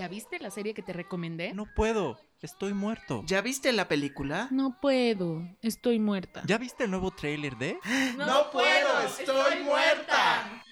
¿Ya 0.00 0.08
viste 0.08 0.38
la 0.38 0.50
serie 0.50 0.72
que 0.72 0.80
te 0.80 0.94
recomendé? 0.94 1.52
No 1.52 1.66
puedo, 1.76 2.18
estoy 2.40 2.72
muerto. 2.72 3.22
¿Ya 3.26 3.42
viste 3.42 3.70
la 3.70 3.86
película? 3.86 4.48
No 4.50 4.78
puedo, 4.80 5.42
estoy 5.60 5.98
muerta. 5.98 6.42
¿Ya 6.46 6.56
viste 6.56 6.84
el 6.84 6.90
nuevo 6.90 7.10
tráiler 7.10 7.58
de? 7.58 7.78
No 8.16 8.50
puedo, 8.50 9.02
estoy 9.06 9.62
muerta. 9.62 10.64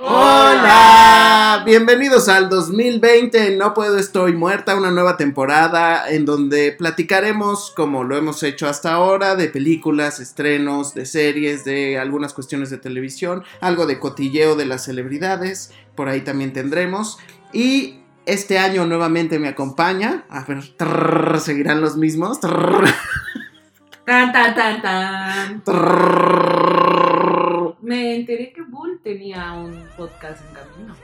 Hola, 0.00 1.62
bienvenidos 1.64 2.28
al 2.28 2.48
2020, 2.48 3.56
No 3.56 3.74
puedo, 3.74 3.96
estoy 3.96 4.32
muerta, 4.32 4.74
una 4.74 4.90
nueva 4.90 5.16
temporada 5.16 6.10
en 6.10 6.24
donde 6.24 6.72
platicaremos, 6.72 7.72
como 7.76 8.02
lo 8.02 8.16
hemos 8.16 8.42
hecho 8.42 8.66
hasta 8.66 8.92
ahora, 8.92 9.36
de 9.36 9.46
películas, 9.46 10.18
estrenos, 10.18 10.94
de 10.94 11.06
series, 11.06 11.64
de 11.64 12.00
algunas 12.00 12.34
cuestiones 12.34 12.70
de 12.70 12.78
televisión, 12.78 13.44
algo 13.60 13.86
de 13.86 14.00
cotilleo 14.00 14.56
de 14.56 14.64
las 14.64 14.82
celebridades, 14.82 15.72
por 15.94 16.08
ahí 16.08 16.22
también 16.22 16.52
tendremos. 16.52 17.18
Y 17.54 18.00
este 18.26 18.58
año 18.58 18.84
nuevamente 18.84 19.38
me 19.38 19.46
acompaña, 19.48 20.24
a 20.28 20.42
ver, 20.44 20.64
trrr, 20.76 21.38
seguirán 21.40 21.80
los 21.80 21.96
mismos. 21.96 22.40
trrr, 22.40 22.84
Tan, 24.04 24.32
tan, 24.32 24.54
tan, 24.54 24.82
tan. 24.82 25.62
trrr. 25.64 27.14
Me 27.80 28.16
enteré 28.16 28.52
que 28.52 28.62
Bull 28.62 29.00
tenía 29.04 29.52
un 29.52 29.82
podcast 29.96 30.40
en 30.48 30.54
camino. 30.54 30.96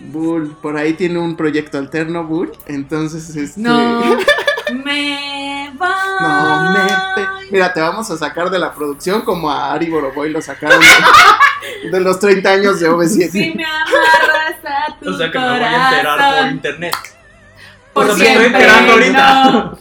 Bull, 0.00 0.56
por 0.60 0.76
ahí 0.76 0.94
tiene 0.94 1.18
un 1.20 1.36
proyecto 1.36 1.78
alterno, 1.78 2.24
Bull. 2.24 2.50
Entonces, 2.66 3.34
este. 3.36 3.60
No, 3.60 4.02
me 4.84 5.35
va. 5.70 5.94
No, 6.20 6.70
me 6.72 6.80
pe- 7.14 7.46
Mira, 7.50 7.72
te 7.72 7.80
vamos 7.80 8.10
a 8.10 8.16
sacar 8.16 8.50
de 8.50 8.58
la 8.58 8.72
producción 8.74 9.22
como 9.22 9.50
a 9.50 9.72
Ari 9.72 9.88
Boroboy 9.90 10.30
lo 10.30 10.42
sacaron 10.42 10.80
de, 10.80 11.90
de 11.90 12.00
los 12.00 12.18
30 12.18 12.48
años 12.50 12.80
de 12.80 12.90
OV7. 12.90 13.30
Si 13.30 13.54
me 13.54 13.64
amarras 13.64 14.64
a 14.64 14.98
tu 15.00 15.10
O 15.10 15.16
sea 15.16 15.30
que 15.30 15.38
me 15.38 15.48
voy 15.48 15.60
a 15.62 15.88
enterar 15.90 16.42
por 16.42 16.50
internet. 16.52 16.94
Por 17.92 18.10
O 18.10 18.16
sea, 18.16 18.16
me 18.16 18.24
estoy 18.24 18.40
siempre, 18.42 18.60
enterando 18.60 18.92
ahorita. 18.92 19.44
no. 19.50 19.78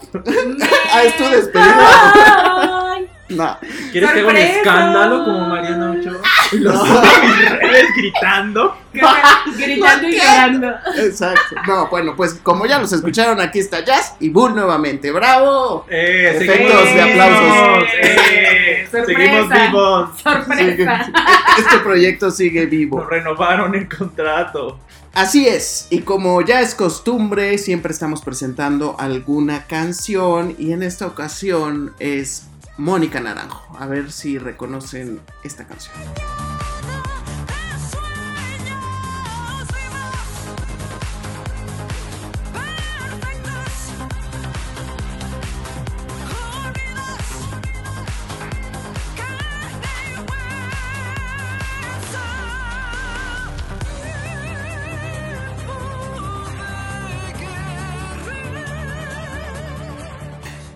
Ah, 0.94 1.03
es 1.03 1.17
tu 1.17 1.23
despedida. 1.30 2.91
Ay, 2.94 3.09
No, 3.30 3.58
¿Quieres 3.91 4.11
que 4.11 4.19
haga 4.19 4.30
un 4.30 4.38
escándalo 4.38 5.25
como 5.25 5.39
Mariana 5.47 5.91
Ochoa? 5.91 6.22
Y 6.56 6.59
lo 6.59 6.72
No. 6.73 7.02
redes 7.61 7.88
gritando. 7.98 8.78
Gritando 9.58 10.08
y 10.08 10.17
llorando. 10.17 10.70
exacto. 10.97 11.56
No, 11.67 11.88
bueno, 11.89 12.16
pues 12.16 12.36
como 12.42 12.66
ya 12.66 12.80
los 12.80 12.92
escucharon, 12.94 13.39
aquí 13.42 13.59
está 13.59 13.84
Jazz 13.84 14.16
y 14.20 14.30
Bull 14.30 14.56
nuevamente. 14.56 15.12
¡Bravo! 15.12 15.86
Eh, 15.89 16.31
Efectos 16.36 16.89
seguimos 16.89 16.95
de 16.95 17.02
aplausos. 17.02 17.44
vivos, 17.44 17.89
Eh, 18.02 18.88
Sorpresa. 18.92 19.06
seguimos 19.06 19.50
vivos. 19.50 20.22
Sorpresa. 20.22 21.12
Este 21.58 21.78
proyecto 21.80 22.31
sigue 22.31 22.66
vivo. 22.67 23.00
Nos 23.02 23.09
renovaron 23.09 23.75
el 23.75 23.88
contrato. 23.90 24.80
Así 25.14 25.47
es, 25.47 25.88
y 25.92 26.00
como 26.02 26.42
ya 26.42 26.59
es 26.59 26.75
costumbre, 26.75 27.58
siempre 27.58 27.94
estamos 27.94 28.22
presentando 28.22 28.97
alguna 29.00 29.64
canción 29.66 30.56
y 30.59 30.73
en 30.73 30.84
esta 30.84 31.06
ocasión 31.08 31.94
es 32.00 32.47
Mónica 32.78 33.22
Naranjo. 33.22 33.78
A 33.80 33.86
ver 33.88 34.12
si 34.12 34.38
reconocen 34.38 35.22
esta 35.45 35.66
canción. 35.66 35.94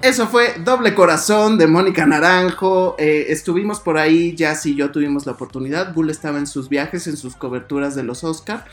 Eso 0.09 0.27
fue 0.27 0.55
Doble 0.65 0.95
Corazón 0.95 1.59
de 1.59 1.67
Mónica 1.67 2.03
Naranjo. 2.07 2.95
Eh, 2.97 3.27
estuvimos 3.29 3.79
por 3.79 3.99
ahí, 3.99 4.33
Jazz 4.35 4.65
y 4.65 4.73
yo 4.73 4.89
tuvimos 4.89 5.27
la 5.27 5.33
oportunidad. 5.33 5.93
Bull 5.93 6.09
estaba 6.09 6.39
en 6.39 6.47
sus 6.47 6.67
viajes, 6.67 7.05
en 7.05 7.15
sus 7.15 7.35
coberturas 7.35 7.93
de 7.93 8.01
los 8.01 8.23
Oscar. 8.23 8.65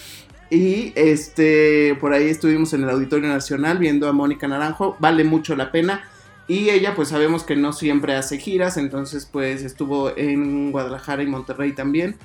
Y 0.49 0.95
este, 0.97 1.95
por 2.01 2.15
ahí 2.15 2.31
estuvimos 2.31 2.73
en 2.73 2.85
el 2.85 2.89
Auditorio 2.89 3.29
Nacional 3.29 3.77
viendo 3.77 4.09
a 4.09 4.13
Mónica 4.13 4.49
Naranjo. 4.49 4.97
Vale 4.99 5.25
mucho 5.25 5.55
la 5.57 5.71
pena. 5.71 6.09
Y 6.49 6.71
ella, 6.71 6.95
pues 6.95 7.09
sabemos 7.11 7.45
que 7.45 7.55
no 7.55 7.75
siempre 7.75 8.17
hace 8.17 8.39
giras, 8.39 8.79
entonces 8.79 9.29
pues 9.31 9.63
estuvo 9.63 10.17
en 10.17 10.73
Guadalajara 10.73 11.23
y 11.23 11.27
Monterrey 11.27 11.73
también. 11.73 12.17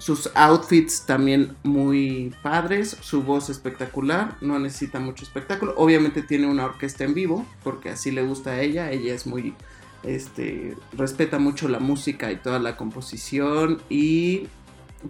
Sus 0.00 0.30
outfits 0.34 1.04
también 1.04 1.54
muy 1.62 2.34
padres, 2.42 2.96
su 3.02 3.22
voz 3.22 3.50
espectacular, 3.50 4.36
no 4.40 4.58
necesita 4.58 4.98
mucho 4.98 5.24
espectáculo. 5.24 5.74
Obviamente 5.76 6.22
tiene 6.22 6.46
una 6.46 6.64
orquesta 6.64 7.04
en 7.04 7.12
vivo, 7.12 7.44
porque 7.62 7.90
así 7.90 8.10
le 8.10 8.22
gusta 8.22 8.50
a 8.52 8.60
ella. 8.62 8.90
Ella 8.90 9.14
es 9.14 9.26
muy, 9.26 9.54
este, 10.02 10.74
respeta 10.96 11.38
mucho 11.38 11.68
la 11.68 11.80
música 11.80 12.32
y 12.32 12.36
toda 12.36 12.58
la 12.58 12.76
composición 12.78 13.82
y 13.90 14.48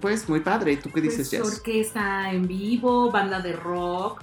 pues 0.01 0.29
muy 0.29 0.41
padre. 0.41 0.77
¿Tú 0.77 0.91
qué 0.93 1.01
dices, 1.01 1.29
Pues, 1.29 1.31
Jazz? 1.31 1.59
orquesta 1.59 2.33
en 2.33 2.47
vivo, 2.49 3.11
banda 3.13 3.41
de 3.41 3.53
rock, 3.53 4.23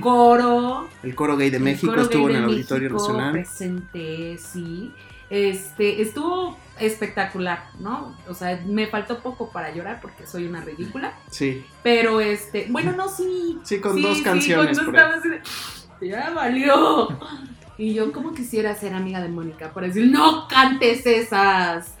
coro. 0.00 0.88
El 1.02 1.14
coro 1.14 1.36
gay 1.36 1.50
de 1.50 1.58
México 1.58 1.94
estuvo 1.96 2.30
en 2.30 2.36
el 2.36 2.44
Auditorio 2.44 2.90
Nacional. 2.90 3.32
Presente, 3.32 4.38
sí. 4.38 4.92
Este, 5.30 6.02
estuvo 6.02 6.56
espectacular, 6.78 7.70
¿no? 7.80 8.16
O 8.28 8.34
sea, 8.34 8.60
me 8.66 8.86
faltó 8.86 9.20
poco 9.20 9.50
para 9.50 9.72
llorar 9.74 10.00
porque 10.00 10.26
soy 10.26 10.46
una 10.46 10.60
ridícula. 10.60 11.14
Sí, 11.30 11.64
Pero 11.82 12.20
este, 12.20 12.66
bueno, 12.70 12.92
no, 12.92 13.08
sí. 13.08 13.58
Sí, 13.64 13.80
con 13.80 13.96
sí, 13.96 14.02
dos 14.02 14.18
sí, 14.18 14.22
canciones 14.22 14.78
con 14.78 14.86
por 14.86 14.94
dos 14.94 15.02
ahí. 15.04 15.10
estaba 15.10 15.38
así 15.38 15.98
de, 16.00 16.08
ya 16.08 16.30
valió. 16.30 17.08
Y 17.78 17.92
yo 17.92 18.10
como 18.10 18.32
quisiera 18.32 18.74
ser 18.74 18.94
amiga 18.94 19.20
de 19.20 19.28
Mónica 19.28 19.70
para 19.74 19.88
decir, 19.88 20.10
no 20.10 20.48
cantes 20.48 21.04
esas. 21.04 21.94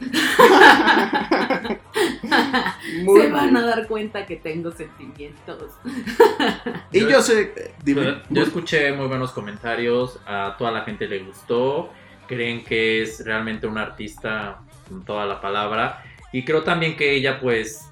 Muy 3.02 3.20
Se 3.20 3.30
van 3.30 3.54
a 3.56 3.66
dar 3.66 3.86
cuenta 3.86 4.24
que 4.24 4.36
tengo 4.36 4.70
sentimientos. 4.72 5.72
Y 6.92 7.00
yo 7.00 7.20
sé, 7.20 7.52
eh, 7.56 7.74
dime. 7.84 8.22
Yo 8.30 8.42
escuché 8.42 8.92
muy 8.92 9.06
buenos 9.06 9.32
comentarios, 9.32 10.18
a 10.24 10.54
toda 10.56 10.70
la 10.70 10.80
gente 10.82 11.06
le 11.06 11.18
gustó, 11.24 11.90
creen 12.26 12.64
que 12.64 13.02
es 13.02 13.24
realmente 13.24 13.66
una 13.66 13.82
artista 13.82 14.58
con 14.88 15.04
toda 15.04 15.26
la 15.26 15.40
palabra 15.40 16.02
y 16.32 16.44
creo 16.44 16.62
también 16.62 16.96
que 16.96 17.14
ella 17.14 17.40
pues 17.40 17.86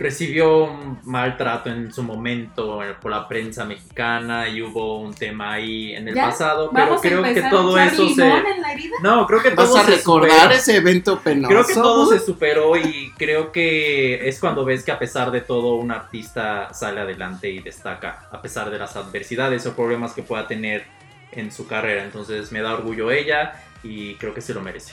recibió 0.00 0.64
un 0.64 0.98
maltrato 1.04 1.68
en 1.68 1.92
su 1.92 2.02
momento 2.02 2.82
eh, 2.82 2.94
por 2.98 3.10
la 3.10 3.28
prensa 3.28 3.66
mexicana 3.66 4.48
y 4.48 4.62
hubo 4.62 4.98
un 4.98 5.12
tema 5.12 5.52
ahí 5.52 5.92
en 5.94 6.08
el 6.08 6.14
¿Ya? 6.14 6.24
pasado, 6.30 6.70
pero 6.72 6.86
Vamos 6.86 7.04
a 7.04 7.08
creo 7.08 7.22
que 7.22 7.42
todo 7.42 7.78
eso 7.78 8.08
se... 8.08 8.26
en 8.26 8.62
la 8.62 8.72
herida. 8.72 8.96
No, 9.02 9.26
creo 9.26 9.42
que 9.42 9.50
¿Vas 9.50 9.68
todo 9.68 9.76
a 9.76 9.84
se 9.84 9.96
recordar 9.96 10.30
superó. 10.38 10.50
ese 10.54 10.76
evento 10.76 11.20
penoso? 11.20 11.48
Creo 11.48 11.66
que 11.66 11.74
todo 11.74 12.06
se 12.06 12.18
superó 12.18 12.78
y 12.78 13.12
creo 13.18 13.52
que 13.52 14.26
es 14.26 14.40
cuando 14.40 14.64
ves 14.64 14.82
que 14.84 14.90
a 14.90 14.98
pesar 14.98 15.30
de 15.30 15.42
todo 15.42 15.74
un 15.74 15.90
artista 15.90 16.72
sale 16.72 17.02
adelante 17.02 17.50
y 17.50 17.58
destaca, 17.58 18.26
a 18.32 18.40
pesar 18.40 18.70
de 18.70 18.78
las 18.78 18.96
adversidades 18.96 19.66
o 19.66 19.76
problemas 19.76 20.14
que 20.14 20.22
pueda 20.22 20.46
tener 20.48 20.86
en 21.32 21.52
su 21.52 21.66
carrera. 21.66 22.04
Entonces 22.04 22.52
me 22.52 22.62
da 22.62 22.72
orgullo 22.72 23.10
ella 23.10 23.52
y 23.82 24.14
creo 24.16 24.34
que 24.34 24.40
se 24.40 24.54
lo 24.54 24.60
merece. 24.60 24.92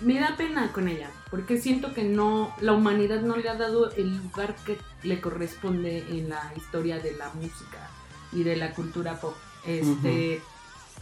Me 0.00 0.18
da 0.18 0.36
pena 0.36 0.72
con 0.72 0.88
ella, 0.88 1.10
porque 1.30 1.58
siento 1.58 1.94
que 1.94 2.02
no, 2.02 2.54
la 2.60 2.72
humanidad 2.72 3.20
no 3.20 3.36
le 3.36 3.48
ha 3.48 3.54
dado 3.54 3.92
el 3.92 4.16
lugar 4.18 4.56
que 4.66 4.76
le 5.04 5.20
corresponde 5.20 5.98
en 6.10 6.28
la 6.28 6.52
historia 6.56 6.98
de 6.98 7.12
la 7.16 7.30
música 7.34 7.88
y 8.32 8.42
de 8.42 8.56
la 8.56 8.72
cultura 8.72 9.20
pop. 9.20 9.34
Este, 9.64 10.40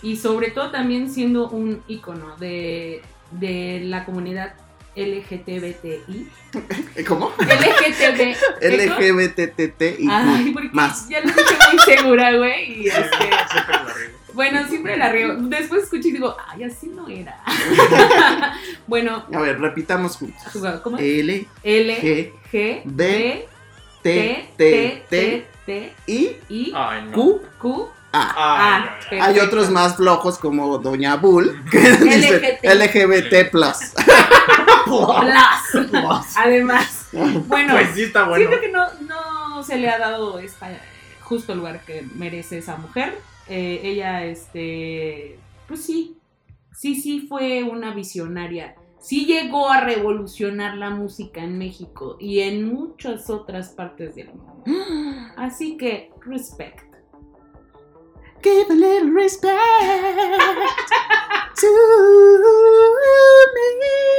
Y 0.02 0.16
sobre 0.16 0.50
todo 0.50 0.70
también 0.70 1.10
siendo 1.10 1.48
un 1.48 1.82
icono 1.88 2.36
de, 2.36 3.00
de 3.32 3.80
la 3.84 4.04
comunidad 4.04 4.54
LGTBTI. 4.96 6.28
¿Cómo? 7.06 7.32
LGTB. 7.38 8.36
LGBTT 8.60 10.00
y 10.00 10.08
Ay, 10.10 10.50
porque 10.52 10.68
más. 10.72 11.08
ya 11.08 11.20
lo 11.20 11.26
dije 11.28 11.56
muy 11.72 11.78
segura, 11.96 12.36
güey. 12.36 12.82
Y 12.82 12.88
este, 12.88 13.30
bueno, 14.34 14.66
siempre 14.68 14.96
la 14.96 15.10
río. 15.10 15.34
Después 15.36 15.84
escucho 15.84 16.08
y 16.08 16.12
digo, 16.12 16.36
ay, 16.48 16.64
así 16.64 16.88
no 16.88 17.08
era. 17.08 17.38
bueno, 18.86 19.24
A 19.32 19.40
ver, 19.40 19.60
repitamos 19.60 20.16
juntos. 20.16 20.42
¿cómo 20.82 20.96
es? 20.98 21.02
L, 21.02 21.46
L, 21.62 21.96
G, 22.00 22.32
G, 22.52 22.82
B, 22.84 22.92
B, 22.94 23.48
T, 24.02 24.52
T, 24.56 24.56
T, 24.56 25.04
T, 25.08 25.08
T, 25.10 25.46
T, 25.66 25.94
I, 26.06 26.36
I. 26.48 26.72
Q, 27.12 27.42
Q, 27.58 27.88
A. 28.12 28.32
Ah, 28.36 28.98
ay, 29.10 29.18
ay. 29.18 29.18
Hay 29.20 29.38
otros 29.40 29.70
más 29.70 29.96
flojos 29.96 30.38
como 30.38 30.78
Doña 30.78 31.16
Bull 31.16 31.64
que 31.70 31.78
dice 31.78 32.58
LGT. 32.62 33.44
LGBT 33.44 33.50
plus. 33.50 33.76
Plus. 34.84 36.36
Además, 36.36 37.08
bueno, 37.46 37.74
Pues 37.74 37.90
sí 37.94 38.02
está 38.02 38.24
bueno. 38.24 38.48
siento 38.48 38.60
que 38.60 38.72
no, 38.72 38.84
no 39.06 39.62
se 39.62 39.76
le 39.78 39.88
ha 39.88 39.98
dado 39.98 40.38
esta 40.38 40.68
justo 41.20 41.54
lugar 41.54 41.80
que 41.84 42.04
merece 42.16 42.58
esa 42.58 42.76
mujer. 42.76 43.16
Eh, 43.50 43.80
ella, 43.82 44.24
este, 44.24 45.36
pues 45.66 45.84
sí, 45.84 46.16
sí, 46.72 46.94
sí 46.94 47.26
fue 47.28 47.64
una 47.64 47.92
visionaria. 47.92 48.76
Sí 49.00 49.26
llegó 49.26 49.68
a 49.68 49.80
revolucionar 49.80 50.76
la 50.76 50.90
música 50.90 51.42
en 51.42 51.58
México 51.58 52.16
y 52.20 52.40
en 52.40 52.72
muchas 52.72 53.28
otras 53.28 53.70
partes 53.70 54.14
del 54.14 54.28
mundo. 54.28 54.62
Así 55.36 55.76
que, 55.76 56.12
respect. 56.24 56.84
Give 58.42 58.70
a 58.70 58.74
little 58.74 59.10
respect 59.10 59.58
to 61.56 61.66
me. 63.80 64.10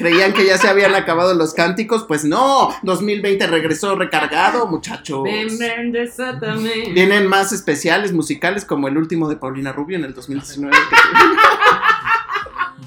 Creían 0.00 0.32
que 0.32 0.46
ya 0.46 0.56
se 0.56 0.66
habían 0.66 0.94
acabado 0.94 1.34
los 1.34 1.52
cánticos, 1.52 2.04
pues 2.08 2.24
no, 2.24 2.74
2020 2.84 3.46
regresó 3.46 3.96
recargado, 3.96 4.66
muchachos. 4.66 5.22
Ven, 5.24 5.58
ven, 5.58 5.92
desátame. 5.92 6.88
Vienen 6.94 7.26
más 7.26 7.52
especiales 7.52 8.10
musicales 8.10 8.64
como 8.64 8.88
el 8.88 8.96
último 8.96 9.28
de 9.28 9.36
Paulina 9.36 9.72
Rubio 9.72 9.98
en 9.98 10.04
el 10.04 10.14
2019. 10.14 10.74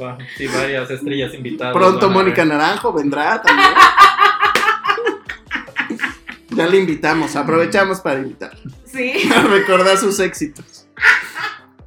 Va, 0.02 0.18
sí, 0.36 0.48
varias 0.48 0.90
estrellas 0.90 1.36
invitadas. 1.36 1.76
Pronto 1.76 2.10
Mónica. 2.10 2.44
Naranjo 2.46 2.92
vendrá 2.92 3.40
también. 3.44 3.70
Ya 6.50 6.66
le 6.66 6.80
invitamos, 6.80 7.36
aprovechamos 7.36 8.00
para 8.00 8.22
invitar, 8.22 8.58
Sí, 8.86 9.14
para 9.30 9.42
recordar 9.50 9.98
sus 9.98 10.20
éxitos. 10.20 10.88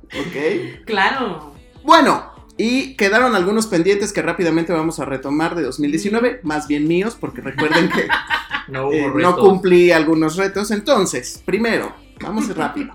Ok. 0.04 0.84
claro. 0.84 1.52
Bueno, 1.82 2.32
y 2.58 2.94
quedaron 2.94 3.34
algunos 3.34 3.66
pendientes 3.66 4.12
que 4.12 4.22
rápidamente 4.22 4.72
vamos 4.72 4.98
a 5.00 5.04
retomar 5.04 5.54
de 5.54 5.62
2019, 5.62 6.40
más 6.42 6.68
bien 6.68 6.88
míos, 6.88 7.16
porque 7.18 7.40
recuerden 7.40 7.90
que 7.90 8.08
No 8.68 8.92
eh, 8.92 9.12
no 9.14 9.36
cumplí 9.36 9.92
algunos 9.92 10.36
retos. 10.36 10.70
Entonces, 10.70 11.42
primero, 11.44 11.94
vamos 12.20 12.54
rápido. 12.54 12.94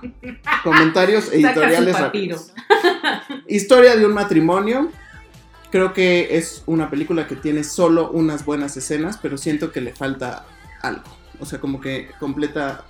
Comentarios 0.64 1.32
editoriales 1.32 1.98
rápidos. 1.98 2.52
Historia 3.48 3.96
de 3.96 4.06
un 4.06 4.14
matrimonio. 4.14 4.92
Creo 5.72 5.94
que 5.94 6.38
es 6.38 6.64
una 6.66 6.90
película 6.90 7.28
que 7.28 7.38
tiene 7.38 7.64
solo 7.64 8.12
unas 8.12 8.44
buenas 8.44 8.76
escenas, 8.76 9.18
pero 9.22 9.38
siento 9.38 9.72
que 9.72 9.80
le 9.80 9.94
falta 9.94 10.46
algo. 10.82 11.04
O 11.40 11.46
sea, 11.46 11.60
como 11.60 11.80
que 11.80 12.10
completa. 12.20 12.84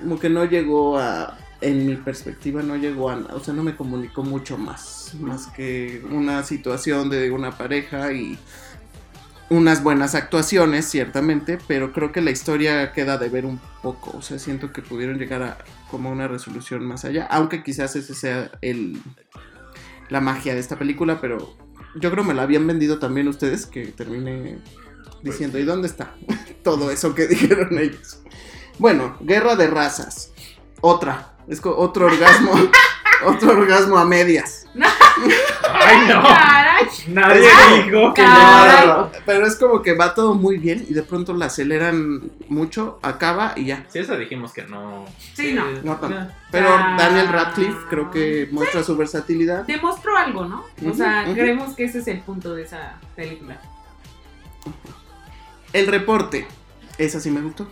Como 0.00 0.18
que 0.18 0.28
no 0.28 0.44
llegó 0.44 0.98
a. 0.98 1.38
En 1.60 1.86
mi 1.86 1.96
perspectiva, 1.96 2.62
no 2.62 2.76
llegó 2.76 3.10
a. 3.10 3.16
O 3.32 3.40
sea, 3.40 3.54
no 3.54 3.62
me 3.62 3.76
comunicó 3.76 4.22
mucho 4.22 4.58
más. 4.58 5.14
Más 5.20 5.46
que 5.48 6.02
una 6.10 6.42
situación 6.42 7.10
de 7.10 7.30
una 7.30 7.56
pareja 7.56 8.12
y. 8.12 8.38
Unas 9.48 9.84
buenas 9.84 10.16
actuaciones, 10.16 10.86
ciertamente, 10.86 11.56
pero 11.68 11.92
creo 11.92 12.10
que 12.10 12.20
la 12.20 12.32
historia 12.32 12.92
queda 12.92 13.16
de 13.16 13.28
ver 13.28 13.46
un 13.46 13.60
poco. 13.80 14.16
O 14.18 14.20
sea, 14.20 14.40
siento 14.40 14.72
que 14.72 14.82
pudieron 14.82 15.18
llegar 15.18 15.40
a 15.42 15.58
como 15.88 16.10
una 16.10 16.26
resolución 16.26 16.84
más 16.84 17.04
allá. 17.04 17.26
Aunque 17.30 17.62
quizás 17.62 17.94
ese 17.94 18.14
sea 18.14 18.50
el 18.60 19.00
la 20.08 20.20
magia 20.20 20.54
de 20.54 20.60
esta 20.60 20.76
película, 20.76 21.20
pero 21.20 21.56
yo 21.96 22.10
creo 22.10 22.24
me 22.24 22.34
la 22.34 22.42
habían 22.42 22.66
vendido 22.66 22.98
también 22.98 23.28
ustedes 23.28 23.66
que 23.66 23.86
terminé 23.86 24.58
diciendo, 25.22 25.58
¿y 25.58 25.64
dónde 25.64 25.88
está 25.88 26.14
todo 26.62 26.90
eso 26.90 27.14
que 27.14 27.26
dijeron 27.28 27.78
ellos? 27.78 28.20
Bueno, 28.78 29.16
Guerra 29.20 29.56
de 29.56 29.68
Razas. 29.68 30.32
Otra, 30.82 31.35
es 31.48 31.60
otro 31.64 32.06
orgasmo, 32.06 32.52
otro 33.24 33.52
orgasmo 33.52 33.98
a 33.98 34.04
medias. 34.04 34.66
Ay, 35.72 35.98
no. 36.08 36.22
Caray. 36.22 36.86
Nadie 37.08 37.48
Ay, 37.50 37.82
dijo 37.84 38.12
que 38.12 38.22
caray. 38.22 38.86
no. 38.86 39.10
Pero 39.24 39.46
es 39.46 39.56
como 39.56 39.80
que 39.82 39.94
va 39.94 40.14
todo 40.14 40.34
muy 40.34 40.58
bien 40.58 40.84
y 40.88 40.92
de 40.94 41.02
pronto 41.02 41.32
la 41.32 41.46
aceleran 41.46 42.30
mucho, 42.48 42.98
acaba 43.02 43.54
y 43.56 43.66
ya. 43.66 43.84
Sí, 43.88 43.98
esa 44.00 44.16
dijimos 44.16 44.52
que 44.52 44.64
no. 44.64 45.06
Sí, 45.34 45.52
no. 45.54 45.64
No 45.82 45.96
tanto. 45.96 46.16
ya. 46.16 46.36
Pero 46.50 46.68
Ah. 46.70 46.96
Daniel 46.98 47.28
Radcliffe 47.28 47.86
creo 47.88 48.10
que 48.10 48.48
muestra 48.52 48.82
su 48.82 48.96
versatilidad. 48.96 49.64
Demostró 49.66 50.16
algo, 50.16 50.44
¿no? 50.44 50.64
O 50.86 50.92
sea, 50.94 51.24
creemos 51.32 51.74
que 51.74 51.84
ese 51.84 52.00
es 52.00 52.08
el 52.08 52.20
punto 52.20 52.54
de 52.54 52.62
esa 52.64 52.98
película. 53.14 53.58
El 55.72 55.86
reporte, 55.86 56.46
esa 56.98 57.20
sí 57.20 57.30
me 57.30 57.40
gustó. 57.40 57.68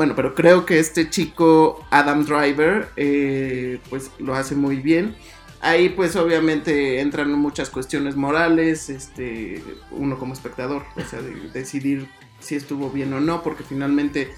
Bueno, 0.00 0.14
pero 0.16 0.34
creo 0.34 0.64
que 0.64 0.78
este 0.78 1.10
chico, 1.10 1.86
Adam 1.90 2.24
Driver, 2.24 2.88
eh, 2.96 3.80
pues 3.90 4.10
lo 4.18 4.34
hace 4.34 4.54
muy 4.54 4.76
bien. 4.76 5.14
Ahí 5.60 5.90
pues 5.90 6.16
obviamente 6.16 7.02
entran 7.02 7.30
muchas 7.32 7.68
cuestiones 7.68 8.16
morales, 8.16 8.88
este, 8.88 9.62
uno 9.90 10.18
como 10.18 10.32
espectador, 10.32 10.84
o 10.96 11.02
sea, 11.02 11.20
de 11.20 11.50
decidir 11.50 12.08
si 12.38 12.54
estuvo 12.54 12.88
bien 12.88 13.12
o 13.12 13.20
no, 13.20 13.42
porque 13.42 13.62
finalmente, 13.62 14.32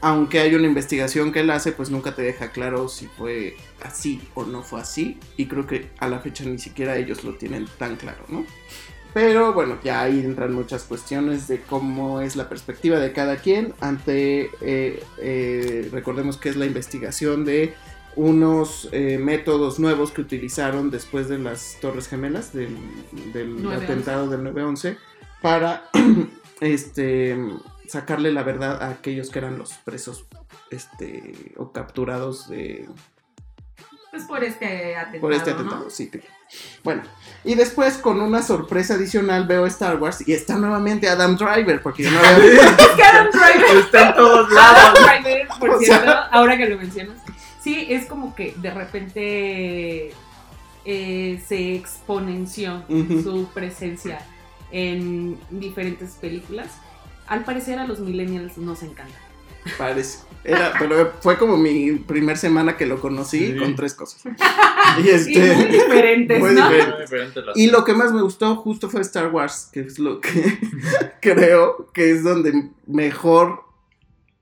aunque 0.00 0.40
hay 0.40 0.54
una 0.54 0.68
investigación 0.68 1.32
que 1.32 1.40
él 1.40 1.50
hace, 1.50 1.72
pues 1.72 1.90
nunca 1.90 2.14
te 2.14 2.22
deja 2.22 2.50
claro 2.50 2.88
si 2.88 3.06
fue 3.06 3.58
así 3.82 4.22
o 4.32 4.44
no 4.44 4.62
fue 4.62 4.80
así, 4.80 5.18
y 5.36 5.48
creo 5.48 5.66
que 5.66 5.90
a 5.98 6.08
la 6.08 6.20
fecha 6.20 6.44
ni 6.44 6.56
siquiera 6.56 6.96
ellos 6.96 7.24
lo 7.24 7.34
tienen 7.34 7.68
tan 7.76 7.96
claro, 7.96 8.24
¿no? 8.30 8.46
Pero 9.14 9.52
bueno, 9.52 9.78
ya 9.82 10.02
ahí 10.02 10.18
entran 10.18 10.52
muchas 10.52 10.82
cuestiones 10.82 11.46
de 11.46 11.62
cómo 11.62 12.20
es 12.20 12.34
la 12.34 12.48
perspectiva 12.48 12.98
de 12.98 13.12
cada 13.12 13.36
quien 13.36 13.72
ante, 13.80 14.50
eh, 14.60 15.04
eh, 15.18 15.88
recordemos 15.92 16.36
que 16.36 16.48
es 16.48 16.56
la 16.56 16.66
investigación 16.66 17.44
de 17.44 17.74
unos 18.16 18.88
eh, 18.90 19.18
métodos 19.18 19.78
nuevos 19.78 20.10
que 20.10 20.20
utilizaron 20.20 20.90
después 20.90 21.28
de 21.28 21.38
las 21.38 21.78
Torres 21.80 22.08
Gemelas, 22.08 22.52
del, 22.52 22.76
del 23.32 23.56
9/11. 23.62 23.84
atentado 23.84 24.28
del 24.28 24.40
9-11, 24.40 24.98
para 25.40 25.88
este, 26.60 27.36
sacarle 27.86 28.32
la 28.32 28.42
verdad 28.42 28.82
a 28.82 28.90
aquellos 28.90 29.30
que 29.30 29.38
eran 29.38 29.58
los 29.58 29.74
presos 29.74 30.26
este, 30.70 31.54
o 31.56 31.70
capturados 31.70 32.48
de, 32.48 32.88
Pues 34.14 34.26
por 34.26 34.44
este 34.44 34.94
atentado. 34.94 35.20
por 35.20 35.32
este 35.32 35.50
¿no? 35.50 35.56
atentado, 35.56 35.90
sí. 35.90 36.06
te- 36.06 36.22
Bueno, 36.84 37.02
y 37.42 37.56
después 37.56 37.96
con 37.98 38.20
una 38.20 38.42
sorpresa 38.42 38.94
adicional 38.94 39.44
veo 39.46 39.66
Star 39.66 39.96
Wars 39.96 40.26
y 40.28 40.32
está 40.32 40.56
nuevamente 40.56 41.08
Adam 41.08 41.36
Driver, 41.36 41.82
porque 41.82 42.04
yo 42.04 42.12
no 42.12 42.18
había 42.20 42.38
visto. 42.38 42.62
Es 42.62 42.88
que 42.90 43.02
Adam 43.02 43.28
Driver. 43.32 43.76
Está 43.78 44.08
en 44.10 44.14
todos 44.14 44.48
Adam 44.52 44.54
lados. 44.54 44.98
Driver, 45.24 45.48
por 45.58 45.70
O 45.70 45.78
cierto, 45.80 46.04
sea- 46.04 46.26
ahora 46.30 46.56
que 46.56 46.68
lo 46.68 46.78
mencionas. 46.78 47.18
Sí, 47.60 47.86
es 47.90 48.06
como 48.06 48.36
que 48.36 48.54
de 48.56 48.70
repente 48.70 50.12
eh, 50.84 51.42
se 51.44 51.74
exponenció 51.74 52.84
su 52.88 53.48
presencia 53.52 54.20
en 54.70 55.40
diferentes 55.50 56.12
películas. 56.12 56.68
Al 57.26 57.42
parecer 57.42 57.78
a 57.80 57.86
los 57.86 57.98
millennials 58.00 58.58
nos 58.58 58.82
encanta. 58.84 59.14
Parece. 59.78 60.18
Era, 60.46 60.74
pero 60.78 61.10
fue 61.22 61.38
como 61.38 61.56
mi 61.56 61.92
primer 61.92 62.36
semana 62.36 62.76
que 62.76 62.84
lo 62.84 63.00
conocí 63.00 63.52
Sí. 63.52 63.56
con 63.58 63.74
tres 63.76 63.94
cosas. 63.94 64.22
Y 65.02 65.06
Y 65.06 65.08
este. 65.10 65.54
muy 65.56 65.64
diferentes, 65.66 66.38
muy 66.40 66.50
¿no? 66.54 66.62
diferente. 66.68 66.92
Muy 66.92 67.00
diferente 67.00 67.42
las- 67.42 67.56
Y 67.56 67.70
lo 67.70 67.82
que 67.84 67.94
más 67.94 68.12
me 68.12 68.20
gustó 68.20 68.54
justo 68.56 68.90
fue 68.90 69.00
Star 69.00 69.28
Wars, 69.32 69.70
que 69.72 69.80
es 69.80 69.98
lo 69.98 70.20
que 70.20 70.30
creo 71.22 71.90
que 71.94 72.10
es 72.10 72.22
donde 72.22 72.70
mejor 72.86 73.64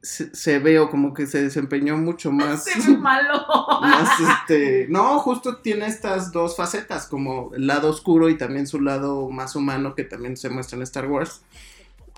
se, 0.02 0.34
se 0.34 0.58
ve 0.58 0.80
o 0.80 0.90
como 0.90 1.14
que 1.14 1.26
se 1.28 1.40
desempeñó 1.40 1.96
mucho 1.96 2.32
más. 2.32 2.64
Se 2.64 2.76
ve 2.80 2.98
malo. 2.98 3.46
más 3.80 4.08
este. 4.20 4.86
No, 4.90 5.20
justo 5.20 5.58
tiene 5.58 5.86
estas 5.86 6.32
dos 6.32 6.56
facetas, 6.56 7.06
como 7.06 7.52
el 7.54 7.68
lado 7.68 7.88
oscuro 7.88 8.28
y 8.28 8.36
también 8.36 8.66
su 8.66 8.80
lado 8.80 9.30
más 9.30 9.54
humano 9.54 9.94
que 9.94 10.02
también 10.02 10.36
se 10.36 10.48
muestra 10.50 10.76
en 10.76 10.82
Star 10.82 11.06
Wars. 11.06 11.42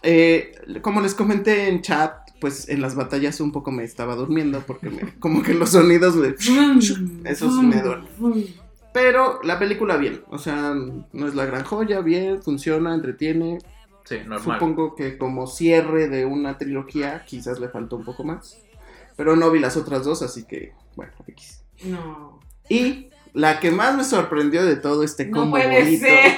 Eh, 0.02 0.52
como 0.82 1.00
les 1.02 1.14
comenté 1.14 1.68
en 1.68 1.82
chat, 1.82 2.23
pues 2.40 2.68
en 2.68 2.80
las 2.80 2.94
batallas 2.94 3.40
un 3.40 3.52
poco 3.52 3.70
me 3.70 3.84
estaba 3.84 4.16
durmiendo 4.16 4.60
porque 4.66 4.90
me, 4.90 5.14
como 5.18 5.42
que 5.42 5.54
los 5.54 5.70
sonidos 5.70 6.16
me... 6.16 6.28
Esos 7.30 7.54
me 7.62 7.80
duelen. 7.80 8.08
Pero 8.92 9.40
la 9.42 9.58
película 9.58 9.96
bien, 9.96 10.22
o 10.28 10.38
sea, 10.38 10.74
no 11.12 11.26
es 11.26 11.34
la 11.34 11.46
gran 11.46 11.64
joya, 11.64 12.00
bien, 12.00 12.42
funciona, 12.42 12.94
entretiene. 12.94 13.58
Sí, 14.04 14.18
normal. 14.18 14.40
Supongo 14.40 14.94
que 14.94 15.18
como 15.18 15.46
cierre 15.46 16.08
de 16.08 16.26
una 16.26 16.58
trilogía 16.58 17.24
quizás 17.26 17.58
le 17.58 17.68
faltó 17.68 17.96
un 17.96 18.04
poco 18.04 18.22
más. 18.22 18.58
Pero 19.16 19.34
no 19.36 19.50
vi 19.50 19.58
las 19.58 19.76
otras 19.76 20.04
dos, 20.04 20.22
así 20.22 20.44
que, 20.44 20.74
bueno, 20.94 21.12
X. 21.26 21.64
No. 21.84 22.40
Y 22.68 23.08
la 23.32 23.58
que 23.58 23.70
más 23.70 23.96
me 23.96 24.04
sorprendió 24.04 24.64
de 24.64 24.76
todo 24.76 25.02
este 25.02 25.26
No 25.26 25.38
combo 25.38 25.56
puede 25.56 25.82
bonito, 25.82 26.06
ser. 26.06 26.32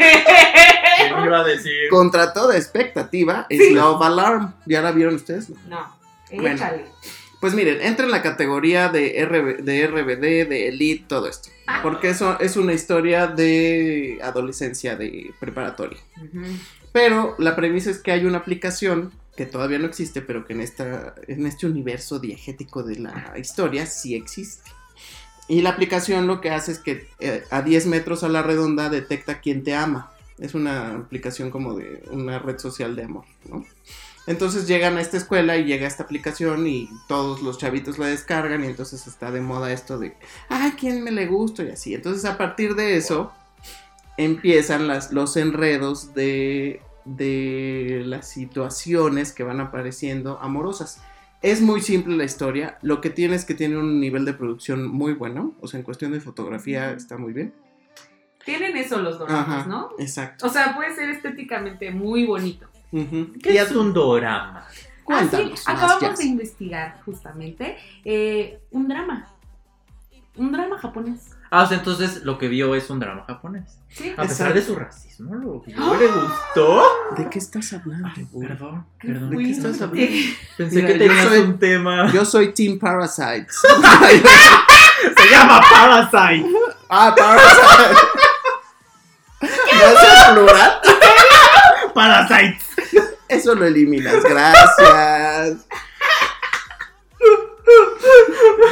¿Qué 1.17 1.23
iba 1.27 1.41
a 1.41 1.45
decir? 1.45 1.89
contra 1.91 2.33
toda 2.33 2.57
expectativa, 2.57 3.47
es 3.49 3.59
Sí. 3.59 3.75
Love 3.75 4.03
Alarm. 4.03 4.55
¿Ya 4.67 4.83
la 4.83 4.93
vieron 4.93 5.15
ustedes? 5.15 5.51
No. 5.69 5.97
Bueno. 6.33 6.57
Échale. 6.57 6.85
Pues 7.41 7.55
miren, 7.55 7.81
entra 7.83 8.07
en 8.07 8.13
la 8.13 8.23
categoría 8.23 8.89
de, 8.89 9.25
RB 9.25 9.63
de 9.63 9.87
RBD, 9.87 10.49
de 10.49 10.69
Elite, 10.69 11.05
todo 11.07 11.29
esto. 11.29 11.51
Porque 11.83 12.09
eso 12.09 12.39
es 12.41 12.57
una 12.57 12.73
historia 12.73 13.27
de 13.27 14.19
adolescencia, 14.23 14.97
de 14.97 15.33
preparatoria. 15.39 15.99
Pero 16.93 17.35
la 17.39 17.55
premisa 17.55 17.91
es 17.91 17.99
que 17.99 18.13
hay 18.13 18.25
una 18.25 18.39
aplicación 18.39 19.13
que 19.37 19.45
todavía 19.45 19.79
no 19.79 19.87
existe, 19.87 20.23
pero 20.23 20.47
que 20.47 20.55
en, 20.55 20.63
esta, 20.63 21.15
en 21.29 21.47
este 21.47 21.67
universo 21.67 22.19
diegético 22.19 22.83
de 22.83 22.97
la 22.97 23.35
historia 23.37 23.85
sí 23.85 24.15
existe. 24.15 24.71
Y 25.47 25.61
la 25.61 25.71
aplicación 25.71 26.27
lo 26.27 26.41
que 26.41 26.51
hace 26.51 26.73
es 26.73 26.79
que 26.79 27.09
eh, 27.21 27.45
a 27.51 27.63
10 27.63 27.87
metros 27.87 28.25
a 28.25 28.29
la 28.29 28.43
redonda 28.43 28.89
detecta 28.89 29.41
quién 29.41 29.63
te 29.63 29.75
ama. 29.75 30.11
Es 30.39 30.55
una 30.55 30.97
aplicación 30.97 31.51
como 31.51 31.75
de 31.75 32.03
una 32.11 32.39
red 32.39 32.59
social 32.59 32.95
de 32.95 33.05
amor, 33.05 33.25
¿no? 33.49 33.65
Entonces 34.27 34.67
llegan 34.67 34.97
a 34.97 35.01
esta 35.01 35.17
escuela 35.17 35.57
y 35.57 35.65
llega 35.65 35.87
esta 35.87 36.03
aplicación 36.03 36.67
y 36.67 36.91
todos 37.07 37.43
los 37.43 37.59
chavitos 37.59 37.99
la 37.99 38.07
descargan 38.07 38.65
y 38.65 38.67
entonces 38.67 39.07
está 39.07 39.31
de 39.31 39.41
moda 39.41 39.73
esto 39.73 39.99
de, 39.99 40.17
ay, 40.49 40.73
¿quién 40.73 41.05
me 41.05 41.13
le 41.13 41.27
gusta? 41.27 41.63
Y 41.63 41.71
así. 41.71 41.95
Entonces 41.95 42.25
a 42.25 42.37
partir 42.37 42.75
de 42.75 42.97
eso 42.97 43.33
empiezan 44.17 44.89
las, 44.89 45.13
los 45.13 45.37
enredos 45.37 46.13
de 46.15 46.81
de 47.07 48.03
las 48.05 48.29
situaciones 48.29 49.33
que 49.33 49.45
van 49.45 49.61
apareciendo 49.61 50.39
amorosas. 50.41 51.01
Es 51.41 51.63
muy 51.63 51.81
simple 51.81 52.17
la 52.17 52.25
historia, 52.25 52.79
lo 52.83 53.01
que 53.01 53.11
tiene 53.11 53.37
es 53.37 53.45
que 53.45 53.55
tiene 53.55 53.79
un 53.79 54.01
nivel 54.01 54.25
de 54.25 54.35
producción 54.35 54.89
muy 54.89 55.13
bueno, 55.13 55.55
o 55.61 55.69
sea, 55.69 55.79
en 55.79 55.85
cuestión 55.85 56.13
de 56.13 56.21
fotografía 56.21 56.93
está 56.93 57.17
muy 57.17 57.33
bien. 57.33 57.55
Tienen 58.47 58.77
eso 58.79 58.99
los 59.01 59.19
doramas, 59.19 59.49
Ajá, 59.61 59.67
¿no? 59.69 59.91
exacto. 59.99 60.47
O 60.47 60.49
sea, 60.49 60.75
puede 60.75 60.95
ser 60.95 61.11
estéticamente 61.11 61.91
muy 61.91 62.25
bonito. 62.25 62.67
Ujú. 62.93 63.33
¿Qué 63.43 63.53
Y 63.53 63.57
es 63.59 63.71
a- 63.71 63.79
un 63.79 63.93
dorama? 63.93 64.65
Cuéntanos 65.05 65.63
Ah, 65.69 65.73
acabamos 65.73 66.19
de 66.19 66.25
investigar 66.25 67.01
justamente 67.05 67.77
eh, 68.05 68.61
un 68.71 68.89
drama. 68.89 69.29
Un 70.37 70.51
drama 70.53 70.79
japonés. 70.79 71.31
Ah, 71.51 71.63
o 71.63 71.67
sea, 71.67 71.79
entonces 71.79 72.23
lo 72.25 72.39
que 72.39 72.49
vio 72.49 72.75
es 72.75 72.91
un 72.91 72.99
drama 72.99 73.25
japonés. 73.27 73.79
Sí. 73.89 74.11
A 74.17 74.23
pesar 74.23 74.49
Exacto. 74.49 74.55
de 74.55 74.63
su 74.63 74.75
racismo, 74.75 75.35
lo 75.37 75.61
vio, 75.61 75.95
le 75.95 76.07
gustó. 76.09 76.83
¿De 77.17 77.31
qué 77.31 77.39
estás 77.39 77.73
hablando? 77.73 78.09
Ay, 78.15 78.27
perdón, 78.41 78.85
Qué 78.99 79.09
perdón. 79.09 79.31
¿De 79.31 79.37
qué 79.39 79.51
estás 79.51 79.81
hablando? 79.81 80.13
Pensé 80.57 80.77
Mira, 80.77 80.89
que 80.89 80.95
tenías 80.99 81.25
soy- 81.29 81.39
un 81.39 81.59
tema. 81.59 82.13
Yo 82.13 82.25
soy 82.25 82.53
Team 82.53 82.79
Parasites. 82.79 83.61
Se 85.17 85.31
llama 85.31 85.61
Parasite. 85.71 86.47
ah, 86.89 87.15
Parasites. 87.17 87.99
¿No 89.79 90.01
es 90.01 90.27
el 90.29 90.35
plural? 90.35 90.81
Parasite. 91.95 92.59
Eso 93.29 93.55
lo 93.55 93.67
eliminas, 93.67 94.23
gracias. 94.23 95.67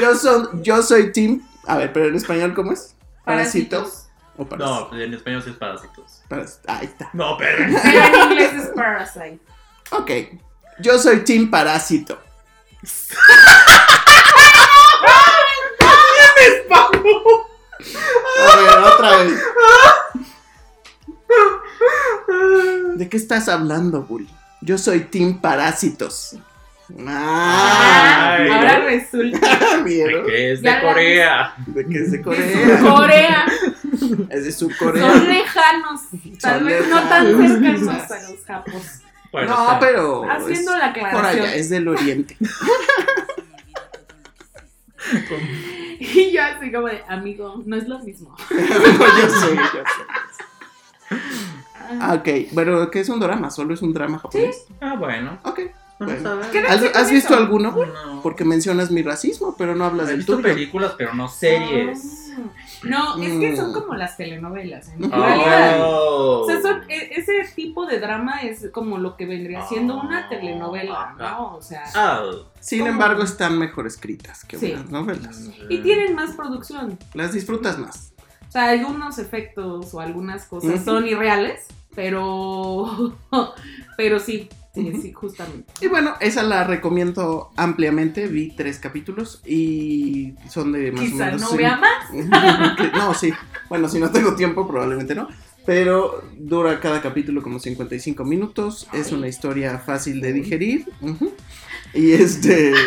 Yo, 0.00 0.14
son, 0.14 0.62
yo 0.62 0.82
soy 0.82 1.12
Team. 1.12 1.42
A 1.66 1.76
ver, 1.76 1.92
pero 1.92 2.06
en 2.06 2.14
español, 2.16 2.54
¿cómo 2.54 2.72
es? 2.72 2.94
¿Parásito? 3.24 3.78
Parásitos. 3.78 4.08
¿O 4.36 4.44
parásito? 4.46 4.88
No, 4.92 5.00
en 5.00 5.14
español 5.14 5.42
sí 5.42 5.50
es 5.50 5.56
parásitos. 5.56 6.22
Paras- 6.28 6.60
Ahí 6.66 6.86
está. 6.86 7.10
No, 7.12 7.36
pero. 7.38 7.64
En 7.64 7.70
inglés 8.30 8.52
es 8.54 8.66
Parasite. 8.74 9.38
Ok. 9.90 10.10
Yo 10.80 10.98
soy 10.98 11.20
Team 11.24 11.50
Parásito. 11.50 12.18
A 18.48 18.56
ver, 18.56 18.78
otra 18.78 19.16
vez. 19.18 19.42
¿De 22.96 23.08
qué 23.08 23.16
estás 23.16 23.48
hablando, 23.48 24.02
Bull? 24.02 24.28
Yo 24.60 24.78
soy 24.78 25.00
Team 25.00 25.40
Parásitos. 25.40 26.36
Ah, 27.06 28.36
Ay. 28.38 28.48
ahora 28.50 28.80
resulta 28.80 29.78
¿vieron? 29.84 30.26
Que 30.26 30.52
es 30.52 30.60
de 30.62 30.80
Corea. 30.82 31.54
De 31.66 31.86
que 31.86 31.98
es 31.98 32.12
de 32.12 32.20
Corea. 32.22 32.80
Corea 32.80 33.46
Es 34.28 34.44
de 34.44 34.52
son 34.52 34.68
Surcorea. 34.70 35.14
lejanos. 35.14 36.00
Tal 36.40 36.58
Son 36.58 36.66
vez 36.68 36.88
no 36.88 37.02
tan 37.08 37.40
lejanos. 37.40 37.80
cercanos 37.88 38.10
a 38.10 38.30
los 38.30 38.44
japos. 38.44 38.82
Bueno, 39.32 39.48
No, 39.48 39.64
está- 39.64 39.80
pero. 39.80 40.30
Haciendo 40.30 40.72
es 40.74 40.78
la 40.78 40.92
Por 40.92 41.04
aclaración. 41.06 41.46
allá, 41.46 41.54
es 41.56 41.70
del 41.70 41.88
oriente. 41.88 42.36
Y 46.00 46.32
yo 46.32 46.42
así 46.42 46.70
como 46.72 46.88
de, 46.88 47.02
amigo, 47.08 47.62
no 47.66 47.76
es 47.76 47.88
lo 47.88 47.98
mismo. 48.00 48.36
yo 48.50 48.56
soy, 49.30 49.56
yo 49.56 49.82
soy. 51.10 51.18
Ah, 52.00 52.14
ok. 52.14 52.28
Bueno, 52.52 52.90
¿qué 52.90 53.00
es 53.00 53.08
un 53.08 53.20
drama? 53.20 53.50
¿Solo 53.50 53.74
es 53.74 53.82
un 53.82 53.92
drama 53.92 54.18
japonés? 54.18 54.66
Ah, 54.80 54.96
bueno. 54.98 55.38
Ok. 55.44 55.60
Bueno. 56.00 56.28
a 56.30 56.34
ver. 56.34 56.50
¿Qué 56.50 56.58
¿Has, 56.58 56.82
has 56.96 57.10
visto 57.10 57.34
eso? 57.34 57.42
alguno? 57.42 57.70
No. 57.70 58.20
Porque 58.20 58.44
mencionas 58.44 58.90
mi 58.90 59.02
racismo, 59.02 59.54
pero 59.56 59.76
no 59.76 59.84
hablas 59.84 60.06
He 60.06 60.10
del 60.10 60.16
visto 60.18 60.36
tuyo. 60.36 60.48
películas, 60.48 60.94
pero 60.98 61.14
no 61.14 61.28
series. 61.28 62.32
Ah. 62.36 62.40
No, 62.82 63.22
es 63.22 63.32
que 63.38 63.56
son 63.56 63.70
Mm. 63.70 63.74
como 63.74 63.94
las 63.94 64.16
telenovelas. 64.16 64.88
En 64.88 65.04
Oh. 65.04 65.16
realidad. 65.16 65.78
Oh. 65.82 66.40
O 66.42 66.46
sea, 66.46 66.60
son- 66.60 66.82
e- 66.90 67.10
ese 67.16 67.32
tipo 67.54 67.86
de 67.86 68.00
drama 68.00 68.40
es 68.42 68.68
como 68.72 68.98
lo 68.98 69.16
que 69.16 69.24
vendría 69.24 69.64
siendo 69.68 69.98
una 70.00 70.28
telenovela, 70.28 71.14
¿no? 71.16 71.54
O 71.54 71.62
sea, 71.62 71.84
Ah. 71.94 72.22
Sin 72.58 72.80
¿Cómo? 72.80 72.90
embargo, 72.92 73.22
están 73.22 73.58
mejor 73.58 73.86
escritas 73.86 74.44
que 74.44 74.58
Sí. 74.58 74.72
unas 74.72 74.90
novelas. 74.90 75.48
y 75.70 75.78
tienen 75.78 76.14
más 76.16 76.32
producción. 76.32 76.98
Las 77.14 77.32
disfrutas 77.32 77.78
más. 77.78 78.12
O 78.54 78.56
sea, 78.56 78.68
algunos 78.68 79.18
efectos 79.18 79.92
o 79.94 80.00
algunas 80.00 80.44
cosas 80.44 80.84
son 80.84 81.08
irreales, 81.08 81.62
pero 81.92 83.12
pero 83.96 84.20
sí, 84.20 84.48
sí, 84.72 84.92
sí, 85.02 85.12
justamente. 85.12 85.72
Y 85.80 85.88
bueno, 85.88 86.14
esa 86.20 86.44
la 86.44 86.62
recomiendo 86.62 87.50
ampliamente. 87.56 88.28
Vi 88.28 88.54
tres 88.54 88.78
capítulos 88.78 89.42
y 89.44 90.34
son 90.48 90.70
de 90.70 90.92
más 90.92 91.00
o 91.00 91.04
Quizá 91.04 91.24
menos. 91.24 91.40
no 91.40 91.48
sí. 91.48 91.56
vea 91.56 91.76
más. 91.78 92.92
No, 92.94 93.12
sí. 93.12 93.32
Bueno, 93.68 93.88
si 93.88 93.98
no 93.98 94.12
tengo 94.12 94.36
tiempo, 94.36 94.68
probablemente 94.68 95.16
no. 95.16 95.26
Pero 95.66 96.22
dura 96.38 96.78
cada 96.78 97.02
capítulo 97.02 97.42
como 97.42 97.58
55 97.58 98.24
minutos. 98.24 98.86
Es 98.92 99.10
una 99.10 99.26
historia 99.26 99.80
fácil 99.80 100.20
de 100.20 100.32
digerir. 100.32 100.86
Y 101.92 102.12
este. 102.12 102.72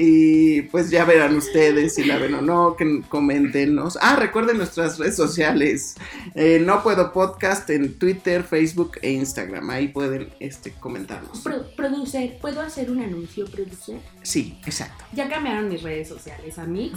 Y 0.00 0.62
pues 0.62 0.90
ya 0.90 1.04
verán 1.04 1.34
ustedes 1.34 1.96
si 1.96 2.04
la 2.04 2.18
ven 2.18 2.34
o 2.34 2.40
no, 2.40 2.76
que 2.76 3.02
coméntenos. 3.08 3.98
Ah, 4.00 4.14
recuerden 4.14 4.58
nuestras 4.58 4.96
redes 4.96 5.16
sociales. 5.16 5.96
Eh, 6.36 6.62
no 6.64 6.84
puedo 6.84 7.12
podcast 7.12 7.68
en 7.70 7.98
Twitter, 7.98 8.44
Facebook 8.44 8.92
e 9.02 9.10
Instagram. 9.10 9.68
Ahí 9.70 9.88
pueden 9.88 10.32
este, 10.38 10.70
comentarnos. 10.70 11.40
Pro- 11.40 11.66
producer, 11.76 12.38
¿puedo 12.40 12.60
hacer 12.60 12.92
un 12.92 13.02
anuncio, 13.02 13.44
producer? 13.46 13.98
Sí, 14.22 14.60
exacto. 14.64 15.04
Ya 15.14 15.28
cambiaron 15.28 15.68
mis 15.68 15.82
redes 15.82 16.06
sociales 16.06 16.56
a 16.58 16.64
mí. 16.64 16.92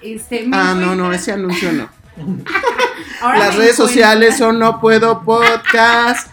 Este, 0.00 0.46
me 0.46 0.56
Ah, 0.56 0.74
no, 0.74 0.94
no, 0.94 1.12
ese 1.12 1.32
anuncio 1.32 1.72
no. 1.72 1.88
Ahora 3.22 3.38
Las 3.40 3.56
redes 3.56 3.74
sociales 3.74 4.36
son 4.36 4.58
No 4.60 4.80
Puedo 4.80 5.22
Podcast. 5.22 6.30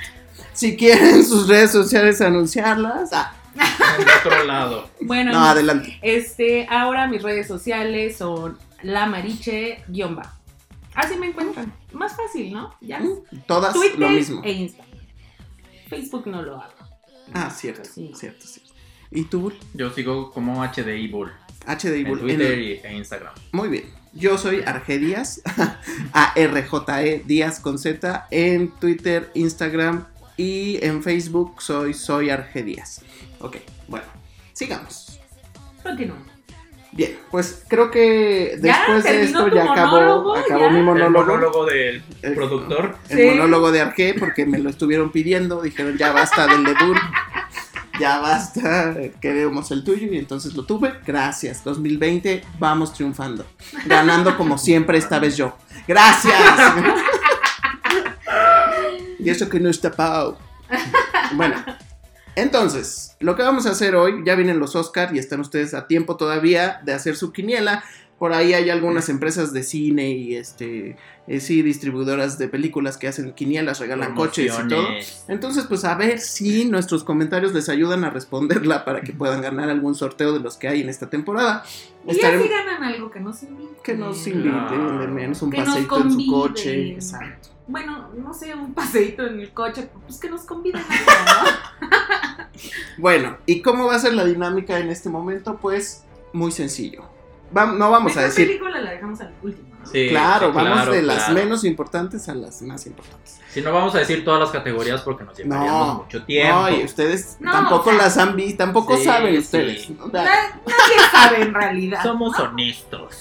Si 0.53 0.77
quieren 0.77 1.25
sus 1.25 1.47
redes 1.47 1.71
sociales 1.71 2.21
anunciarlas. 2.21 3.09
Ah, 3.13 3.33
En 3.55 4.07
otro 4.19 4.43
lado. 4.45 4.89
Bueno, 5.01 5.31
no, 5.31 5.45
adelante. 5.45 5.99
este, 6.01 6.65
ahora 6.69 7.07
mis 7.07 7.21
redes 7.21 7.47
sociales 7.47 8.17
son 8.17 8.57
la 8.81 9.05
mariche 9.05 9.83
bajo. 9.87 10.29
Así 10.95 11.15
me 11.17 11.27
encuentran. 11.27 11.73
Más 11.91 12.15
fácil, 12.15 12.53
¿no? 12.53 12.73
Ya. 12.81 13.01
Todas 13.47 13.73
Twitter 13.73 13.99
lo 13.99 14.09
mismo. 14.09 14.41
e 14.43 14.51
Instagram. 14.51 14.99
Facebook 15.89 16.27
no 16.27 16.41
lo 16.41 16.55
hago. 16.61 16.73
Ah, 17.33 17.49
cierto, 17.49 17.83
Sí. 17.85 18.11
cierto, 18.15 18.45
cierto. 18.45 18.73
¿Y 19.11 19.23
tú, 19.25 19.41
Bull? 19.41 19.55
Yo 19.73 19.91
sigo 19.91 20.31
como 20.31 20.63
HDI 20.63 21.07
Bull. 21.07 21.31
HDI 21.67 22.01
En 22.01 22.07
Bull. 22.07 22.19
Twitter 22.19 22.51
En- 22.53 22.59
y- 22.59 22.71
e 22.83 22.93
Instagram. 22.97 23.33
Muy 23.51 23.69
bien. 23.69 23.85
Yo 24.13 24.37
soy 24.37 24.61
Arge 24.65 24.99
Díaz. 24.99 25.41
A-R-J-E 26.13 27.23
Díaz 27.25 27.59
con 27.59 27.77
Z. 27.79 28.27
En 28.31 28.69
Twitter, 28.71 29.31
Instagram 29.33 30.05
y 30.37 30.83
en 30.85 31.03
Facebook 31.03 31.61
soy 31.61 31.93
Soy 31.93 32.29
Arge 32.29 32.63
Díaz. 32.63 33.01
Ok, 33.39 33.57
bueno, 33.87 34.05
sigamos. 34.53 35.19
Continúo. 35.81 36.15
Bien, 36.91 37.17
pues 37.31 37.63
creo 37.67 37.89
que 37.89 38.55
después 38.61 39.03
de 39.03 39.23
esto 39.23 39.47
ya 39.47 39.63
acabó, 39.71 39.91
monólogo, 39.99 40.35
acabó 40.35 40.61
ya. 40.65 40.69
mi 40.69 40.77
El 40.79 40.83
monólogo. 40.85 41.25
monólogo 41.25 41.65
del 41.65 42.03
El- 42.21 42.33
productor. 42.35 42.95
el 43.09 43.17
Sí. 43.17 43.25
monólogo 43.31 43.71
de 43.71 43.81
Arge 43.81 44.15
porque 44.19 44.45
me 44.45 44.59
lo 44.59 44.69
estuvieron 44.69 45.11
pidiendo, 45.11 45.61
dijeron 45.63 45.97
ya 45.97 46.11
basta 46.11 46.45
del 46.45 46.63
de 46.63 46.73
Bull, 46.75 46.97
ya 47.99 48.19
basta, 48.19 48.95
queremos 49.19 49.71
el 49.71 49.83
tuyo 49.83 50.07
y 50.11 50.19
entonces 50.19 50.53
lo 50.53 50.65
tuve, 50.65 50.93
gracias, 51.05 51.63
2020 51.63 52.43
vamos 52.59 52.93
triunfando, 52.93 53.43
ganando 53.87 54.37
como 54.37 54.59
siempre 54.59 54.99
esta 54.99 55.17
vez 55.17 55.35
yo, 55.35 55.57
gracias. 55.87 56.35
y 59.23 59.29
eso 59.29 59.49
que 59.49 59.59
no 59.59 59.69
está 59.69 59.91
Pau. 59.91 60.37
Bueno, 61.35 61.55
entonces, 62.35 63.15
lo 63.19 63.35
que 63.35 63.43
vamos 63.43 63.65
a 63.65 63.71
hacer 63.71 63.95
hoy, 63.95 64.23
ya 64.25 64.35
vienen 64.35 64.59
los 64.59 64.75
Oscar 64.75 65.15
y 65.15 65.19
están 65.19 65.39
ustedes 65.39 65.73
a 65.73 65.87
tiempo 65.87 66.15
todavía 66.17 66.81
de 66.83 66.93
hacer 66.93 67.15
su 67.15 67.31
quiniela. 67.31 67.83
Por 68.19 68.31
ahí 68.31 68.53
hay 68.53 68.69
algunas 68.69 69.09
empresas 69.09 69.51
de 69.51 69.63
cine 69.63 70.11
y 70.11 70.35
este 70.35 70.95
eh, 71.27 71.39
sí 71.41 71.61
distribuidoras 71.61 72.37
de 72.37 72.47
películas 72.47 72.97
que 72.97 73.07
hacen 73.07 73.33
quinielas, 73.33 73.79
regalan 73.79 74.15
coches 74.15 74.53
y 74.63 74.67
todo. 74.69 74.87
Entonces, 75.27 75.65
pues 75.67 75.83
a 75.83 75.95
ver 75.95 76.19
si 76.19 76.65
nuestros 76.65 77.03
comentarios 77.03 77.53
les 77.53 77.67
ayudan 77.69 78.03
a 78.05 78.09
responderla 78.11 78.85
para 78.85 79.01
que 79.01 79.11
puedan 79.13 79.41
ganar 79.41 79.69
algún 79.69 79.93
sorteo 79.95 80.31
de 80.31 80.39
los 80.39 80.55
que 80.57 80.69
hay 80.69 80.81
en 80.81 80.89
esta 80.89 81.09
temporada. 81.09 81.63
Y 82.07 82.11
Estaremos- 82.11 82.45
así 82.45 82.53
ganan 82.53 82.83
algo 82.83 83.11
que 83.11 83.19
nos 83.19 83.43
inviten. 83.43 83.75
que 83.83 83.93
nos 83.95 84.25
inviten, 84.27 84.53
Ah. 84.55 84.97
de 85.01 85.07
menos 85.07 85.41
un 85.41 85.49
Que 85.51 85.57
paseíto 85.57 86.01
en 86.01 86.11
su 86.11 86.27
coche. 86.31 86.93
Exacto. 86.93 87.49
Bueno, 87.67 88.09
no 88.17 88.33
sé, 88.33 88.53
un 88.53 88.73
paseíto 88.73 89.25
en 89.25 89.39
el 89.39 89.53
coche, 89.53 89.89
pues 90.05 90.19
que 90.19 90.29
nos 90.29 90.41
conviden 90.41 90.81
a 90.81 91.43
¿no? 91.81 91.87
Bueno, 92.97 93.37
¿y 93.45 93.61
cómo 93.61 93.85
va 93.87 93.95
a 93.95 93.99
ser 93.99 94.13
la 94.13 94.25
dinámica 94.25 94.77
en 94.79 94.89
este 94.89 95.09
momento? 95.09 95.57
Pues 95.57 96.03
muy 96.33 96.51
sencillo. 96.51 97.03
Va- 97.55 97.65
no 97.67 97.89
vamos 97.91 98.15
a 98.17 98.21
decir, 98.21 98.47
película 98.47 98.79
la 98.81 98.91
dejamos 98.91 99.19
al 99.21 99.33
último, 99.41 99.67
¿no? 99.79 99.85
Sí, 99.85 100.07
claro, 100.09 100.47
sí, 100.49 100.55
vamos 100.55 100.73
claro, 100.73 100.91
de 100.91 101.01
las 101.03 101.17
claro. 101.25 101.33
menos 101.33 101.63
importantes 101.63 102.29
a 102.29 102.35
las 102.35 102.61
más 102.61 102.85
importantes. 102.85 103.39
Si 103.51 103.61
no 103.61 103.71
vamos 103.71 103.93
a 103.95 103.99
decir 103.99 104.23
todas 104.25 104.39
las 104.39 104.49
categorías 104.51 105.01
porque 105.01 105.23
nos 105.23 105.37
llevaríamos 105.37 105.87
No, 105.87 105.93
mucho 106.03 106.23
tiempo. 106.25 106.53
No, 106.61 106.69
y 106.69 106.83
ustedes 106.83 107.37
No, 107.39 107.51
tampoco 107.51 107.89
o 107.89 107.93
sea- 107.93 108.01
las 108.03 108.17
han 108.17 108.35
visto, 108.35 108.57
tampoco 108.57 108.97
Sí, 108.97 109.03
saben 109.05 109.33
sí. 109.33 109.39
ustedes. 109.39 109.89
nadie 110.11 110.99
sabe 111.11 111.41
en 111.43 111.53
realidad. 111.53 112.01
Somos 112.03 112.37
¿no? 112.37 112.43
honestos. 112.45 113.15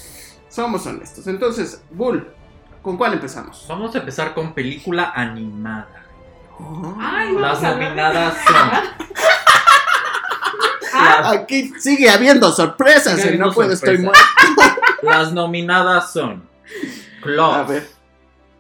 Somos 0.48 0.86
honestos. 0.86 1.26
Entonces, 1.26 1.82
Bull, 1.90 2.28
¿con 2.82 2.96
cuál 2.96 3.14
empezamos? 3.14 3.64
Vamos 3.68 3.94
a 3.94 3.98
empezar 3.98 4.34
con 4.34 4.52
película 4.52 5.12
animada. 5.14 6.04
Oh. 6.58 6.96
Ay, 7.00 7.32
no. 7.32 7.40
Las 7.40 7.62
nominadas 7.62 8.34
son 8.46 9.12
Ah, 10.94 11.30
Aquí 11.32 11.72
sigue 11.78 12.10
habiendo 12.10 12.52
sorpresas. 12.52 13.20
Sigue 13.20 13.34
y 13.34 13.38
no 13.38 13.50
puedo, 13.52 13.72
estoy 13.72 13.98
muerto. 13.98 14.20
Las 15.02 15.32
nominadas 15.32 16.12
son 16.12 16.48
Claw. 17.22 17.66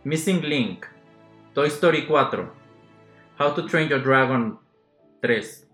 Missing 0.04 0.42
Link, 0.42 0.84
Toy 1.54 1.68
Story 1.68 2.06
4, 2.06 2.52
How 3.38 3.54
to 3.54 3.66
Train 3.66 3.88
Your 3.88 4.02
Dragon 4.02 4.58
3 5.20 5.68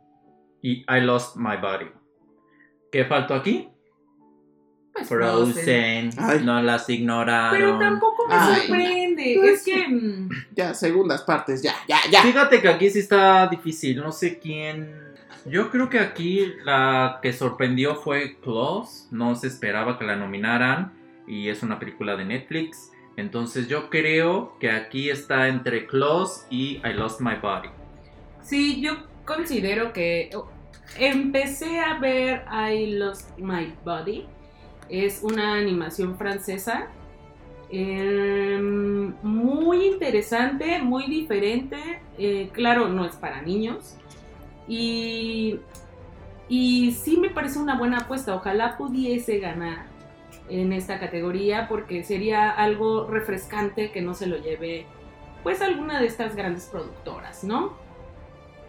y 0.62 0.84
I 0.86 1.00
Lost 1.00 1.36
My 1.36 1.56
Body. 1.56 1.90
¿Qué 2.92 3.04
faltó 3.06 3.34
aquí? 3.34 3.70
Pues, 4.98 5.08
Frozen. 5.08 6.10
No 6.44 6.62
las 6.62 6.88
ignoraron. 6.88 7.58
Pero 7.58 7.78
tampoco 7.78 8.26
me 8.28 8.34
Ay. 8.34 8.60
sorprende. 8.60 9.36
Pues 9.40 9.52
es 9.52 9.64
que. 9.64 9.88
mm, 9.88 10.28
Ya, 10.54 10.74
segundas 10.74 11.22
partes, 11.22 11.62
ya, 11.62 11.74
ya, 11.88 11.98
ya. 12.10 12.22
Fíjate 12.22 12.60
que 12.60 12.68
aquí 12.68 12.90
sí 12.90 12.98
está 13.00 13.46
difícil. 13.48 13.96
No 13.98 14.12
sé 14.12 14.38
quién. 14.38 14.94
Yo 15.44 15.70
creo 15.70 15.88
que 15.88 15.98
aquí 15.98 16.52
la 16.64 17.20
que 17.22 17.32
sorprendió 17.32 17.94
fue 17.96 18.38
Claus. 18.40 19.08
No 19.10 19.34
se 19.34 19.46
esperaba 19.46 19.98
que 19.98 20.04
la 20.04 20.16
nominaran. 20.16 20.92
Y 21.26 21.48
es 21.48 21.62
una 21.62 21.78
película 21.78 22.16
de 22.16 22.24
Netflix. 22.24 22.90
Entonces 23.16 23.66
yo 23.68 23.90
creo 23.90 24.56
que 24.60 24.70
aquí 24.70 25.10
está 25.10 25.48
entre 25.48 25.86
Claus 25.86 26.46
y 26.50 26.80
I 26.86 26.92
Lost 26.94 27.20
My 27.20 27.34
Body. 27.42 27.68
Sí, 28.42 28.80
yo 28.80 28.96
considero 29.24 29.92
que 29.92 30.30
oh, 30.34 30.48
empecé 30.98 31.80
a 31.80 31.98
ver 31.98 32.44
I 32.50 32.92
Lost 32.92 33.36
My 33.38 33.74
Body. 33.84 34.26
Es 34.88 35.22
una 35.22 35.54
animación 35.54 36.16
francesa. 36.16 36.88
em, 37.70 39.14
muy 39.22 39.86
interesante, 39.86 40.80
muy 40.80 41.04
diferente. 41.06 42.00
eh, 42.18 42.48
claro, 42.52 42.88
no 42.88 43.04
es 43.04 43.16
para 43.16 43.42
niños. 43.42 43.96
Y, 44.66 45.60
y 46.48 46.92
sí 46.92 47.16
me 47.18 47.30
parece 47.30 47.58
una 47.58 47.76
buena 47.78 47.98
apuesta. 47.98 48.34
Ojalá 48.34 48.76
pudiese 48.78 49.38
ganar 49.38 49.86
en 50.48 50.72
esta 50.72 50.98
categoría 50.98 51.68
porque 51.68 52.02
sería 52.04 52.50
algo 52.50 53.06
refrescante 53.06 53.90
que 53.92 54.00
no 54.00 54.14
se 54.14 54.26
lo 54.26 54.38
lleve 54.38 54.86
pues 55.42 55.60
alguna 55.62 56.00
de 56.00 56.06
estas 56.06 56.34
grandes 56.34 56.66
productoras, 56.66 57.44
¿no? 57.44 57.74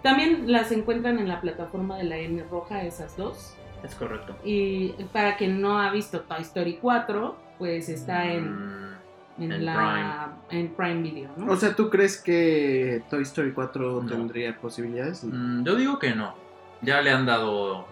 También 0.03 0.51
las 0.51 0.71
encuentran 0.71 1.19
en 1.19 1.27
la 1.27 1.41
plataforma 1.41 1.97
de 1.97 2.03
la 2.03 2.17
N 2.17 2.43
Roja, 2.43 2.83
esas 2.83 3.17
dos. 3.17 3.55
Es 3.83 3.95
correcto. 3.95 4.35
Y 4.43 4.89
para 5.13 5.37
quien 5.37 5.61
no 5.61 5.79
ha 5.79 5.91
visto 5.91 6.21
Toy 6.21 6.41
Story 6.41 6.77
4, 6.81 7.35
pues 7.57 7.89
está 7.89 8.25
en, 8.31 8.89
Mm, 9.37 9.43
en, 9.43 9.51
en 9.53 9.65
la 9.65 10.33
en 10.49 10.67
Prime 10.75 11.01
Video, 11.01 11.29
¿no? 11.37 11.53
O 11.53 11.55
sea, 11.55 11.75
¿tú 11.75 11.89
crees 11.89 12.21
que 12.21 13.03
Toy 13.09 13.21
Story 13.23 13.53
4 13.53 14.01
No. 14.03 14.09
tendría 14.09 14.57
posibilidades? 14.59 15.23
mm, 15.23 15.63
yo 15.63 15.75
digo 15.75 15.97
que 15.99 16.13
no. 16.13 16.35
Ya 16.81 17.01
le 17.01 17.11
han 17.11 17.25
dado 17.25 17.85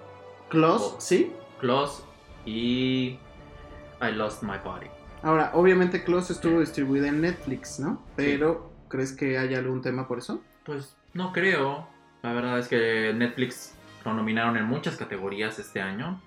Claus, 0.49 0.93
Oh. 0.95 1.01
sí. 1.01 1.31
Claus 1.59 2.03
y 2.45 3.17
I 4.01 4.11
Lost 4.13 4.43
My 4.43 4.57
Body. 4.63 4.87
Ahora, 5.23 5.51
obviamente 5.53 6.03
Claus 6.03 6.29
estuvo 6.29 6.59
distribuida 6.59 7.07
en 7.07 7.21
Netflix, 7.21 7.79
¿no? 7.79 8.01
Pero, 8.15 8.71
¿crees 8.87 9.11
que 9.13 9.37
hay 9.37 9.55
algún 9.55 9.81
tema 9.81 10.07
por 10.07 10.19
eso? 10.19 10.41
Pues 10.63 10.95
no 11.13 11.33
creo. 11.33 11.87
La 12.23 12.33
verdad 12.33 12.59
es 12.59 12.67
que 12.67 13.13
Netflix 13.15 13.73
lo 14.07 14.13
nominaron 14.13 14.57
en 14.57 14.65
muchas 14.65 14.95
categorías 14.95 15.59
este 15.59 15.81
año. 15.81 16.21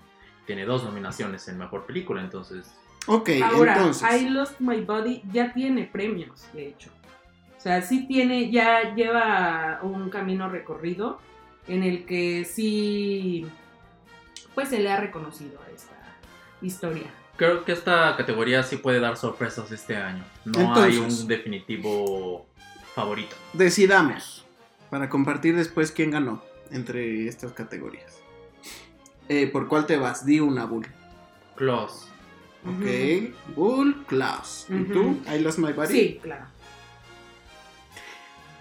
Tiene 0.45 0.65
dos 0.65 0.83
nominaciones 0.83 1.47
en 1.47 1.57
Mejor 1.57 1.85
Película, 1.85 2.21
entonces... 2.21 2.71
Ok, 3.07 3.29
Ahora, 3.43 3.73
entonces. 3.77 4.07
I 4.21 4.29
Lost 4.29 4.59
My 4.59 4.81
Body 4.81 5.23
ya 5.31 5.53
tiene 5.53 5.85
premios, 5.85 6.45
de 6.53 6.67
hecho. 6.67 6.91
O 7.57 7.59
sea, 7.61 7.81
sí 7.81 8.07
tiene, 8.07 8.51
ya 8.51 8.93
lleva 8.95 9.79
un 9.81 10.09
camino 10.09 10.49
recorrido 10.49 11.19
en 11.67 11.83
el 11.83 12.05
que 12.05 12.45
sí, 12.45 13.47
pues 14.53 14.69
se 14.69 14.79
le 14.79 14.91
ha 14.91 14.97
reconocido 14.97 15.59
a 15.67 15.69
esta 15.71 15.95
historia. 16.61 17.07
Creo 17.37 17.63
que 17.65 17.71
esta 17.71 18.15
categoría 18.17 18.61
sí 18.61 18.77
puede 18.77 18.99
dar 18.99 19.17
sorpresas 19.17 19.71
este 19.71 19.97
año. 19.97 20.23
No 20.45 20.59
hay 20.75 20.95
Entonces- 20.95 21.21
un 21.21 21.27
definitivo 21.27 22.45
favorito. 22.93 23.35
Decidamos, 23.53 24.45
para 24.91 25.09
compartir 25.09 25.55
después 25.55 25.91
quién 25.91 26.11
ganó 26.11 26.43
entre 26.71 27.27
estas 27.27 27.53
categorías. 27.53 28.19
Eh, 29.29 29.47
¿Por 29.47 29.67
cuál 29.67 29.85
te 29.85 29.97
vas? 29.97 30.25
Di 30.25 30.39
una, 30.39 30.65
Bull. 30.65 30.87
Claus. 31.55 32.07
Ok, 32.65 33.55
Bull, 33.55 34.05
Klaus. 34.07 34.67
¿Y 34.69 34.81
Ujú. 34.81 34.93
tú? 34.93 35.21
I 35.33 35.39
Lost 35.39 35.59
My 35.59 35.73
Body. 35.73 35.93
Sí, 35.93 36.19
claro. 36.21 36.45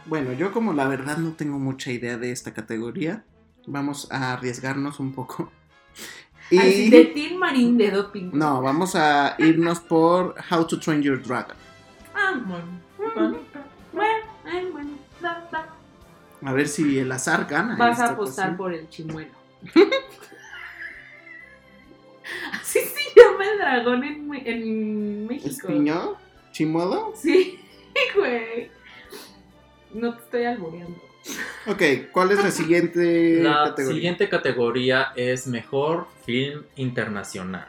Bueno, 0.07 0.33
yo 0.33 0.53
como 0.53 0.73
la 0.73 0.89
verdad 0.89 1.19
no 1.19 1.33
tengo 1.33 1.59
mucha 1.59 1.93
idea 1.93 2.17
de 2.17 2.33
esta 2.33 2.53
categoría, 2.55 3.25
vamos 3.67 4.11
a 4.11 4.33
arriesgarnos 4.33 5.01
un 5.01 5.13
poco. 5.13 5.51
Y... 6.53 6.59
Así 6.59 6.91
de 6.91 7.05
Tin 7.05 7.39
Marín 7.39 7.79
de 7.79 7.93
Doping. 7.93 8.31
No, 8.33 8.61
vamos 8.61 8.97
a 8.97 9.37
irnos 9.39 9.79
por 9.79 10.35
How 10.51 10.67
to 10.67 10.81
Train 10.81 11.01
Your 11.01 11.23
Dragon. 11.23 11.57
Ah, 12.13 12.43
bueno. 12.45 12.65
Bueno, 12.99 13.39
bueno, 13.93 14.25
ay, 14.45 14.69
bueno, 14.73 14.91
da, 15.23 15.49
da. 15.53 15.70
A 16.43 16.53
ver 16.53 16.69
si 16.69 16.99
el 16.99 17.11
azar 17.13 17.47
gana. 17.49 17.77
Vas 17.77 18.01
a 18.01 18.11
apostar 18.11 18.51
ocasión. 18.51 18.57
por 18.57 18.73
el 18.75 18.89
chimuelo. 18.89 19.33
Así 22.53 22.79
se 22.81 23.21
llama 23.21 23.45
el 23.45 23.59
dragón 23.59 24.05
en, 24.05 24.35
en 24.47 25.27
México. 25.27 25.69
¿Espiño? 25.69 26.17
¿Chimodo? 26.53 27.13
Sí, 27.17 27.61
güey. 28.17 28.71
No 29.93 30.15
te 30.15 30.23
estoy 30.23 30.45
alboreando. 30.45 31.01
Ok, 31.67 31.83
¿cuál 32.13 32.31
es 32.33 32.43
la 32.43 32.51
siguiente 32.51 33.41
La 33.43 33.65
categoría? 33.69 33.95
siguiente 33.95 34.29
categoría 34.29 35.13
es 35.17 35.47
Mejor 35.47 36.07
Film 36.25 36.63
Internacional. 36.77 37.67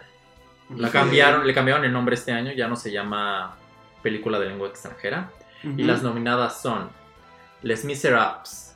La 0.75 0.89
cambiaron, 0.89 1.45
le 1.45 1.53
cambiaron 1.53 1.83
el 1.83 1.91
nombre 1.91 2.15
este 2.15 2.31
año, 2.31 2.53
ya 2.53 2.69
no 2.69 2.77
se 2.77 2.91
llama 2.91 3.57
película 4.01 4.39
de 4.39 4.47
lengua 4.47 4.69
extranjera. 4.69 5.29
Y 5.63 5.83
las 5.83 6.01
nominadas 6.01 6.61
son 6.61 6.89
Les 7.63 7.85
Miserables, 7.85 8.75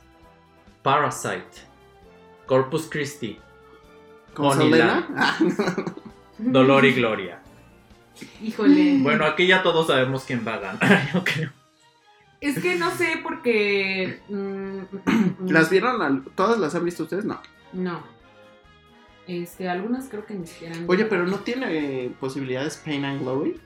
Parasite, 0.82 1.44
Corpus 2.46 2.88
Christi, 2.90 3.38
¿Con 4.34 4.46
Honeyland. 4.46 5.06
Saldana? 5.06 5.16
Ah, 5.16 5.84
Dolor 6.38 6.84
y 6.84 6.92
Gloria. 6.92 7.40
Híjole. 8.42 8.98
Bueno, 9.00 9.24
aquí 9.26 9.46
ya 9.46 9.62
todos 9.62 9.88
sabemos 9.88 10.24
quién 10.24 10.44
va 10.46 10.54
a 10.54 10.58
ganar, 10.58 11.10
yo 11.14 11.24
creo. 11.24 11.50
Es 12.40 12.58
que 12.60 12.76
no 12.76 12.90
sé 12.92 13.20
porque. 13.22 14.20
mm, 14.28 14.80
¿Las 15.50 15.70
vieron? 15.70 16.00
al- 16.02 16.22
¿Todas 16.34 16.58
las 16.58 16.74
han 16.74 16.84
visto 16.84 17.04
ustedes? 17.04 17.24
No. 17.24 17.40
No. 17.72 18.02
Este, 19.26 19.68
algunas 19.68 20.08
creo 20.08 20.24
que 20.24 20.34
ni 20.34 20.46
siquiera. 20.46 20.76
Oye, 20.86 21.06
pero 21.06 21.26
¿no 21.26 21.38
tiene 21.40 22.04
eh, 22.04 22.14
posibilidades 22.20 22.76
Pain 22.84 23.04
and 23.04 23.22
Glory? 23.22 23.60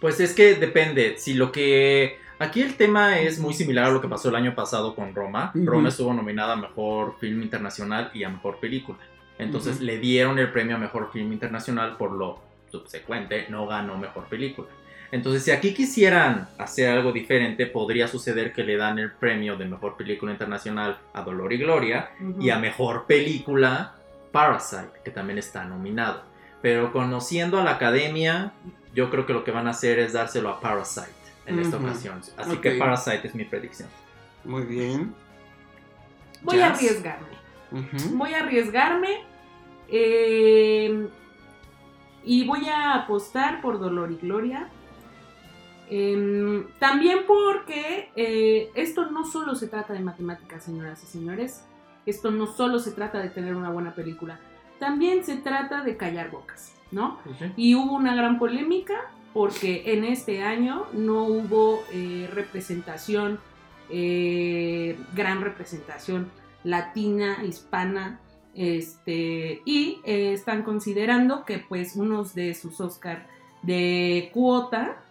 Pues 0.00 0.20
es 0.20 0.34
que 0.34 0.56
depende, 0.56 1.16
si 1.18 1.32
lo 1.32 1.50
que... 1.50 2.18
Aquí 2.38 2.60
el 2.60 2.76
tema 2.76 3.18
es 3.18 3.38
muy 3.38 3.54
similar 3.54 3.86
a 3.86 3.90
lo 3.90 4.02
que 4.02 4.08
pasó 4.08 4.28
el 4.28 4.36
año 4.36 4.54
pasado 4.54 4.94
con 4.94 5.14
Roma. 5.14 5.52
Roma 5.54 5.88
estuvo 5.88 6.12
nominada 6.12 6.52
a 6.52 6.56
Mejor 6.56 7.16
Film 7.18 7.40
Internacional 7.40 8.10
y 8.12 8.24
a 8.24 8.28
Mejor 8.28 8.60
Película. 8.60 8.98
Entonces 9.38 9.80
le 9.80 9.98
dieron 9.98 10.38
el 10.38 10.52
premio 10.52 10.76
a 10.76 10.78
Mejor 10.78 11.10
Film 11.10 11.32
Internacional 11.32 11.96
por 11.96 12.12
lo 12.12 12.38
subsecuente, 12.70 13.46
no 13.48 13.66
ganó 13.66 13.96
Mejor 13.96 14.24
Película. 14.24 14.68
Entonces 15.12 15.44
si 15.44 15.50
aquí 15.50 15.72
quisieran 15.72 16.48
hacer 16.58 16.90
algo 16.90 17.10
diferente, 17.10 17.64
podría 17.64 18.06
suceder 18.06 18.52
que 18.52 18.64
le 18.64 18.76
dan 18.76 18.98
el 18.98 19.12
premio 19.12 19.56
de 19.56 19.64
Mejor 19.64 19.96
Película 19.96 20.30
Internacional 20.30 20.98
a 21.14 21.22
Dolor 21.22 21.54
y 21.54 21.58
Gloria 21.58 22.10
y 22.38 22.50
a 22.50 22.58
Mejor 22.58 23.06
Película 23.06 23.94
Parasite, 24.30 25.00
que 25.02 25.10
también 25.10 25.38
está 25.38 25.64
nominado. 25.64 26.20
Pero 26.60 26.92
conociendo 26.92 27.58
a 27.58 27.64
la 27.64 27.72
academia, 27.72 28.52
yo 28.94 29.08
creo 29.08 29.24
que 29.24 29.32
lo 29.32 29.42
que 29.42 29.52
van 29.52 29.68
a 29.68 29.70
hacer 29.70 29.98
es 29.98 30.12
dárselo 30.12 30.50
a 30.50 30.60
Parasite 30.60 31.25
en 31.46 31.58
esta 31.58 31.76
ocasión. 31.76 32.20
Así 32.36 32.56
que 32.58 32.72
Parasite 32.72 33.28
es 33.28 33.34
mi 33.34 33.44
predicción. 33.44 33.88
Muy 34.44 34.62
bien. 34.64 35.14
Voy 36.42 36.60
a 36.60 36.72
arriesgarme. 36.72 37.26
Voy 38.12 38.34
a 38.34 38.40
arriesgarme. 38.40 39.24
eh, 39.88 41.08
y 42.24 42.44
voy 42.44 42.68
a 42.68 42.94
apostar 42.94 43.60
por 43.60 43.78
Dolor 43.78 44.10
y 44.10 44.16
Gloria. 44.16 44.68
Em, 45.88 46.66
también 46.80 47.20
porque 47.26 48.10
eh, 48.16 48.70
esto 48.74 49.08
no 49.12 49.24
solo 49.24 49.54
se 49.54 49.68
trata 49.68 49.92
de 49.92 50.00
matemáticas, 50.00 50.64
señoras 50.64 51.02
y 51.04 51.06
señores. 51.06 51.64
Esto 52.04 52.32
no 52.32 52.46
solo 52.48 52.80
se 52.80 52.90
trata 52.92 53.20
de 53.20 53.28
tener 53.30 53.54
una 53.54 53.70
buena 53.70 53.94
película. 53.94 54.40
También 54.80 55.24
se 55.24 55.36
trata 55.36 55.82
de 55.84 55.96
callar 55.96 56.30
bocas, 56.30 56.74
¿no? 56.90 57.18
Y 57.56 57.76
hubo 57.76 57.94
una 57.94 58.14
gran 58.16 58.38
polémica 58.38 58.94
porque 59.36 59.92
en 59.92 60.04
este 60.04 60.42
año 60.42 60.86
no 60.94 61.24
hubo 61.24 61.84
eh, 61.92 62.26
representación, 62.32 63.38
eh, 63.90 64.98
gran 65.14 65.42
representación 65.42 66.30
latina, 66.64 67.44
hispana, 67.44 68.18
este, 68.54 69.60
y 69.66 70.00
eh, 70.06 70.32
están 70.32 70.62
considerando 70.62 71.44
que 71.44 71.58
pues 71.58 71.96
unos 71.96 72.34
de 72.34 72.54
sus 72.54 72.80
Oscar 72.80 73.26
de 73.60 74.30
cuota 74.32 75.02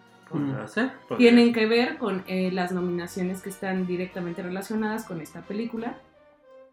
tienen 1.18 1.52
que 1.52 1.66
ver 1.66 1.96
con 1.96 2.24
eh, 2.26 2.50
las 2.50 2.72
nominaciones 2.72 3.42
que 3.42 3.50
están 3.50 3.86
directamente 3.86 4.42
relacionadas 4.42 5.04
con 5.04 5.20
esta 5.20 5.42
película, 5.42 6.00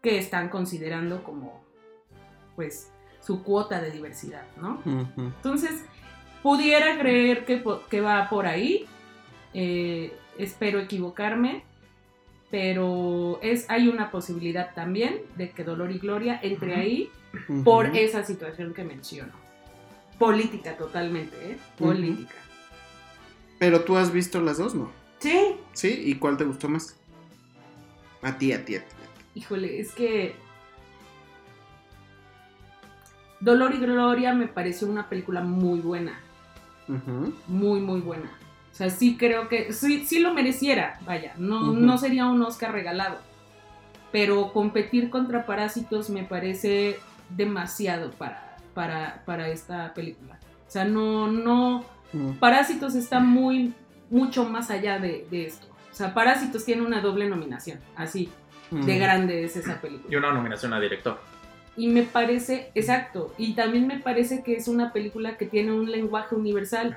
que 0.02 0.18
están 0.18 0.48
considerando 0.48 1.22
como, 1.22 1.62
pues, 2.56 2.90
su 3.20 3.44
cuota 3.44 3.80
de 3.80 3.92
diversidad, 3.92 4.44
¿no? 4.60 4.82
Entonces, 5.16 5.84
pudiera 6.44 6.98
creer 6.98 7.46
que, 7.46 8.00
va 8.02 8.28
por 8.28 8.46
ahí. 8.46 8.86
eh, 9.54 10.14
espero 10.36 10.78
equivocarme. 10.78 11.64
Pero 12.50 13.40
es, 13.42 13.64
hay 13.68 13.88
una 13.88 14.12
posibilidad 14.12 14.74
también 14.74 15.22
de 15.36 15.50
que 15.50 15.64
Dolor 15.64 15.90
y 15.90 15.98
Gloria 15.98 16.38
entre 16.40 16.76
ahí 16.76 17.10
por 17.64 17.96
esa 17.96 18.22
situación 18.22 18.74
que 18.74 18.84
menciono. 18.84 19.32
Política 20.18 20.76
totalmente, 20.76 21.34
¿eh? 21.50 21.58
Política. 21.76 22.34
Pero 23.58 23.80
tú 23.80 23.96
has 23.96 24.12
visto 24.12 24.40
las 24.40 24.58
dos, 24.58 24.74
¿no? 24.74 24.92
Sí. 25.18 25.56
¿Sí? 25.72 26.02
¿Y 26.04 26.14
cuál 26.16 26.36
te 26.36 26.44
gustó 26.44 26.68
más? 26.68 26.96
A 28.22 28.38
ti, 28.38 28.52
a 28.52 28.64
ti, 28.64 28.76
a 28.76 28.80
ti. 28.80 28.94
Híjole, 29.34 29.80
es 29.80 29.92
que 29.92 30.36
Dolor 33.40 33.74
y 33.74 33.78
Gloria 33.78 34.32
me 34.32 34.46
pareció 34.46 34.86
una 34.86 35.08
película 35.08 35.40
muy 35.40 35.80
buena. 35.80 36.20
Muy, 37.46 37.80
muy 37.80 38.00
buena. 38.00 38.30
O 38.72 38.76
sea, 38.76 38.90
sí 38.90 39.16
creo 39.16 39.48
que 39.48 39.72
sí, 39.72 40.04
sí 40.04 40.18
lo 40.18 40.34
mereciera, 40.34 40.98
vaya, 41.06 41.32
no, 41.38 41.72
no 41.72 41.96
sería 41.96 42.26
un 42.26 42.42
Oscar 42.42 42.72
regalado. 42.72 43.18
Pero 44.10 44.52
competir 44.52 45.10
contra 45.10 45.46
Parásitos 45.46 46.10
me 46.10 46.24
parece 46.24 46.98
demasiado 47.30 48.10
para, 48.12 48.56
para, 48.74 49.22
para 49.24 49.48
esta 49.48 49.94
película. 49.94 50.38
O 50.66 50.70
sea, 50.70 50.84
no, 50.84 51.28
no. 51.28 51.84
Parásitos 52.38 52.94
está 52.94 53.18
muy, 53.20 53.74
mucho 54.10 54.44
más 54.48 54.70
allá 54.70 54.98
de, 54.98 55.26
de 55.30 55.46
esto. 55.46 55.66
O 55.92 55.94
sea, 55.94 56.14
Parásitos 56.14 56.64
tiene 56.64 56.82
una 56.82 57.00
doble 57.00 57.28
nominación, 57.28 57.78
así, 57.96 58.28
de 58.70 58.98
grande 58.98 59.44
es 59.44 59.56
esa 59.56 59.74
Y 59.74 59.78
película. 59.78 60.18
una 60.18 60.32
nominación 60.32 60.72
a 60.72 60.80
director. 60.80 61.20
Y 61.76 61.88
me 61.88 62.02
parece, 62.04 62.70
exacto, 62.74 63.34
y 63.36 63.54
también 63.54 63.88
me 63.88 63.98
parece 63.98 64.44
que 64.44 64.54
es 64.54 64.68
una 64.68 64.92
película 64.92 65.36
que 65.36 65.46
tiene 65.46 65.72
un 65.72 65.90
lenguaje 65.90 66.36
universal 66.36 66.96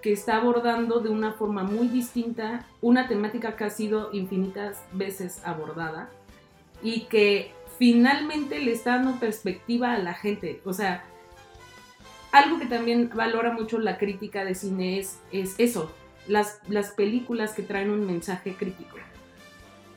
que 0.00 0.12
está 0.12 0.36
abordando 0.36 1.00
de 1.00 1.10
una 1.10 1.32
forma 1.32 1.64
muy 1.64 1.88
distinta 1.88 2.64
una 2.80 3.08
temática 3.08 3.56
que 3.56 3.64
ha 3.64 3.70
sido 3.70 4.10
infinitas 4.14 4.82
veces 4.92 5.42
abordada 5.44 6.08
y 6.82 7.02
que 7.02 7.52
finalmente 7.78 8.58
le 8.58 8.72
está 8.72 8.96
dando 8.96 9.20
perspectiva 9.20 9.92
a 9.92 9.98
la 9.98 10.14
gente. 10.14 10.62
O 10.64 10.72
sea, 10.72 11.04
algo 12.32 12.58
que 12.58 12.66
también 12.66 13.10
valora 13.14 13.52
mucho 13.52 13.78
la 13.78 13.98
crítica 13.98 14.44
de 14.44 14.54
cine 14.54 14.98
es, 14.98 15.18
es 15.30 15.54
eso, 15.58 15.92
las, 16.26 16.60
las 16.68 16.90
películas 16.92 17.52
que 17.52 17.62
traen 17.62 17.90
un 17.90 18.06
mensaje 18.06 18.54
crítico. 18.54 18.96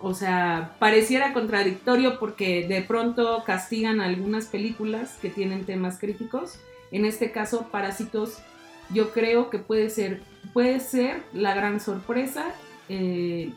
O 0.02 0.14
sea, 0.14 0.76
pareciera 0.80 1.34
contradictorio 1.34 2.20
porque 2.20 2.68
de 2.68 2.82
pronto 2.82 3.44
castigan 3.46 4.00
algunas 4.00 4.46
películas 4.46 5.18
que 5.22 5.30
tienen 5.30 5.66
temas 5.66 6.00
críticos. 6.00 6.60
En 6.92 7.06
este 7.06 7.32
caso, 7.32 7.68
Parásitos 7.70 8.40
yo 8.92 9.12
creo 9.12 9.50
que 9.50 9.60
puede 9.60 9.90
ser, 9.90 10.22
puede 10.54 10.80
ser 10.80 11.24
la 11.34 11.54
gran 11.54 11.80
sorpresa 11.80 12.54
eh, 12.88 13.52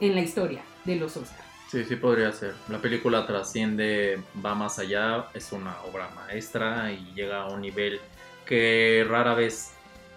en 0.00 0.14
la 0.14 0.20
historia 0.20 0.62
de 0.84 0.96
los 0.96 1.16
Oscars. 1.16 1.42
Sí, 1.70 1.84
sí 1.84 1.96
podría 1.96 2.32
ser. 2.32 2.54
La 2.68 2.78
película 2.78 3.26
trasciende, 3.26 4.20
va 4.44 4.54
más 4.54 4.78
allá, 4.78 5.28
es 5.32 5.52
una 5.52 5.80
obra 5.84 6.10
maestra 6.14 6.92
y 6.92 7.14
llega 7.14 7.42
a 7.42 7.48
un 7.48 7.62
nivel 7.62 7.98
que 8.44 9.06
rara 9.08 9.34
vez 9.34 9.70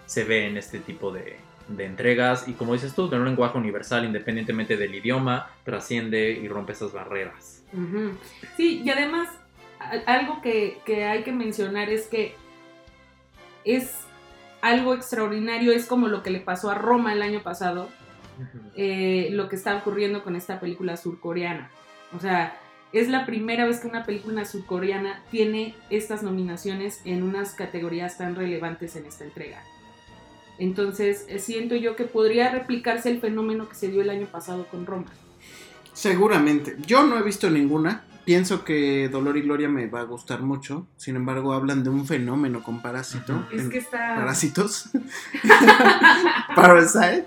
se 0.05 0.25
ve 0.25 0.47
en 0.47 0.57
este 0.57 0.79
tipo 0.79 1.11
de, 1.11 1.37
de 1.67 1.85
entregas. 1.85 2.47
Y 2.47 2.53
como 2.53 2.73
dices 2.73 2.93
tú, 2.93 3.09
de 3.09 3.17
un 3.17 3.25
lenguaje 3.25 3.57
universal, 3.57 4.05
independientemente 4.05 4.77
del 4.77 4.95
idioma, 4.95 5.49
trasciende 5.63 6.31
y 6.31 6.47
rompe 6.47 6.73
esas 6.73 6.93
barreras. 6.93 7.63
Sí, 8.55 8.81
y 8.83 8.89
además 8.89 9.29
algo 10.05 10.41
que, 10.41 10.79
que 10.85 11.05
hay 11.05 11.23
que 11.23 11.31
mencionar 11.31 11.89
es 11.89 12.07
que 12.07 12.35
es 13.63 14.05
algo 14.61 14.93
extraordinario, 14.93 15.71
es 15.71 15.85
como 15.85 16.07
lo 16.07 16.23
que 16.23 16.31
le 16.31 16.39
pasó 16.39 16.71
a 16.71 16.75
Roma 16.75 17.13
el 17.13 17.21
año 17.21 17.43
pasado, 17.43 17.89
eh, 18.75 19.29
lo 19.31 19.47
que 19.47 19.55
está 19.55 19.75
ocurriendo 19.77 20.23
con 20.23 20.35
esta 20.35 20.59
película 20.59 20.97
surcoreana. 20.97 21.69
O 22.15 22.19
sea, 22.19 22.57
es 22.91 23.09
la 23.09 23.25
primera 23.25 23.65
vez 23.65 23.79
que 23.79 23.87
una 23.87 24.05
película 24.05 24.45
surcoreana 24.45 25.23
tiene 25.29 25.75
estas 25.89 26.23
nominaciones 26.23 27.01
en 27.05 27.23
unas 27.23 27.53
categorías 27.53 28.17
tan 28.17 28.35
relevantes 28.35 28.95
en 28.95 29.05
esta 29.05 29.23
entrega. 29.23 29.61
Entonces, 30.57 31.25
eh, 31.27 31.39
siento 31.39 31.75
yo 31.75 31.95
que 31.95 32.05
podría 32.05 32.49
replicarse 32.51 33.09
el 33.09 33.19
fenómeno 33.19 33.67
que 33.67 33.75
se 33.75 33.89
dio 33.89 34.01
el 34.01 34.09
año 34.09 34.27
pasado 34.27 34.67
con 34.67 34.85
Roma. 34.85 35.05
Seguramente. 35.93 36.75
Yo 36.85 37.05
no 37.05 37.17
he 37.17 37.23
visto 37.23 37.49
ninguna. 37.49 38.03
Pienso 38.25 38.63
que 38.65 39.07
Dolor 39.09 39.37
y 39.37 39.41
Gloria 39.41 39.69
me 39.69 39.85
va 39.87 39.99
a 39.99 40.03
gustar 40.03 40.41
mucho. 40.41 40.87
Sin 40.97 41.15
embargo, 41.15 41.53
hablan 41.53 41.83
de 41.83 41.89
un 41.91 42.07
fenómeno 42.07 42.63
con 42.63 42.81
Parásito. 42.81 43.47
Es 43.53 43.61
en- 43.61 43.69
que 43.69 43.77
está... 43.77 44.15
Parásitos. 44.15 44.89
Parasite. 46.55 47.25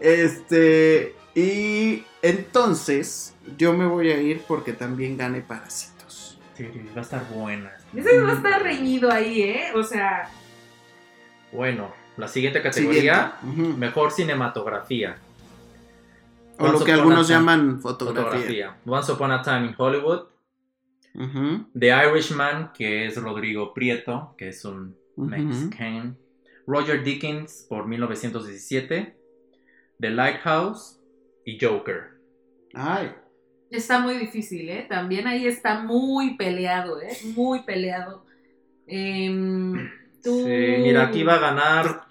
Este. 0.00 1.14
Y 1.34 2.04
entonces, 2.22 3.34
yo 3.58 3.72
me 3.74 3.86
voy 3.86 4.10
a 4.10 4.20
ir 4.20 4.42
porque 4.46 4.72
también 4.72 5.16
gane 5.16 5.40
Parásitos. 5.40 6.38
Sí, 6.56 6.64
va 6.96 7.00
a 7.00 7.04
estar 7.04 7.28
buena. 7.30 7.72
Ese 7.94 8.20
va 8.20 8.30
a 8.30 8.34
estar 8.34 8.62
reñido 8.62 9.10
ahí, 9.10 9.42
¿eh? 9.42 9.64
O 9.74 9.82
sea, 9.82 10.30
Bueno, 11.52 11.92
la 12.16 12.28
siguiente 12.28 12.62
categoría, 12.62 13.36
mejor 13.42 14.10
cinematografía. 14.12 15.16
O 16.58 16.64
lo 16.64 16.70
Once 16.72 16.84
que 16.84 16.92
Upon 16.92 17.00
algunos 17.00 17.24
a 17.26 17.26
Time. 17.26 17.38
llaman 17.38 17.80
fotografía. 17.80 18.24
Fotografía. 18.24 18.76
Once 18.86 19.12
Upon 19.12 19.30
a 19.32 19.42
Time 19.42 19.66
in 19.66 19.74
Hollywood. 19.76 20.22
The 21.78 21.88
Irishman, 21.88 22.72
que 22.72 23.06
es 23.06 23.16
Rodrigo 23.16 23.72
Prieto, 23.72 24.34
que 24.36 24.48
es 24.48 24.64
un 24.64 24.96
ujú. 25.16 25.28
Mexican. 25.28 26.18
Roger 26.66 27.02
Dickens 27.04 27.66
por 27.68 27.86
1917. 27.86 29.16
The 29.98 30.10
Lighthouse 30.10 31.00
y 31.44 31.58
Joker. 31.60 32.16
Ay. 32.74 33.14
está 33.70 34.00
muy 34.00 34.18
difícil, 34.18 34.68
¿eh? 34.68 34.86
También 34.88 35.26
ahí 35.26 35.46
está 35.46 35.80
muy 35.80 36.36
peleado, 36.36 37.00
¿eh? 37.00 37.16
Muy 37.34 37.62
peleado. 37.62 38.24
Em, 38.86 39.90
tú... 40.22 40.42
Sí, 40.44 40.76
mira, 40.82 41.04
aquí 41.04 41.22
va 41.22 41.34
a 41.34 41.38
ganar 41.38 42.06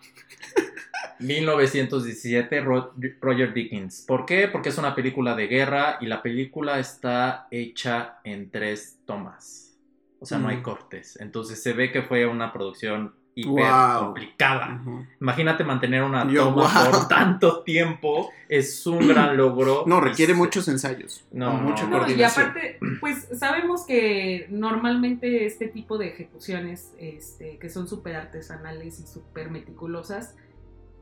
1917 1.20 2.62
Ro- 2.62 2.94
Roger 3.22 3.54
Dickens. 3.54 4.04
¿Por 4.08 4.26
qué? 4.26 4.48
Porque 4.48 4.70
es 4.70 4.78
una 4.78 4.96
película 4.96 5.36
de 5.36 5.48
guerra 5.48 5.98
y 6.02 6.06
la 6.08 6.22
película 6.22 6.80
está 6.80 7.48
hecha 7.52 8.20
en 8.24 8.50
tres 8.52 9.00
tomas. 9.06 9.78
O 10.20 10.26
sea, 10.26 10.38
no 10.38 10.48
hay 10.50 10.58
Mm. 10.58 10.64
cortes. 10.64 11.18
Entonces 11.22 11.62
se 11.62 11.74
ve 11.74 11.92
que 11.92 12.02
fue 12.02 12.26
una 12.26 12.52
producción 12.54 13.16
hiper 13.36 13.52
Wow. 13.52 14.06
complicada. 14.06 14.82
Imagínate 15.20 15.64
mantener 15.64 16.04
una 16.04 16.28
Yo, 16.32 16.46
toma 16.46 16.64
wow. 16.64 16.92
por 16.92 17.08
tanto 17.10 17.64
tiempo. 17.64 18.32
Es 18.50 18.88
un 18.88 19.08
gran 19.08 19.36
logro. 19.38 19.84
No, 19.86 20.00
requiere 20.00 20.34
muchos 20.34 20.68
ensayos. 20.68 21.26
No, 21.32 21.54
mucha 21.54 21.86
no, 21.86 22.00
No, 22.00 22.10
y 22.10 22.24
aparte, 22.24 22.80
pues 23.02 23.28
sabemos 23.38 23.86
que 23.86 24.48
normalmente 24.50 25.46
este 25.46 25.68
tipo 25.68 25.98
de 25.98 26.08
ejecuciones 26.08 26.94
este, 26.98 27.58
que 27.60 27.70
son 27.70 27.88
súper 27.88 28.16
artesanales 28.16 29.00
y 29.00 29.08
súper 29.08 29.52
meticulosas, 29.52 30.36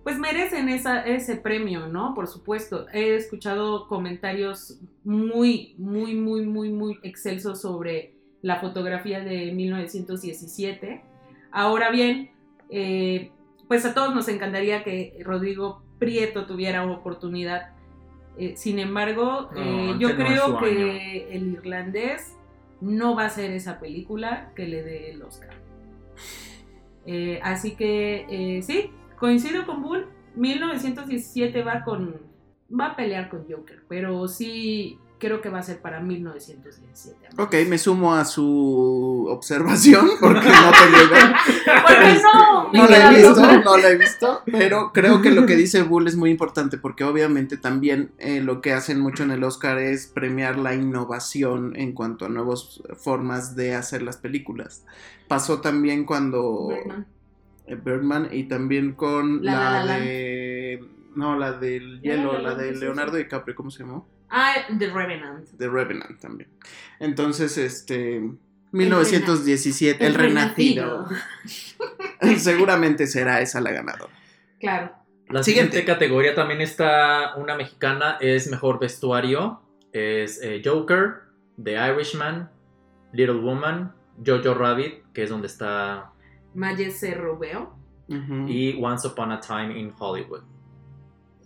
pues 0.03 0.19
merecen 0.19 0.67
esa, 0.67 1.01
ese 1.05 1.37
premio, 1.37 1.87
¿no? 1.87 2.13
Por 2.13 2.27
supuesto. 2.27 2.87
He 2.91 3.15
escuchado 3.15 3.87
comentarios 3.87 4.79
muy, 5.05 5.75
muy, 5.77 6.15
muy, 6.15 6.45
muy, 6.45 6.69
muy 6.71 6.99
excelsos 7.03 7.61
sobre 7.61 8.15
la 8.41 8.59
fotografía 8.59 9.21
de 9.21 9.51
1917. 9.53 11.03
Ahora 11.53 11.91
bien, 11.91 12.31
eh, 12.69 13.31
pues 13.67 13.85
a 13.85 13.93
todos 13.93 14.15
nos 14.15 14.27
encantaría 14.27 14.83
que 14.83 15.21
Rodrigo 15.23 15.83
Prieto 15.99 16.47
tuviera 16.47 16.83
oportunidad. 16.83 17.73
Eh, 18.39 18.55
sin 18.57 18.79
embargo, 18.79 19.51
No, 19.53 19.61
eh, 19.61 19.95
yo 19.99 20.15
creo 20.15 20.57
que 20.57 21.27
el 21.31 21.53
irlandés 21.53 22.35
no 22.81 23.15
va 23.15 23.25
a 23.25 23.29
ser 23.29 23.51
esa 23.51 23.79
película 23.79 24.51
que 24.55 24.67
le 24.67 24.81
dé 24.81 25.11
el 25.11 25.21
Oscar. 25.21 25.53
Así 27.43 27.75
que 27.75 28.61
sí, 28.65 28.89
coincido 29.19 29.67
con 29.67 29.83
Bull. 29.83 30.07
1917 30.35 31.61
va 31.61 31.83
con 31.83 32.19
va 32.71 32.87
a 32.87 32.95
pelear 32.95 33.29
con 33.29 33.45
Joker, 33.47 33.83
pero 33.87 34.27
sí 34.27 34.97
creo 35.23 35.41
que 35.41 35.49
va 35.49 35.59
a 35.59 35.63
ser 35.63 35.79
para 35.81 35.99
1917. 36.01 37.27
amigos. 37.27 37.45
Ok, 37.47 37.55
me 37.69 37.77
sumo 37.77 38.13
a 38.13 38.25
su 38.25 39.25
observación 39.29 40.07
porque 40.19 40.49
no 40.49 40.71
tengo 40.71 40.97
idea. 41.09 41.35
Porque 41.81 42.21
no, 42.21 42.71
No 42.73 42.87
la 42.87 43.11
he 43.11 43.15
visto, 43.15 43.61
no 43.63 43.77
la 43.77 43.89
he 43.89 43.97
visto, 43.97 44.41
pero 44.45 44.91
creo 44.93 45.21
que 45.21 45.31
lo 45.31 45.45
que 45.45 45.55
dice 45.55 45.83
Bull 45.83 46.07
es 46.07 46.15
muy 46.15 46.29
importante 46.29 46.77
porque 46.77 47.03
obviamente 47.05 47.57
también 47.57 48.11
eh, 48.19 48.41
lo 48.41 48.61
que 48.61 48.73
hacen 48.73 48.99
mucho 48.99 49.23
en 49.23 49.31
el 49.31 49.43
Oscar 49.43 49.77
es 49.77 50.07
premiar 50.07 50.57
la 50.57 50.75
innovación 50.75 51.73
en 51.75 51.93
cuanto 51.93 52.25
a 52.25 52.29
nuevas 52.29 52.81
formas 52.97 53.55
de 53.55 53.75
hacer 53.75 54.01
las 54.01 54.17
películas. 54.17 54.83
Pasó 55.27 55.61
también 55.61 56.05
cuando 56.05 56.67
Birdman. 56.69 57.07
eh, 57.67 57.75
Birdman 57.75 58.27
y 58.31 58.43
también 58.43 58.93
con 58.93 59.43
La 59.43 59.53
la, 59.53 59.71
La 59.71 59.85
La 59.85 59.99
de 59.99 60.79
No, 61.15 61.37
la 61.37 61.53
del 61.53 62.01
hielo, 62.01 62.37
la 62.39 62.55
de 62.55 62.71
Leonardo. 62.73 63.17
DiCaprio, 63.17 63.55
¿cómo 63.55 63.71
se 63.71 63.83
llamó? 63.83 64.05
Ah, 64.35 64.55
The 64.79 64.87
Revenant. 64.89 65.47
The 65.57 65.69
Revenant 65.69 66.19
también. 66.19 66.49
Entonces, 66.99 67.57
este. 67.57 68.21
1917, 68.71 70.03
El, 70.03 70.13
El 70.13 70.17
Renacido. 70.19 71.07
Seguramente 72.37 73.05
será 73.07 73.41
esa 73.41 73.61
la 73.61 73.71
ganadora. 73.71 74.11
Claro. 74.59 74.91
La 75.29 75.43
Siguiente. 75.43 75.77
siguiente 75.77 75.85
categoría 75.85 76.35
también 76.35 76.61
está 76.61 77.35
una 77.37 77.55
mexicana, 77.55 78.17
es 78.19 78.49
mejor 78.49 78.79
vestuario. 78.79 79.61
Es 79.91 80.41
eh, 80.41 80.61
Joker, 80.65 81.21
The 81.63 81.73
Irishman, 81.73 82.49
Little 83.13 83.35
Woman, 83.41 83.93
Jojo 84.25 84.53
Rabbit, 84.55 85.03
que 85.13 85.23
es 85.23 85.29
donde 85.29 85.47
está, 85.47 86.11
Maye 86.55 86.89
Cerro 86.91 87.37
veo. 87.37 87.75
Ujú. 88.09 88.47
y 88.47 88.77
Once 88.83 89.07
Upon 89.07 89.31
a 89.31 89.39
Time 89.39 89.79
in 89.79 89.93
Hollywood. 89.97 90.41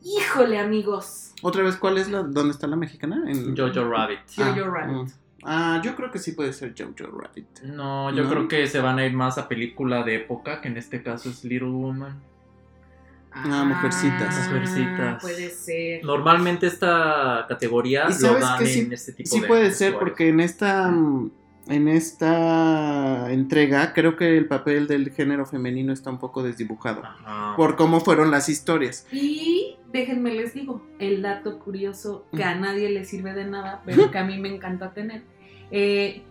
Híjole, 0.03 0.59
amigos. 0.59 1.33
Otra 1.41 1.63
vez, 1.63 1.75
¿cuál 1.75 1.97
es 1.97 2.09
la. 2.09 2.23
¿Dónde 2.23 2.51
está 2.51 2.67
la 2.67 2.75
mexicana? 2.75 3.23
En... 3.27 3.55
Jojo 3.55 3.89
Rabbit. 3.89 4.19
Ah, 4.37 4.53
Jojo 4.55 4.69
Rabbit. 4.69 4.95
mm. 4.95 5.07
Ah, 5.43 5.81
yo 5.83 5.95
creo 5.95 6.11
que 6.11 6.19
sí 6.19 6.31
puede 6.31 6.51
ser 6.53 6.73
Jojo 6.77 7.11
Rabbit. 7.17 7.61
No, 7.63 8.11
yo 8.13 8.23
¿No? 8.23 8.29
creo 8.29 8.47
que 8.47 8.67
se 8.67 8.79
van 8.79 8.99
a 8.99 9.05
ir 9.05 9.13
más 9.13 9.37
a 9.37 9.47
película 9.47 10.03
de 10.03 10.15
época, 10.15 10.61
que 10.61 10.67
en 10.67 10.77
este 10.77 11.03
caso 11.03 11.29
es 11.29 11.43
Little 11.43 11.69
Woman. 11.69 12.19
Ah, 13.31 13.63
Mujercitas. 13.65 14.47
Mujercitas. 14.47 15.21
Puede 15.21 15.49
ser. 15.51 16.03
Normalmente 16.03 16.65
esta 16.65 17.45
categoría 17.47 18.05
¿Y 18.05 18.13
lo 18.13 18.13
sabes 18.13 18.41
dan 18.41 18.59
que 18.59 18.65
sí- 18.65 18.79
en 18.79 18.93
este 18.93 19.13
tipo 19.13 19.29
Sí 19.29 19.41
de 19.41 19.47
puede 19.47 19.71
ser, 19.71 19.97
porque 19.99 20.29
en 20.29 20.39
esta. 20.39 20.87
mm, 20.89 21.31
En 21.69 21.87
esta 21.87 23.31
entrega, 23.31 23.93
creo 23.93 24.15
que 24.15 24.37
el 24.37 24.47
papel 24.47 24.87
del 24.87 25.11
género 25.11 25.45
femenino 25.45 25.91
está 25.91 26.09
un 26.09 26.17
poco 26.17 26.43
desdibujado. 26.43 27.03
Ajá. 27.03 27.55
Por 27.57 27.75
cómo 27.75 27.99
fueron 27.99 28.31
las 28.31 28.47
historias. 28.47 29.05
Y 29.11 29.75
déjenme 29.91 30.31
les 30.33 30.53
digo, 30.53 30.81
el 30.99 31.21
dato 31.21 31.59
curioso 31.59 32.25
que 32.35 32.43
a 32.43 32.55
nadie 32.55 32.89
le 32.89 33.03
sirve 33.05 33.33
de 33.33 33.45
nada, 33.45 33.81
pero 33.85 34.11
que 34.11 34.17
a 34.17 34.23
mí 34.23 34.37
me 34.39 34.53
encanta 34.53 34.93
tener. 34.93 35.23
Eh, 35.71 36.21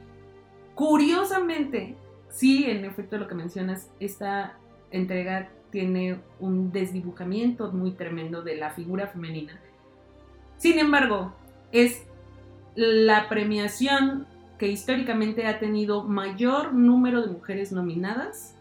curiosamente, 0.75 1.97
sí, 2.31 2.65
en 2.65 2.85
efecto 2.85 3.19
lo 3.19 3.29
que 3.29 3.35
mencionas, 3.35 3.91
esta 4.01 4.59
entrega 4.91 5.51
tiene 5.71 6.21
un 6.41 6.73
desdibujamiento 6.73 7.73
muy 7.73 7.93
tremendo 7.93 8.43
de 8.43 8.57
la 8.57 8.71
figura 8.71 9.09
femenina. 9.09 9.61
Sin 10.57 10.79
embargo, 10.79 11.35
es 11.73 12.03
la 12.75 13.29
premiación 13.29 14.27
que 14.59 14.69
históricamente 14.69 15.47
ha 15.47 15.59
tenido 15.59 16.05
mayor 16.05 16.73
número 16.73 17.21
de 17.23 17.29
mujeres 17.33 17.73
nominadas 17.73 18.55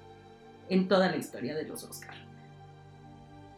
en 0.70 0.88
toda 0.88 1.10
la 1.10 1.18
historia 1.18 1.56
de 1.56 1.64
los 1.66 1.84
Oscars. 1.84 2.18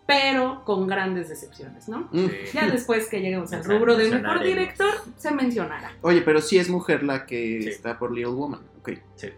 Pero 0.06 0.64
con 0.64 0.88
grandes 0.88 1.28
decepciones, 1.28 1.90
¿no? 1.90 2.08
Mm. 2.12 2.28
Sí. 2.28 2.36
Ya 2.54 2.70
después 2.70 3.10
que 3.10 3.20
lleguemos 3.20 3.52
al 3.52 3.64
rubro 3.66 3.98
de 3.98 4.10
mejor 4.10 4.42
director, 4.42 4.94
se 5.18 5.32
mencionará. 5.32 5.92
Oye, 6.02 6.22
pero 6.22 6.42
sí 6.42 6.58
es 6.58 6.70
mujer 6.70 7.04
la 7.04 7.26
que 7.26 7.62
Sí. 7.64 7.70
está 7.70 8.00
por 8.00 8.12
Little 8.14 8.34
Woman. 8.34 8.62
Ok. 8.80 8.92
Sí. 9.16 9.30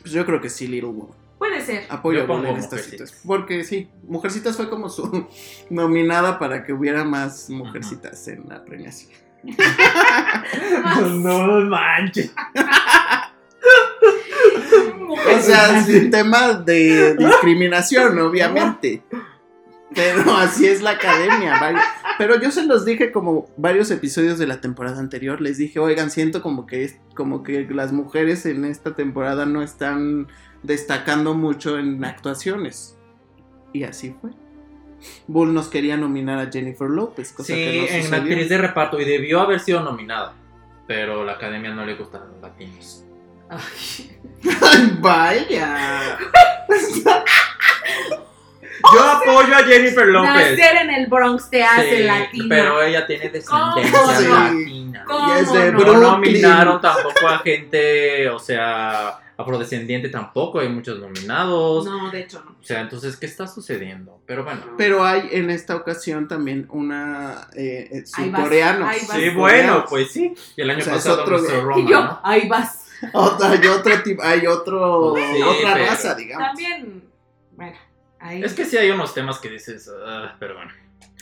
Pues 0.00 0.12
yo 0.14 0.24
creo 0.24 0.40
que 0.40 0.48
sí, 0.48 0.66
Little 0.66 0.90
Woman. 0.90 1.16
Puede 1.38 1.60
ser. 1.60 1.84
Apoyo 1.90 2.24
Yo 2.26 2.32
a 2.32 2.38
en 2.38 2.46
esta 2.56 2.76
Mujercitas. 2.76 2.84
situación. 2.86 3.20
Porque 3.26 3.64
sí, 3.64 3.88
Mujercitas 4.04 4.56
fue 4.56 4.70
como 4.70 4.88
su 4.88 5.26
nominada 5.70 6.38
para 6.38 6.64
que 6.64 6.72
hubiera 6.72 7.04
más 7.04 7.50
mujercitas 7.50 8.28
en 8.28 8.48
la 8.48 8.64
premiación. 8.64 9.10
No 9.44 9.58
manches. 11.62 12.32
O 15.12 15.40
sea, 15.40 15.84
sin 15.84 16.10
tema 16.10 16.54
de 16.54 17.14
discriminación, 17.14 18.18
obviamente. 18.18 19.02
Pero 19.94 20.36
así 20.36 20.66
es 20.66 20.82
la 20.82 20.92
academia. 20.92 21.60
Pero 22.18 22.40
yo 22.40 22.50
se 22.50 22.64
los 22.64 22.84
dije 22.84 23.12
como 23.12 23.46
varios 23.56 23.90
episodios 23.90 24.38
de 24.38 24.46
la 24.46 24.60
temporada 24.60 24.98
anterior. 24.98 25.40
Les 25.40 25.58
dije, 25.58 25.78
oigan, 25.78 26.10
siento 26.10 26.42
como 26.42 26.66
que 26.66 26.84
es 26.84 26.98
como 27.14 27.42
que 27.42 27.66
las 27.70 27.92
mujeres 27.92 28.46
en 28.46 28.64
esta 28.64 28.94
temporada 28.94 29.46
no 29.46 29.62
están 29.62 30.28
destacando 30.62 31.34
mucho 31.34 31.78
en 31.78 32.04
actuaciones. 32.04 32.96
Y 33.72 33.84
así 33.84 34.14
fue. 34.20 34.30
Bull 35.26 35.52
nos 35.54 35.68
quería 35.68 35.96
nominar 35.96 36.38
a 36.38 36.50
Jennifer 36.50 36.88
López, 36.88 37.32
cosa 37.32 37.48
Sí, 37.48 37.54
que 37.54 37.76
no 37.78 37.82
en 37.96 38.02
sucedió. 38.04 38.16
actriz 38.32 38.48
de 38.48 38.58
reparto 38.58 39.00
y 39.00 39.04
debió 39.04 39.40
haber 39.40 39.60
sido 39.60 39.80
nominada. 39.80 40.34
Pero 40.86 41.24
la 41.24 41.32
academia 41.32 41.70
no 41.70 41.84
le 41.86 41.94
gustan 41.94 42.22
los 42.32 42.40
latinos. 42.40 43.04
Ay. 43.48 44.18
Ay, 44.62 44.98
Vaya. 45.00 46.18
Yo 48.94 49.00
apoyo 49.10 49.54
a 49.54 49.62
Jennifer 49.64 50.06
López. 50.06 50.32
Nacer 50.58 50.76
en 50.82 50.90
el 50.90 51.06
Bronx 51.06 51.48
te 51.50 51.62
hace 51.62 51.98
Sí, 51.98 52.02
latino. 52.02 52.46
Pero 52.48 52.82
ella 52.82 53.06
tiene 53.06 53.28
descendencia 53.28 54.20
latina. 54.28 55.04
¿Cómo 55.06 55.36
Y 55.36 55.38
es 55.40 55.52
de 55.52 55.72
no? 55.72 55.78
No 55.84 55.94
nominaron 56.00 56.80
tampoco 56.80 57.28
a 57.28 57.38
gente, 57.38 58.28
o 58.28 58.38
sea, 58.40 59.20
afrodescendiente 59.42 60.08
tampoco, 60.08 60.58
hay 60.60 60.68
muchos 60.68 60.98
nominados. 60.98 61.84
No, 61.84 62.10
de 62.10 62.20
hecho 62.20 62.42
no. 62.44 62.52
O 62.52 62.64
sea, 62.64 62.80
entonces, 62.80 63.16
¿qué 63.16 63.26
está 63.26 63.46
sucediendo? 63.46 64.20
Pero 64.26 64.44
bueno. 64.44 64.60
Pero 64.78 65.04
hay 65.04 65.28
en 65.32 65.50
esta 65.50 65.76
ocasión 65.76 66.26
también 66.28 66.66
una 66.70 67.48
eh, 67.54 67.88
eh. 67.92 68.02
Sí, 68.06 69.30
bueno, 69.34 69.84
pues 69.88 70.10
sí. 70.12 70.34
Y 70.56 70.60
el 70.62 70.70
año 70.70 70.80
O 70.80 70.82
sea, 70.82 70.94
es 70.94 70.98
pasado 71.04 71.22
otro- 71.22 71.38
nuestro 71.38 71.78
Y 71.78 71.88
yo, 71.88 72.02
¿no? 72.04 72.20
ahí 72.24 72.48
vas. 72.48 72.78
Otra- 73.12 73.50
hay 73.50 73.66
otro 73.66 74.02
tipo, 74.02 74.22
hay 74.22 74.46
otro, 74.46 75.14
Sí, 75.16 75.42
otra 75.42 75.74
pero- 75.74 75.86
raza, 75.86 76.14
digamos. 76.14 76.46
También, 76.48 77.02
bueno, 77.56 77.76
ahí. 78.20 78.42
Es 78.44 78.52
que 78.54 78.64
sí 78.64 78.76
hay 78.76 78.90
unos 78.90 79.12
temas 79.12 79.38
que 79.40 79.50
dices, 79.50 79.90
ah, 80.06 80.36
pero 80.38 80.54
bueno. 80.54 80.70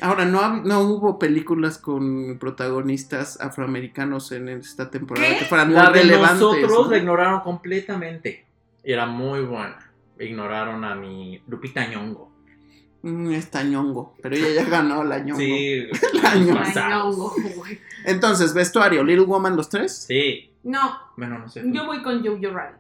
Ahora, 0.02 0.24
no, 0.24 0.62
no 0.62 0.80
hubo 0.80 1.18
películas 1.18 1.78
con 1.78 2.38
protagonistas 2.38 3.40
afroamericanos 3.40 4.32
en 4.32 4.48
esta 4.48 4.90
temporada 4.90 5.28
¿Qué? 5.28 5.38
que 5.38 5.44
fueran 5.44 5.72
La 5.74 5.84
muy 5.84 5.92
de 5.94 6.00
relevantes. 6.02 6.40
nosotros 6.40 6.72
¿no? 6.86 6.90
la 6.90 6.98
ignoraron 6.98 7.40
completamente. 7.40 8.46
Y 8.84 8.92
era 8.92 9.06
muy 9.06 9.40
buena. 9.40 9.90
Ignoraron 10.18 10.84
a 10.84 10.94
mi 10.94 11.40
Lupita 11.48 11.86
Ñongo. 11.86 12.30
Mm, 13.02 13.30
está 13.32 13.62
ñongo, 13.62 14.14
pero 14.22 14.36
ella 14.36 14.62
ya 14.62 14.68
ganó 14.68 15.02
la 15.04 15.20
ñongo. 15.20 15.38
Sí, 15.40 15.84
La 16.22 16.34
Ñongo. 16.34 17.34
Entonces, 18.04 18.52
vestuario, 18.52 19.02
Little 19.02 19.24
Woman 19.24 19.56
los 19.56 19.70
tres. 19.70 20.04
Sí. 20.06 20.50
No, 20.64 20.98
Bueno, 21.16 21.38
no 21.38 21.48
sé. 21.48 21.62
yo 21.64 21.86
voy 21.86 22.02
con 22.02 22.22
Jojo 22.22 22.52
Rabbit. 22.54 22.76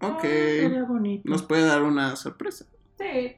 Ok. 0.00 0.22
sería 0.22 0.84
bonito. 0.84 1.28
Nos 1.28 1.42
puede 1.42 1.64
dar 1.66 1.82
una 1.82 2.14
sorpresa. 2.14 2.66
Sí. 2.98 3.34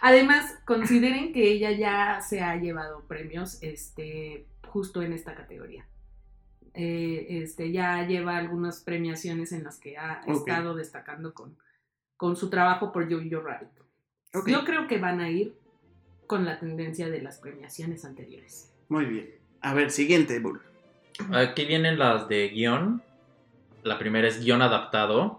Además, 0.00 0.58
consideren 0.64 1.32
que 1.32 1.50
ella 1.50 1.70
ya 1.72 2.20
se 2.20 2.42
ha 2.42 2.56
llevado 2.56 3.06
premios 3.06 3.58
este, 3.62 4.46
justo 4.68 5.02
en 5.02 5.12
esta 5.12 5.34
categoría. 5.34 5.86
Eh, 6.74 7.42
este, 7.42 7.72
ya 7.72 8.06
lleva 8.06 8.36
algunas 8.36 8.80
premiaciones 8.80 9.52
en 9.52 9.64
las 9.64 9.78
que 9.78 9.98
ha 9.98 10.22
estado 10.28 10.74
destacando 10.74 11.34
con, 11.34 11.56
con 12.16 12.36
su 12.36 12.48
trabajo 12.48 12.92
por 12.92 13.10
Jojo 13.10 13.42
Rabbit. 13.44 13.70
Ok. 14.34 14.48
Yo 14.48 14.64
creo 14.64 14.86
que 14.86 14.98
van 14.98 15.20
a 15.20 15.30
ir 15.30 15.56
con 16.26 16.44
la 16.44 16.60
tendencia 16.60 17.08
de 17.08 17.20
las 17.20 17.38
premiaciones 17.38 18.04
anteriores. 18.04 18.72
Muy 18.88 19.04
bien. 19.06 19.30
A 19.62 19.74
ver, 19.74 19.90
siguiente, 19.90 20.38
Bull. 20.38 20.60
Aquí 21.32 21.64
vienen 21.64 21.98
las 21.98 22.28
de 22.28 22.48
guion. 22.48 23.02
La 23.82 23.98
primera 23.98 24.28
es 24.28 24.40
guion 24.42 24.62
adaptado. 24.62 25.38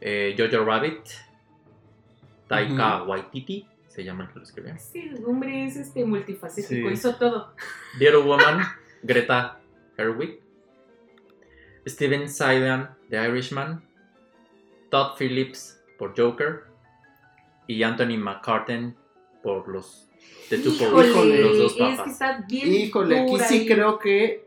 Eh, 0.00 0.36
Jojo 0.38 0.64
Rabbit. 0.64 1.00
Taika 2.50 3.02
Waititi. 3.04 3.66
Se 3.88 4.04
llama 4.04 4.24
el 4.24 4.30
que 4.30 4.38
lo 4.38 4.42
escribió. 4.44 4.74
Sí, 4.78 5.10
el 5.16 5.24
hombre 5.24 5.64
es 5.66 5.76
este 5.76 6.04
multifacético, 6.04 6.88
Sí. 6.88 6.92
hizo 6.94 7.14
todo. 7.16 7.54
Little 7.98 8.18
Woman. 8.24 8.60
Greta 9.02 9.58
Gerwig. 9.96 10.40
Steven 11.86 12.28
Seagal 12.28 12.90
de 13.08 13.28
Irishman. 13.28 13.82
Todd 14.90 15.16
Phillips 15.18 15.80
por 15.98 16.14
Joker. 16.16 16.64
Y 17.66 17.82
Anthony 17.82 18.16
McCartan 18.18 18.96
por 19.42 19.68
los 19.68 20.08
The 20.48 20.58
Two 20.58 20.72
Híjole, 20.72 21.42
los 21.42 21.58
dos 21.58 21.72
es 21.72 21.78
que 21.78 21.96
papas. 21.96 22.12
está 22.12 22.44
bien 22.48 22.72
Híjole, 22.72 23.20
aquí 23.20 23.38
sí 23.48 23.66
creo 23.66 23.98
que 23.98 24.44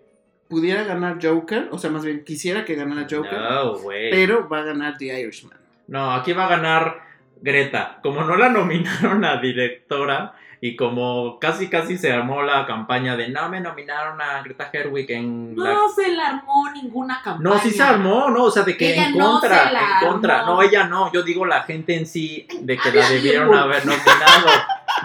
pudiera 0.50 0.84
ganar 0.84 1.18
Joker, 1.26 1.70
o 1.72 1.80
sea, 1.80 1.90
más 1.90 2.04
bien 2.06 2.24
quisiera 2.26 2.64
que 2.66 2.76
ganara 2.76 3.08
Joker, 3.10 3.34
No, 3.34 3.78
pero 3.88 4.48
va 4.50 4.60
a 4.60 4.64
ganar 4.64 4.98
The 4.98 5.20
Irishman. 5.22 5.58
No, 5.88 6.12
aquí 6.12 6.34
va 6.34 6.46
a 6.46 6.50
ganar 6.50 7.02
Greta. 7.44 8.00
Como 8.02 8.24
no 8.24 8.38
la 8.38 8.48
nominaron 8.50 9.24
a 9.26 9.38
directora 9.38 10.34
y 10.62 10.78
como 10.78 11.40
casi 11.40 11.68
casi 11.68 11.98
se 11.98 12.14
armó 12.14 12.42
la 12.42 12.66
campaña 12.66 13.18
de 13.18 13.28
no 13.28 13.50
me 13.50 13.60
nominaron 13.60 14.22
a 14.22 14.42
Greta 14.44 14.70
Gerwig 14.72 15.12
en 15.12 15.54
la... 15.58 15.74
No 15.74 15.90
se 15.90 16.08
la 16.16 16.30
armó 16.30 16.72
ninguna 16.74 17.22
campaña. 17.22 17.50
No, 17.50 17.60
sí 17.62 17.72
se 17.72 17.84
armó, 17.84 18.30
¿no? 18.30 18.46
O 18.46 18.52
sea, 18.52 18.64
de 18.64 18.78
que 18.78 18.94
Ella 18.94 19.08
en 19.08 19.18
no 19.18 19.32
contra, 19.42 19.68
se 19.68 19.74
la 19.74 19.80
en 19.82 20.08
contra. 20.08 20.40
armó. 20.40 20.54
No, 20.56 20.62
ella 20.62 20.86
no. 20.86 21.12
Yo 21.12 21.22
digo 21.24 21.46
la 21.46 21.64
gente 21.64 21.98
en 21.98 22.08
sí 22.08 22.48
de 22.62 22.78
que 22.78 22.92
la 22.94 23.10
debieron 23.10 23.54
haber 23.54 23.86
nominado. 23.86 24.48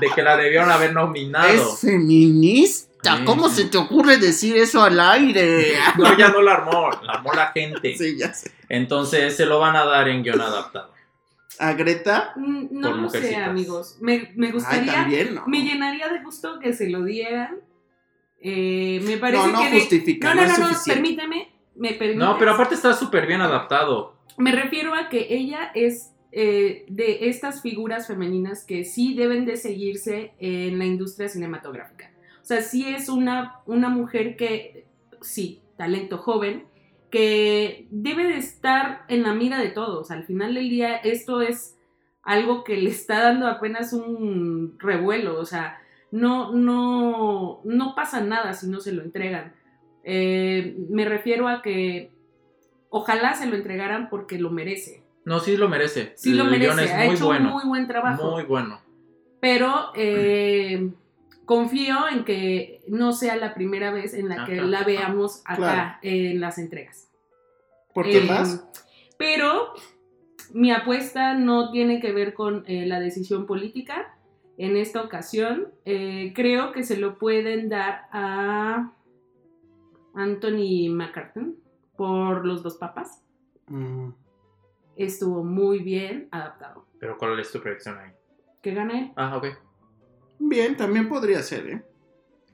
De 0.01 0.09
que 0.15 0.23
la 0.23 0.37
debieron 0.37 0.71
haber 0.71 0.93
nominado. 0.93 1.49
¿Es 1.49 1.81
feminista? 1.81 3.17
Sí. 3.17 3.25
¿Cómo 3.25 3.49
se 3.49 3.65
te 3.65 3.79
ocurre 3.79 4.19
decir 4.19 4.57
eso 4.57 4.83
al 4.85 5.01
aire? 5.01 5.73
No, 5.97 6.13
ella 6.13 6.29
no 6.29 6.41
la 6.41 6.53
armó, 6.53 6.91
la 7.03 7.15
armó 7.15 7.33
la 7.33 7.49
gente. 7.53 7.95
sí, 7.99 8.17
ya 8.17 8.33
sé. 8.33 8.53
Entonces 8.69 9.37
se 9.37 9.45
lo 9.45 9.59
van 9.59 9.75
a 9.75 9.85
dar 9.85 10.09
en 10.09 10.23
guion 10.23 10.41
adaptado. 10.41 10.93
A 11.59 11.73
Greta. 11.73 12.33
Mm, 12.37 12.67
No 12.71 12.95
lo 12.95 13.09
sé, 13.11 13.35
amigos. 13.37 13.99
Me, 14.01 14.33
me 14.37 14.47
Ay, 14.47 14.53
gustaría, 14.53 14.93
también, 14.93 15.35
¿no? 15.35 15.47
me 15.47 15.63
llenaría 15.63 16.09
de 16.09 16.23
gusto 16.23 16.59
que 16.61 16.73
se 16.73 16.89
lo 16.89 17.05
dieran. 17.05 17.57
Eh, 18.41 19.01
me 19.05 19.17
parece 19.17 19.47
No, 19.47 19.53
no 19.53 19.61
que... 19.63 19.81
justifica, 19.81 20.35
no, 20.35 20.43
no 20.43 20.47
no, 20.59 20.69
es 20.71 20.87
no, 20.87 20.95
permíteme, 20.95 21.49
me 21.75 21.93
permites. 21.95 22.17
No, 22.17 22.39
pero 22.39 22.53
aparte 22.53 22.75
está 22.75 22.93
súper 22.93 23.27
bien 23.27 23.41
adaptado. 23.41 24.17
Me 24.37 24.53
refiero 24.53 24.95
a 24.95 25.09
que 25.09 25.27
ella 25.31 25.73
es 25.75 26.13
eh, 26.31 26.85
de 26.89 27.29
estas 27.29 27.63
figuras 27.63 28.07
femeninas 28.07 28.65
que 28.65 28.85
sí 28.85 29.15
deben 29.15 29.45
de 29.45 29.57
seguirse 29.57 30.35
en 30.39 30.79
la 30.79 30.85
industria 30.85 31.29
cinematográfica. 31.29 32.13
O 32.41 32.45
sea, 32.45 32.63
sí 32.63 32.87
es 32.87 33.09
una, 33.09 33.57
una 33.67 33.89
mujer 33.89 34.37
que, 34.37 34.87
sí, 35.21 35.61
talento 35.77 36.19
joven, 36.19 36.65
que 37.11 37.87
debe 37.91 38.25
de 38.25 38.37
estar 38.37 39.05
en 39.09 39.23
la 39.23 39.35
mira 39.35 39.59
de 39.59 39.71
todos. 39.71 40.11
Al 40.11 40.25
final 40.25 40.55
del 40.55 40.69
día, 40.69 40.97
esto 40.97 41.41
es 41.41 41.79
algo 42.23 42.65
que 42.65 42.77
le 42.77 42.91
está 42.91 43.23
dando 43.23 43.47
apenas 43.47 43.93
un 43.93 44.77
revuelo. 44.79 45.39
O 45.39 45.45
sea, 45.45 45.79
no, 46.11 46.53
no, 46.53 47.61
no 47.65 47.95
pasa 47.95 48.21
nada 48.21 48.53
si 48.55 48.69
no 48.69 48.81
se 48.81 48.93
lo 48.93 49.03
entregan. 49.03 49.55
Eh, 50.05 50.77
me 50.91 51.05
refiero 51.05 51.49
a 51.49 51.63
que 51.63 52.11
ojalá 52.91 53.35
se 53.35 53.47
lo 53.47 53.57
entregaran 53.57 54.09
porque 54.09 54.39
lo 54.39 54.51
merece. 54.51 55.05
No, 55.25 55.41
sí 55.41 55.57
lo 55.57 55.69
merece. 55.69 56.13
Sí 56.17 56.33
lo 56.33 56.45
El 56.45 56.51
merece, 56.51 56.85
es 56.85 56.93
ha 56.93 57.05
muy 57.05 57.15
hecho 57.15 57.27
bueno. 57.27 57.49
un 57.49 57.55
muy 57.55 57.65
buen 57.67 57.87
trabajo. 57.87 58.31
Muy 58.31 58.45
bueno. 58.45 58.81
Pero 59.41 59.93
eh, 59.95 60.91
confío 61.49 61.97
en 62.13 62.25
que 62.25 62.83
no 62.89 63.13
sea 63.13 63.35
la 63.37 63.55
primera 63.55 63.91
vez 63.91 64.13
en 64.15 64.29
la 64.29 64.45
que 64.45 64.59
Ajá. 64.59 64.67
la 64.69 64.85
veamos 64.85 65.41
acá 65.47 65.57
Claro. 65.57 65.99
en 66.03 66.41
las 66.41 66.59
entregas. 66.59 67.11
¿Por 67.95 68.05
qué 68.05 68.19
Eh, 68.19 68.27
más? 68.29 68.65
Pero 69.17 69.73
mi 70.53 70.71
apuesta 70.71 71.33
no 71.35 71.71
tiene 71.73 72.01
que 72.01 72.13
ver 72.13 72.35
con 72.35 72.65
eh, 72.69 72.85
la 72.87 73.01
decisión 73.01 73.47
política. 73.47 74.15
En 74.59 74.77
esta 74.77 75.03
ocasión, 75.03 75.69
eh, 75.87 76.33
creo 76.35 76.71
que 76.73 76.83
se 76.85 76.99
lo 76.99 77.17
pueden 77.19 77.69
dar 77.71 78.03
a 78.13 78.93
Anthony 80.15 80.89
McCartan 80.91 81.55
por 81.97 82.45
los 82.45 82.63
dos 82.63 82.77
papas. 82.77 83.25
Mm, 83.69 84.11
Estuvo 84.97 85.45
muy 85.45 85.79
bien 85.79 86.29
adaptado. 86.33 86.85
Pero 86.99 87.17
¿cuál 87.17 87.39
es 87.39 87.53
tu 87.53 87.61
predicción 87.61 87.97
ahí? 87.99 88.11
¿Qué 88.61 88.75
gana 88.75 88.99
él? 88.99 89.13
Ah, 89.17 89.37
ok. 89.37 89.47
Bien, 90.39 90.77
también 90.77 91.09
podría 91.09 91.43
ser, 91.43 91.67
¿eh? 91.69 91.83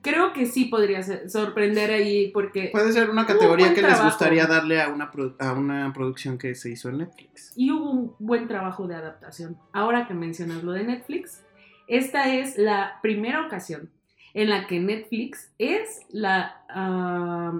Creo 0.01 0.33
que 0.33 0.45
sí 0.45 0.65
podría 0.65 1.01
ser- 1.01 1.29
sorprender 1.29 1.89
ahí 1.91 2.29
porque... 2.31 2.69
Puede 2.71 2.91
ser 2.91 3.09
una 3.09 3.25
categoría 3.25 3.73
que 3.73 3.81
les 3.81 4.03
gustaría 4.03 4.45
darle 4.45 4.79
a 4.81 4.89
una, 4.89 5.11
a 5.39 5.53
una 5.53 5.91
producción 5.93 6.37
que 6.37 6.53
se 6.53 6.69
hizo 6.69 6.89
en 6.89 6.99
Netflix. 6.99 7.53
y 7.55 7.71
hubo 7.71 7.89
un 7.89 8.15
buen 8.19 8.47
trabajo 8.47 8.87
de 8.87 8.95
adaptación. 8.95 9.57
Ahora 9.73 10.07
que 10.07 10.13
mencionas 10.13 10.63
lo 10.63 10.73
de 10.73 10.83
Netflix, 10.83 11.43
esta 11.87 12.33
es 12.33 12.57
la 12.57 12.99
primera 13.01 13.45
ocasión 13.47 13.89
en 14.35 14.49
la 14.49 14.67
que 14.67 14.79
Netflix 14.79 15.51
es 15.57 16.01
la 16.09 16.63
ah, 16.69 17.59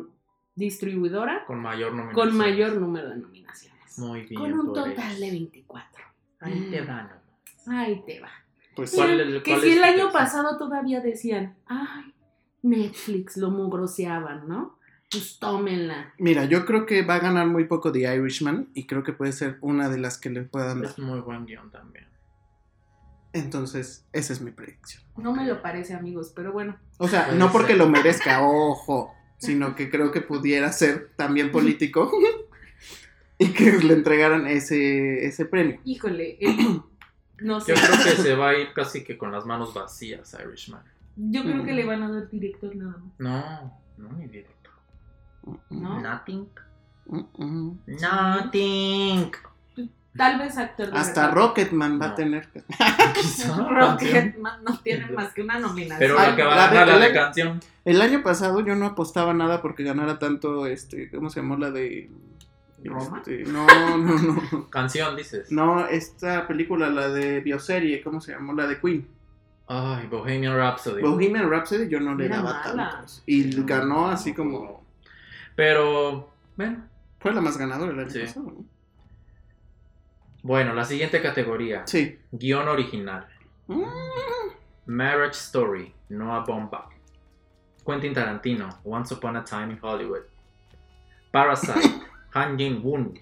distribuidora 0.56 1.46
Con 1.46 1.60
mayor 1.60 2.12
con 2.14 2.36
mayor 2.36 2.76
número 2.76 3.10
de 3.10 3.18
nominaciones. 3.18 3.98
Muy 3.98 4.22
bien. 4.22 4.40
con 4.40 4.54
un 4.54 4.74
total 4.74 5.20
de 5.20 5.32
24. 5.32 6.04
Ahí 6.42 6.68
te 6.70 6.82
van. 6.82 7.10
Ahí 7.68 8.04
te 8.06 8.20
va. 8.20 8.30
Pues 8.76 8.92
¿Cuál 8.94 9.12
Mira, 9.12 9.24
es 9.24 9.30
el- 9.30 9.44
que 9.44 9.52
cuál 9.52 9.62
si 9.62 9.70
es 9.70 9.78
el 9.78 9.84
año 9.84 10.12
pasado 10.12 10.58
todavía 10.58 11.00
decían, 11.02 11.56
ay, 11.68 12.14
Netflix 12.62 13.38
lo 13.38 13.50
mugroseaban, 13.52 14.48
¿no? 14.48 14.78
Pues 15.10 15.38
tómenla. 15.40 16.14
Mira, 16.18 16.46
yo 16.46 16.66
creo 16.66 16.86
que 16.86 17.04
va 17.04 17.16
a 17.16 17.20
ganar 17.20 17.48
muy 17.48 17.66
poco 17.66 17.92
The 17.92 18.16
Irishman 18.16 18.70
y 18.74 18.86
creo 18.86 19.04
que 19.04 19.14
puede 19.14 19.32
ser 19.32 19.58
una 19.62 19.88
de 19.88 19.98
las 20.00 20.18
que 20.18 20.30
le 20.30 20.42
puedan 20.42 20.82
dar. 20.82 20.92
Es 20.92 21.00
muy 21.00 21.20
buen 21.22 21.46
guion 21.46 21.70
también. 21.72 22.06
Entonces, 23.34 24.06
esa 24.14 24.34
es 24.34 24.42
mi 24.42 24.52
predicción. 24.52 25.04
No 25.18 25.34
me 25.34 25.46
lo 25.46 25.62
parece, 25.62 25.94
amigos, 25.94 26.32
pero 26.36 26.54
bueno. 26.54 26.78
O 26.98 27.08
sea, 27.08 27.26
Puede 27.28 27.38
no 27.38 27.52
porque 27.52 27.70
ser. 27.74 27.78
lo 27.78 27.90
merezca, 27.90 28.42
ojo, 28.48 29.14
sino 29.38 29.76
que 29.76 29.90
creo 29.90 30.12
que 30.12 30.22
pudiera 30.22 30.72
ser 30.72 31.12
también 31.18 31.52
político 31.52 32.10
y 33.38 33.48
que 33.50 33.74
le 33.74 33.94
entregaran 33.94 34.48
ese, 34.48 35.26
ese 35.26 35.46
premio. 35.46 35.80
Híjole, 35.84 36.38
eh, 36.40 36.80
no 37.40 37.60
sé. 37.60 37.74
Yo 37.76 37.82
creo 37.82 38.04
que 38.04 38.22
se 38.22 38.36
va 38.36 38.50
a 38.50 38.58
ir 38.58 38.74
casi 38.74 39.04
que 39.04 39.18
con 39.18 39.32
las 39.32 39.46
manos 39.46 39.74
vacías 39.74 40.36
Irishman. 40.44 40.82
Yo 41.18 41.44
creo 41.44 41.64
que 41.64 41.72
Mm. 41.74 41.76
le 41.76 41.86
van 41.86 42.04
a 42.04 42.12
dar 42.12 42.30
director 42.30 42.76
nada 42.76 42.98
más. 42.98 43.14
No, 43.18 43.78
no 43.98 44.18
ni 44.18 44.28
directo. 44.28 44.70
¿No? 45.70 46.02
Nothing. 46.02 46.48
Mm, 47.08 47.20
mm. 47.38 47.80
Nothing. 48.02 49.32
Tal 50.18 50.40
vez 50.40 50.58
actor 50.58 50.92
de 50.92 50.98
Hasta 50.98 51.22
verdad. 51.28 51.36
Rocketman 51.36 52.02
va 52.02 52.06
a 52.08 52.16
tener. 52.16 52.48
Rocketman 53.70 54.64
no 54.64 54.80
tiene 54.80 55.08
más 55.12 55.34
que 55.34 55.42
una 55.42 55.60
nominación. 55.60 56.00
Pero 56.00 56.16
la 56.16 56.36
que 56.36 56.44
va 56.44 56.66
a 56.66 56.70
de- 56.70 56.76
ganar 56.76 56.88
la 56.88 56.98
la- 57.00 57.06
de 57.08 57.14
canción. 57.14 57.60
El 57.84 58.02
año 58.02 58.24
pasado 58.24 58.62
yo 58.66 58.76
no 58.76 58.86
apostaba 58.86 59.34
nada 59.34 59.62
porque 59.62 59.84
ganara 59.84 60.18
tanto, 60.18 60.66
este, 60.68 61.10
¿cómo 61.12 61.30
se 61.30 61.42
llamó 61.42 61.58
la 61.58 61.72
de? 61.72 62.10
¿Roma? 62.90 63.18
Este, 63.18 63.44
no, 63.52 63.66
no, 63.98 64.20
no. 64.20 64.70
Canción, 64.70 65.16
dices. 65.16 65.52
No, 65.52 65.86
esta 65.88 66.48
película, 66.48 66.90
la 66.90 67.10
de 67.10 67.40
bioserie, 67.42 68.02
¿cómo 68.02 68.22
se 68.22 68.34
llamó? 68.34 68.54
La 68.54 68.68
de 68.68 68.80
Queen. 68.80 69.08
Ay, 69.68 70.08
Bohemian 70.08 70.56
Rhapsody. 70.56 71.02
Bohemian 71.02 71.50
Rhapsody 71.50 71.88
yo 71.90 72.00
no 72.00 72.14
le 72.16 72.26
Era 72.26 72.38
daba 72.38 72.62
mala. 72.66 72.90
tantos. 72.92 73.24
Y 73.26 73.64
ganó 73.64 74.10
así 74.10 74.34
como... 74.34 74.84
Pero, 75.56 76.30
bueno. 76.56 76.86
Fue 77.20 77.34
la 77.34 77.42
más 77.42 77.58
ganadora 77.58 77.92
el 77.92 78.00
año 78.00 78.10
Sí. 78.10 78.20
pasado, 78.20 78.46
¿no? 78.46 78.66
Bueno, 80.44 80.74
la 80.76 80.86
siguiente 80.86 81.22
categoría. 81.22 81.82
Sí. 81.88 82.20
Guión 82.32 82.68
original. 82.68 83.26
Mm, 83.68 83.84
Marriage 84.86 85.32
Story, 85.40 85.92
Noah 86.10 86.44
Baumbach. 86.46 86.90
Quentin 87.84 88.14
Tarantino, 88.14 88.70
Once 88.84 89.14
Upon 89.16 89.38
a 89.38 89.44
Time 89.44 89.74
in 89.74 89.80
Hollywood. 89.82 90.22
Parasite, 91.32 92.02
Han 92.36 92.58
Jin-woon. 92.58 93.18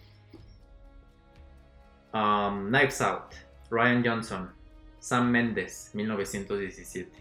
Um, 2.14 2.70
Knives 2.70 3.00
Out, 3.02 3.36
Ryan 3.70 4.04
Johnson. 4.04 4.50
Sam 5.00 5.32
Mendes, 5.32 5.92
1917. 5.94 7.12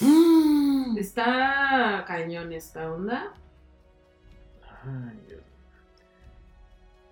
mm. 0.00 0.96
Está 0.98 2.04
cañón 2.06 2.52
esta 2.52 2.90
onda. 2.92 3.34
Ay, 4.84 5.20
Dios. 5.28 5.42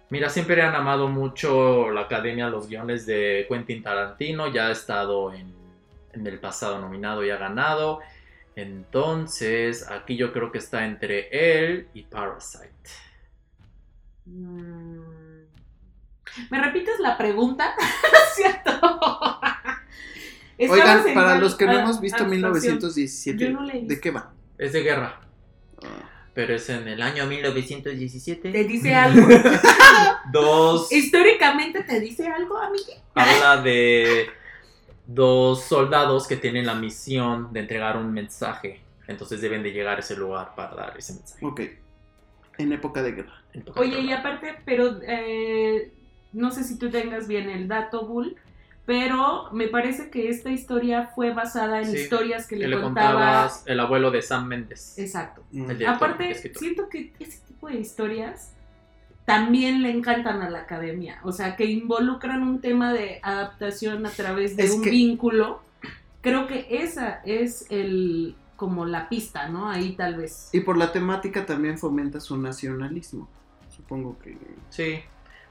Mira, 0.09 0.29
siempre 0.29 0.63
han 0.63 0.75
amado 0.75 1.09
mucho 1.09 1.91
la 1.91 2.03
academia 2.03 2.49
los 2.49 2.69
guiones 2.69 3.05
de 3.05 3.47
Quentin 3.49 3.83
Tarantino. 3.83 4.47
Ya 4.49 4.69
ha 4.69 4.73
estado 4.73 5.35
en, 5.35 5.53
en 6.13 6.27
el 6.27 6.39
pasado 6.39 6.79
nominado 6.79 7.25
y 7.25 7.31
ha 7.31 7.37
ganado. 7.37 8.01
Entonces, 8.57 9.91
aquí 9.91 10.17
yo 10.17 10.33
creo 10.33 10.53
que 10.53 10.59
está 10.59 10.87
entre 10.87 11.29
él 11.33 11.89
y 11.93 12.03
Parasite. 12.05 13.12
Mm. 14.25 14.99
¿Me 16.51 16.61
repites 16.63 16.99
la 17.01 17.17
pregunta? 17.19 17.75
¿Cierto? 18.35 18.71
Oigan, 20.59 21.03
para 21.15 21.39
los 21.39 21.55
que 21.57 21.67
no 21.67 21.73
hemos 21.73 22.01
visto 22.01 22.19
adaptación. 22.25 22.41
1917, 22.77 23.39
Yo 23.45 23.51
no 23.51 23.67
¿de 23.67 23.81
visto. 23.81 24.01
qué 24.01 24.11
va? 24.13 24.33
Es 24.59 24.73
de 24.73 24.83
guerra, 24.83 25.21
Ah. 25.83 26.09
pero 26.35 26.55
es 26.55 26.69
en 26.71 26.87
el 26.87 27.03
año 27.03 27.27
1917. 27.27 28.53
¿Te 28.53 28.65
dice 28.65 28.95
algo? 28.95 29.27
Dos 30.33 30.93
¿Históricamente 30.93 31.83
te 31.83 31.99
dice 32.01 32.29
algo, 32.29 32.57
amiga? 32.59 32.95
habla 33.15 33.61
de 33.61 34.29
dos 35.07 35.65
soldados 35.65 36.29
que 36.29 36.37
tienen 36.37 36.65
la 36.65 36.75
misión 36.77 37.53
de 37.53 37.61
entregar 37.61 37.97
un 37.97 38.13
mensaje. 38.13 38.81
Entonces 39.09 39.41
deben 39.41 39.63
de 39.65 39.73
llegar 39.73 39.97
a 39.97 40.01
ese 40.01 40.17
lugar 40.17 40.55
para 40.55 40.75
dar 40.77 40.95
ese 40.97 41.15
mensaje. 41.15 41.45
Ok. 41.45 41.61
En 42.63 42.73
época 42.73 43.03
de 43.03 43.13
guerra. 43.13 43.33
Oye, 43.77 44.01
y 44.01 44.13
aparte, 44.13 44.55
pero 44.65 44.99
eh, 45.07 45.93
no 46.33 46.51
sé 46.51 46.65
si 46.65 46.79
tú 46.79 46.91
tengas 46.91 47.29
bien 47.29 47.51
el 47.51 47.69
dato, 47.69 48.07
Bull, 48.07 48.37
pero 48.87 49.49
me 49.53 49.69
parece 49.69 50.11
que 50.11 50.29
esta 50.29 50.51
historia 50.51 51.11
fue 51.15 51.33
basada 51.33 51.81
en 51.81 51.91
Sí, 51.93 51.99
historias 51.99 52.47
que 52.47 52.59
que 52.59 52.67
le, 52.69 52.81
contaba. 52.81 53.13
contabas 53.13 53.63
el 53.67 53.79
abuelo 53.81 54.11
de 54.11 54.23
Sam 54.23 54.47
Mendes. 54.49 54.99
Exacto. 54.99 55.43
Mm. 55.53 55.71
El 55.71 55.79
director 55.79 56.09
y 56.11 56.13
Aparte, 56.15 56.49
siento 56.55 56.89
que 56.89 57.13
ese 57.21 57.39
tipo 57.47 57.69
de 57.69 57.79
historias 57.79 58.53
también 59.25 59.83
le 59.83 59.91
encantan 59.91 60.43
a 60.43 60.51
la 60.51 60.61
academia. 60.61 61.21
O 61.23 61.31
sea, 61.31 61.55
que 61.55 61.65
involucran 61.67 62.43
un 62.43 62.61
tema 62.61 62.93
de 62.93 63.21
adaptación 63.23 64.05
a 64.05 64.11
través 64.11 64.57
de 64.57 64.65
Es 64.65 64.73
un 64.73 64.83
que- 64.83 64.91
vínculo. 64.91 65.63
Creo 66.23 66.47
que 66.47 66.67
esa 66.71 67.21
es 67.25 67.67
el 67.71 68.35
como 68.63 68.85
la 68.87 69.09
pista, 69.09 69.49
¿no? 69.49 69.69
Ahí 69.69 69.97
tal 69.97 70.15
vez. 70.15 70.51
Y 70.53 70.61
por 70.61 70.77
la 70.77 70.93
temática 70.93 71.45
también 71.45 71.79
fomenta 71.79 72.21
su 72.21 72.37
nacionalismo. 72.37 73.29
Supongo 73.69 74.17
que... 74.21 74.39
Sí, 74.71 75.01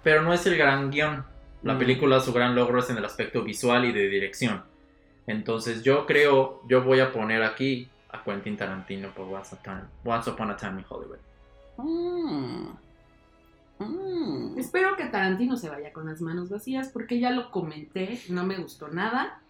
pero 0.01 0.22
no 0.22 0.32
es 0.34 0.45
el 0.45 0.55
gran 0.57 0.89
guion. 0.91 1.26
La 1.62 1.74
Mm. 1.74 1.78
película, 1.80 2.22
su 2.22 2.32
gran 2.32 2.55
logro 2.55 2.80
es 2.80 2.89
en 2.89 2.95
el 2.97 3.03
aspecto 3.03 3.43
visual 3.43 3.84
y 3.84 3.91
de 3.91 4.07
dirección. 4.07 4.64
Entonces 5.28 5.84
yo 5.84 6.05
creo, 6.05 6.62
yo 6.70 6.84
voy 6.86 7.01
a 7.01 7.12
poner 7.12 7.43
aquí 7.43 7.89
a 8.14 8.24
Quentin 8.24 8.55
Tarantino 8.55 9.09
por 9.14 9.28
Once, 9.28 9.53
a 9.55 9.62
Time- 9.62 9.89
Once 10.05 10.30
Upon 10.30 10.51
a 10.51 10.55
Time 10.55 10.80
in 10.80 10.86
Hollywood. 10.88 11.18
Mm. 11.78 12.70
Mm. 13.80 14.57
Espero 14.57 14.95
que 14.95 15.05
Tarantino 15.07 15.57
se 15.57 15.70
vaya 15.70 15.91
con 15.91 16.05
las 16.07 16.22
manos 16.22 16.49
vacías 16.49 16.88
porque 16.88 17.20
ya 17.20 17.32
lo 17.32 17.51
comenté, 17.51 18.22
no 18.30 18.45
me 18.45 18.55
gustó 18.57 18.88
nada. 18.88 19.41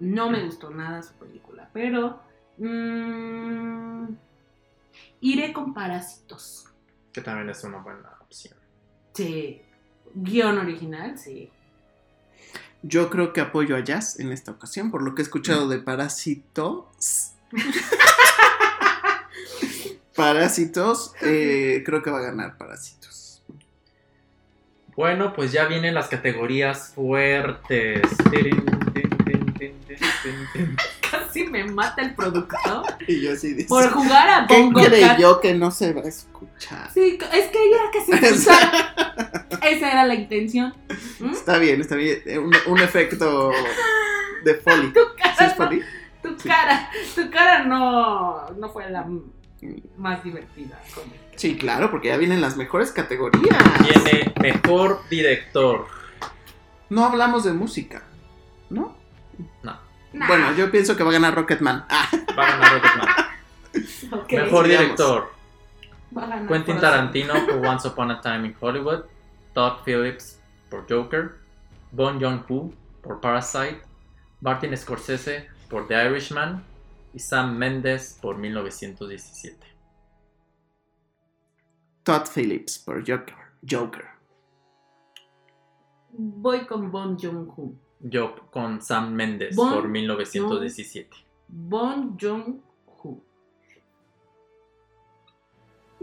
No 0.00 0.30
me 0.30 0.42
gustó 0.44 0.70
nada 0.70 1.00
su 1.04 1.12
película, 1.14 1.68
pero 1.72 2.18
mm, 2.58 4.06
iré 5.20 5.52
con 5.52 5.74
Parásitos. 5.74 6.66
Que 7.12 7.20
también 7.20 7.50
es 7.50 7.62
una 7.64 7.78
buena 7.78 8.10
opción. 8.20 8.56
Sí. 9.14 9.60
Guión 10.14 10.58
original, 10.58 11.18
sí. 11.18 11.50
Yo 12.82 13.10
creo 13.10 13.32
que 13.32 13.40
apoyo 13.40 13.76
a 13.76 13.80
Jazz 13.80 14.18
en 14.18 14.32
esta 14.32 14.50
ocasión, 14.50 14.90
por 14.90 15.02
lo 15.02 15.14
que 15.14 15.22
he 15.22 15.24
escuchado 15.24 15.68
de 15.68 15.78
Parásitos. 15.78 17.34
Parásitos, 20.16 21.14
eh, 21.22 21.82
creo 21.86 22.02
que 22.02 22.10
va 22.10 22.18
a 22.18 22.22
ganar 22.22 22.58
Parásitos. 22.58 23.42
Bueno, 24.96 25.32
pues 25.32 25.52
ya 25.52 25.66
vienen 25.66 25.94
las 25.94 26.08
categorías 26.08 26.92
fuertes. 26.94 28.02
Casi 31.12 31.44
me 31.46 31.64
mata 31.64 32.02
el 32.02 32.14
productor 32.14 32.82
Y 33.06 33.20
yo 33.20 33.32
así 33.32 33.52
de 33.54 33.64
por 33.66 33.88
jugar 33.90 34.28
a 34.28 34.46
¿Qué 34.46 34.54
Bongo 34.60 34.80
Cat. 34.80 34.88
creyó 34.88 35.40
que 35.40 35.54
no 35.54 35.70
se 35.70 35.92
va 35.92 36.00
a 36.00 36.08
escuchar? 36.08 36.90
Sí, 36.92 37.18
es 37.32 37.46
que 37.48 37.58
ella 37.62 37.78
que 37.92 38.00
se 38.04 38.12
escuchara. 38.26 39.44
Esa 39.62 39.92
era 39.92 40.04
la 40.06 40.14
intención. 40.14 40.74
¿Mm? 41.20 41.30
Está 41.30 41.58
bien, 41.58 41.80
está 41.80 41.94
bien. 41.96 42.20
eh, 42.26 42.38
Un, 42.38 42.52
un 42.66 42.78
efecto 42.80 43.50
de 44.44 44.54
Foley. 44.56 44.92
Tu 44.92 45.00
¿Sí 45.00 45.06
cara, 45.22 45.46
es 45.46 45.58
no, 45.58 45.64
Foley? 45.64 45.82
tu 46.22 46.36
cara, 46.48 46.90
tu 47.14 47.30
cara 47.30 47.64
no, 47.64 48.50
no 48.58 48.70
fue 48.70 48.90
la 48.90 49.02
m- 49.02 49.20
más 49.96 50.24
divertida. 50.24 50.80
Sí, 51.36 51.56
claro, 51.56 51.90
porque 51.90 52.08
ya 52.08 52.16
vienen 52.16 52.40
las 52.40 52.56
mejores 52.56 52.90
categorías. 52.92 53.56
Viene 53.82 54.32
mejor 54.40 55.00
director. 55.10 55.86
No 56.88 57.04
hablamos 57.06 57.44
de 57.44 57.52
música, 57.52 58.02
¿no? 58.70 58.96
No, 59.62 59.78
Nah, 60.12 60.26
Bueno, 60.26 60.52
yo 60.54 60.70
pienso 60.70 60.96
que 60.96 61.02
va 61.04 61.10
a 61.10 61.12
ganar 61.14 61.34
Rocketman. 61.34 61.84
Ah, 61.88 62.08
va 62.38 62.46
a 62.46 62.50
ganar 62.50 62.72
Rocketman. 62.74 63.08
Mejor 64.44 64.66
director. 64.68 65.32
va 66.16 66.24
a 66.24 66.26
ganar 66.26 66.48
Quentin. 66.48 66.78
Tarantino 66.80 67.34
por 67.46 67.56
Once 67.66 67.88
Upon 67.88 68.10
a 68.10 68.20
Time 68.20 68.46
in 68.48 68.56
Hollywood. 68.60 69.04
Todd 69.54 69.82
Phillips 69.84 70.40
por 70.70 70.86
Joker. 70.88 71.36
Bon 71.92 72.18
Joon-ho 72.20 72.72
por 73.02 73.20
Parasite. 73.20 73.82
Martin 74.40 74.76
Scorsese 74.76 75.48
por 75.68 75.86
The 75.88 76.04
Irishman. 76.06 76.62
Y 77.14 77.18
Sam 77.18 77.56
Mendes 77.56 78.18
por 78.20 78.36
1917. 78.38 79.58
Todd 82.04 82.26
Phillips 82.34 82.78
por 82.78 83.00
Joker. 83.00 83.36
Joker. 83.68 84.06
Voy 86.14 86.66
con 86.66 86.90
Bon 86.90 87.16
Joon-ho. 87.18 87.74
Yo 88.02 88.34
con 88.50 88.82
Sam 88.82 89.12
Mendes 89.14 89.54
Bon 89.54 89.72
por 89.74 89.88
1917. 89.88 91.08
Bon 91.48 92.16
Joon-ho. 92.20 93.20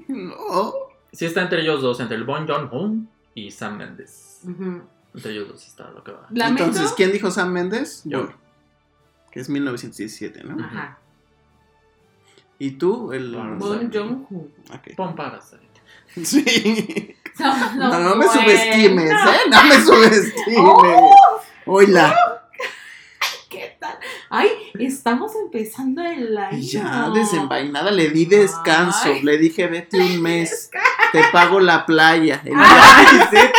No. 0.08 0.74
Sí 1.12 1.26
está 1.26 1.42
entre 1.42 1.62
ellos 1.62 1.82
dos, 1.82 2.00
entre 2.00 2.16
el 2.18 2.24
Bon 2.24 2.48
Joon-ho 2.48 2.96
y 3.36 3.52
Sam 3.52 3.78
Mendes. 3.78 4.42
Entre 5.14 5.32
ellos 5.32 5.48
dos 5.50 5.66
está 5.68 5.90
lo 5.92 6.04
que 6.04 6.12
va. 6.12 6.28
Lamento. 6.32 6.64
Entonces, 6.66 6.94
¿quién 6.96 7.12
dijo 7.12 7.32
Sam 7.32 7.52
Mendes? 7.52 8.02
Yo. 8.06 8.20
Bueno, 8.24 8.38
que 9.32 9.40
es 9.42 9.50
1917, 9.50 10.44
¿no? 10.44 10.64
Ajá. 10.64 11.00
¿Y 12.58 12.72
tú? 12.72 13.12
El... 13.14 13.36
Bon 13.36 13.58
Bon 13.60 13.92
Joon-ho. 13.92 14.48
Ok. 14.74 14.96
Pon 14.96 15.16
Parasite. 15.16 15.62
Sí. 16.24 17.16
No, 17.40 17.76
No, 17.88 18.00
no 18.02 18.16
me 18.18 18.26
bueno. 18.26 18.34
subestimes, 18.42 19.12
¿eh? 19.12 19.16
No 19.50 19.64
me 19.64 19.76
subestimes. 19.80 20.60
Oh. 20.60 21.10
Oila. 21.72 22.50
¿Qué 23.50 23.78
tal? 23.80 23.96
Ay, 24.32 24.50
estamos 24.80 25.36
empezando 25.36 26.02
el 26.04 26.36
año. 26.36 26.58
Ya 26.58 27.12
desenvainada 27.12 27.92
le 27.92 28.10
di 28.10 28.26
descanso. 28.26 29.10
Ay. 29.14 29.22
Le 29.22 29.38
dije, 29.38 29.68
vete 29.68 30.00
un 30.00 30.20
mes. 30.20 30.72
Te 31.12 31.24
pago 31.32 31.60
la 31.60 31.86
playa. 31.86 32.42
El 32.46 32.54
Ay. 32.56 33.52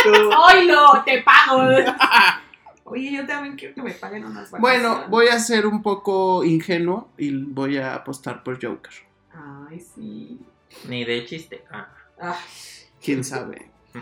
¡Oilo! 0.56 1.02
¡Te 1.04 1.22
pago! 1.22 1.68
Oye, 2.84 3.12
yo 3.12 3.26
también 3.26 3.54
quiero 3.56 3.76
que 3.76 3.82
me 3.82 3.92
paguen 3.92 4.24
unas 4.24 4.50
vacaciones. 4.50 4.82
Bueno, 4.82 5.08
voy 5.08 5.28
a 5.28 5.38
ser 5.38 5.66
un 5.66 5.80
poco 5.80 6.42
ingenuo 6.42 7.10
y 7.16 7.30
voy 7.44 7.78
a 7.78 7.94
apostar 7.94 8.42
por 8.42 8.54
Joker. 8.54 8.92
Ay, 9.32 9.78
sí. 9.78 10.40
Ni 10.88 11.04
de 11.04 11.24
chiste. 11.26 11.64
Ah. 11.70 11.88
Ay, 12.20 12.34
¿Quién 13.00 13.22
sabe? 13.22 13.70
mm, 13.94 14.00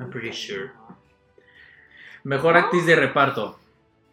I'm 0.00 0.10
pretty 0.10 0.32
sure. 0.32 0.72
Mejor 2.26 2.56
actriz 2.56 2.84
de 2.86 2.96
reparto. 2.96 3.56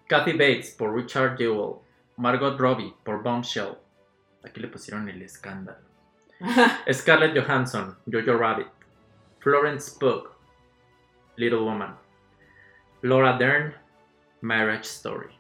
Kathy 0.08 0.34
Bates 0.34 0.70
por 0.70 0.94
Richard 0.94 1.36
Jewell. 1.36 1.80
Margot 2.18 2.60
Robbie 2.60 2.94
por 3.04 3.24
Bombshell. 3.24 3.76
Aquí 4.44 4.60
le 4.60 4.68
pusieron 4.68 5.10
el 5.10 5.20
escándalo. 5.24 5.80
Scarlett 6.94 7.36
Johansson, 7.36 7.98
Jojo 8.06 8.38
Rabbit. 8.38 8.68
Florence 9.40 9.98
Pugh, 10.00 10.30
Little 11.38 11.62
Woman. 11.62 11.96
Laura 13.02 13.36
Dern, 13.36 13.74
Marriage 14.42 14.86
Story. 14.86 15.34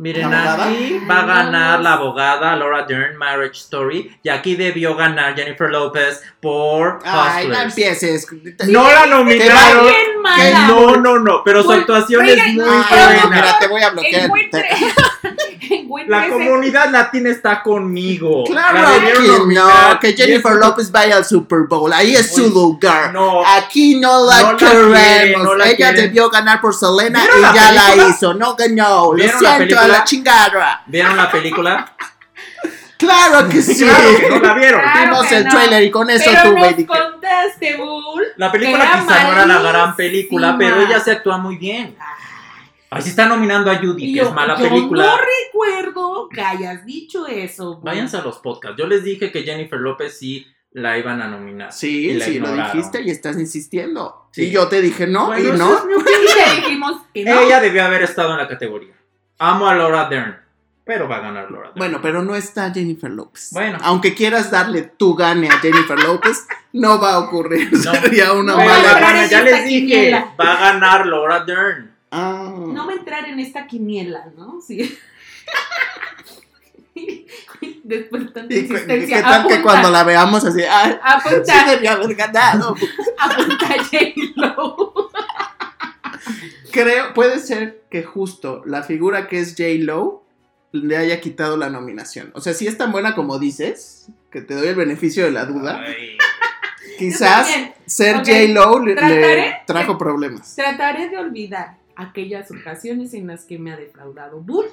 Miren, 0.00 0.32
aquí 0.32 0.98
va 1.00 1.20
a 1.20 1.26
ganar 1.26 1.80
la 1.80 1.92
abogada 1.92 2.56
Laura 2.56 2.86
Dern, 2.86 3.18
Marriage 3.18 3.58
Story. 3.58 4.18
Y 4.22 4.30
aquí 4.30 4.56
debió 4.56 4.96
ganar 4.96 5.36
Jennifer 5.36 5.68
López 5.68 6.22
por 6.40 7.00
Ay, 7.04 7.48
no 7.48 7.60
empieces. 7.60 8.26
No 8.66 8.90
la 8.90 9.04
nominaron. 9.04 9.92
No, 10.68 10.96
no, 10.96 11.18
no. 11.18 11.42
Pero 11.44 11.62
su 11.62 11.72
actuación 11.72 12.22
oiga, 12.24 12.44
es 12.44 12.54
muy 12.54 12.64
no, 12.64 12.72
buena. 12.72 13.26
mira, 13.30 13.58
te 13.58 13.66
voy 13.68 13.82
a 13.82 13.90
bloquear. 13.90 14.30
La 16.06 16.28
comunidad 16.28 16.90
latina 16.90 17.30
está 17.30 17.62
conmigo. 17.62 18.44
La 18.52 18.70
Claro 18.70 19.00
que 19.00 19.54
no, 19.54 20.00
que 20.00 20.12
Jennifer 20.14 20.52
López 20.54 20.90
vaya 20.90 21.16
al 21.16 21.24
Super 21.24 21.60
Bowl. 21.68 21.92
Ahí 21.92 22.14
es 22.16 22.34
su 22.34 22.48
lugar. 22.50 23.12
No, 23.12 23.42
Aquí 23.46 23.98
no 24.00 24.26
la 24.26 24.42
No 24.42 24.52
la 24.52 24.56
queremos. 24.58 24.98
quiere, 24.98 25.36
no 25.38 25.54
la 25.54 25.64
Ella 25.66 25.76
quiere. 25.76 26.02
debió 26.02 26.28
ganar 26.30 26.60
por 26.60 26.74
Selena 26.74 27.20
¿Vieron 27.20 27.38
y 27.38 27.42
la 27.42 27.54
ya 27.54 27.72
la 27.72 28.08
hizo. 28.08 28.34
No 28.34 28.56
ganó. 28.56 29.04
Lo 29.06 29.12
¿Vieron 29.14 29.42
la 29.42 29.56
siento 29.56 29.78
a 29.78 29.88
la 29.88 30.04
chingada. 30.04 30.82
¿vieron 30.86 31.16
la 31.16 31.30
película? 31.30 31.92
Claro 33.00 33.48
que 33.48 33.60
sí. 33.62 33.82
Claro 33.84 34.08
que 34.20 34.28
no 34.30 34.38
la 34.40 34.54
vieron. 34.54 34.80
Claro 34.80 35.00
Vimos 35.10 35.32
el 35.32 35.44
no. 35.44 35.50
trailer 35.50 35.82
y 35.82 35.90
con 35.90 36.08
eso 36.10 36.30
Pero 36.30 36.42
tuve. 36.50 36.60
nos 36.60 36.84
contaste, 36.86 37.76
Bull. 37.76 38.24
La 38.36 38.52
película 38.52 38.84
quizá 38.84 39.24
no 39.24 39.32
era 39.32 39.46
la 39.46 39.58
gran 39.60 39.62
malísima. 39.72 39.96
película, 39.96 40.56
pero 40.58 40.80
ella 40.82 41.00
se 41.00 41.10
actúa 41.12 41.38
muy 41.38 41.56
bien. 41.56 41.96
Ahí 42.92 43.02
está 43.04 43.26
nominando 43.26 43.70
a 43.70 43.76
Judy, 43.76 44.12
que 44.14 44.20
es 44.20 44.32
mala 44.32 44.56
yo 44.58 44.68
película. 44.68 45.04
no 45.06 45.16
recuerdo 45.16 46.28
que 46.28 46.40
hayas 46.40 46.84
dicho 46.84 47.26
eso. 47.26 47.76
Bull. 47.76 47.84
Váyanse 47.84 48.16
a 48.16 48.22
los 48.22 48.38
podcasts. 48.38 48.76
Yo 48.78 48.86
les 48.86 49.04
dije 49.04 49.30
que 49.32 49.42
Jennifer 49.42 49.78
López 49.78 50.18
sí 50.18 50.46
la 50.72 50.98
iban 50.98 51.22
a 51.22 51.28
nominar. 51.28 51.72
Sí, 51.72 52.12
la 52.14 52.24
sí, 52.24 52.38
lo 52.38 52.52
dijiste 52.52 53.00
y 53.02 53.10
estás 53.10 53.36
insistiendo. 53.38 54.28
Sí. 54.32 54.44
Y 54.46 54.50
yo 54.50 54.68
te 54.68 54.80
dije 54.80 55.06
no 55.06 55.26
Bueno, 55.26 55.54
y 55.54 55.58
no. 55.58 55.76
es 55.78 55.84
mi 55.84 55.92
Y 55.94 55.96
opinión. 55.96 56.34
te 56.44 56.56
dijimos 56.60 57.00
que 57.14 57.24
no. 57.24 57.40
Ella 57.40 57.60
debió 57.60 57.84
haber 57.84 58.02
estado 58.02 58.32
en 58.32 58.38
la 58.38 58.48
categoría. 58.48 58.94
Amo 59.38 59.66
a 59.68 59.74
Laura 59.74 60.08
Dern, 60.08 60.36
pero 60.90 61.06
va 61.08 61.18
a 61.18 61.20
ganar 61.20 61.48
Laura 61.52 61.68
Dern. 61.68 61.78
Bueno, 61.78 62.00
pero 62.02 62.20
no 62.24 62.34
está 62.34 62.74
Jennifer 62.74 63.08
López. 63.08 63.50
Bueno. 63.52 63.78
Aunque 63.82 64.12
quieras 64.12 64.50
darle 64.50 64.82
tu 64.82 65.14
gane 65.14 65.48
a 65.48 65.60
Jennifer 65.60 65.96
López, 65.96 66.48
no 66.72 67.00
va 67.00 67.12
a 67.12 67.18
ocurrir. 67.20 67.72
No. 67.72 67.78
Sería 67.94 68.32
una 68.32 68.54
No 68.54 68.58
mala. 68.58 69.22
en 69.22 69.30
ya 69.30 69.40
les 69.42 69.64
dije, 69.66 69.86
quiniela. 69.86 70.34
va 70.36 70.52
a 70.52 70.72
ganar 70.72 71.06
Laura 71.06 71.44
Dern. 71.44 71.94
Ah. 72.10 72.52
No 72.56 72.86
va 72.88 72.92
a 72.92 72.96
entrar 72.96 73.24
en 73.28 73.38
esta 73.38 73.68
quiniela, 73.68 74.32
¿no? 74.36 74.60
Sí. 74.60 74.98
Después 77.84 78.24
de 78.24 78.30
tanta 78.32 78.52
¿Y 78.52 78.66
cu- 78.66 78.72
insistencia. 78.72 79.16
qué 79.18 79.22
tal 79.22 79.46
que 79.46 79.62
cuando 79.62 79.90
la 79.92 80.02
veamos 80.02 80.44
así, 80.44 80.62
ay, 80.68 80.92
sí 80.92 80.98
Apunta, 81.04 81.70
debió 81.70 81.92
haber 81.92 82.16
ganado? 82.16 82.74
apunta 83.18 83.66
J-Lo. 83.84 85.10
Creo, 86.72 87.14
puede 87.14 87.38
ser 87.38 87.82
que 87.88 88.02
justo 88.02 88.62
la 88.66 88.82
figura 88.82 89.28
que 89.28 89.38
es 89.38 89.54
J. 89.56 89.64
Le 90.72 90.96
haya 90.96 91.20
quitado 91.20 91.56
la 91.56 91.68
nominación. 91.68 92.30
O 92.34 92.40
sea, 92.40 92.54
si 92.54 92.66
es 92.66 92.78
tan 92.78 92.92
buena 92.92 93.14
como 93.14 93.38
dices, 93.38 94.08
que 94.30 94.40
te 94.40 94.54
doy 94.54 94.68
el 94.68 94.76
beneficio 94.76 95.24
de 95.24 95.32
la 95.32 95.44
duda, 95.44 95.82
Ay. 95.84 96.16
quizás 96.98 97.48
ser 97.86 98.16
Ok, 98.18 98.26
J. 98.28 98.38
Lo 98.48 98.78
le, 98.84 98.94
trajo 99.66 99.98
problemas. 99.98 100.54
Trataré 100.54 101.08
de 101.08 101.18
olvidar 101.18 101.76
aquellas 101.96 102.50
ocasiones 102.52 103.14
en 103.14 103.26
las 103.26 103.44
que 103.44 103.58
me 103.58 103.72
ha 103.72 103.76
defraudado 103.76 104.40
Bull. 104.40 104.66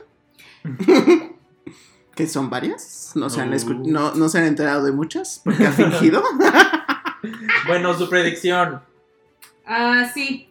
¿Que 2.16 2.28
son 2.28 2.50
varias? 2.50 3.12
¿No 3.16 3.30
se, 3.30 3.42
han 3.42 3.52
escu- 3.54 3.86
no, 3.86 4.16
no 4.16 4.28
se 4.30 4.40
han 4.40 4.46
enterado 4.46 4.84
de 4.86 4.92
muchas? 4.92 5.42
Porque 5.44 5.66
ha 5.66 5.72
fingido. 5.72 6.24
Bueno, 7.66 7.94
su 7.98 8.10
predicción. 8.10 8.82
Ah, 9.66 10.10
sí. 10.14 10.48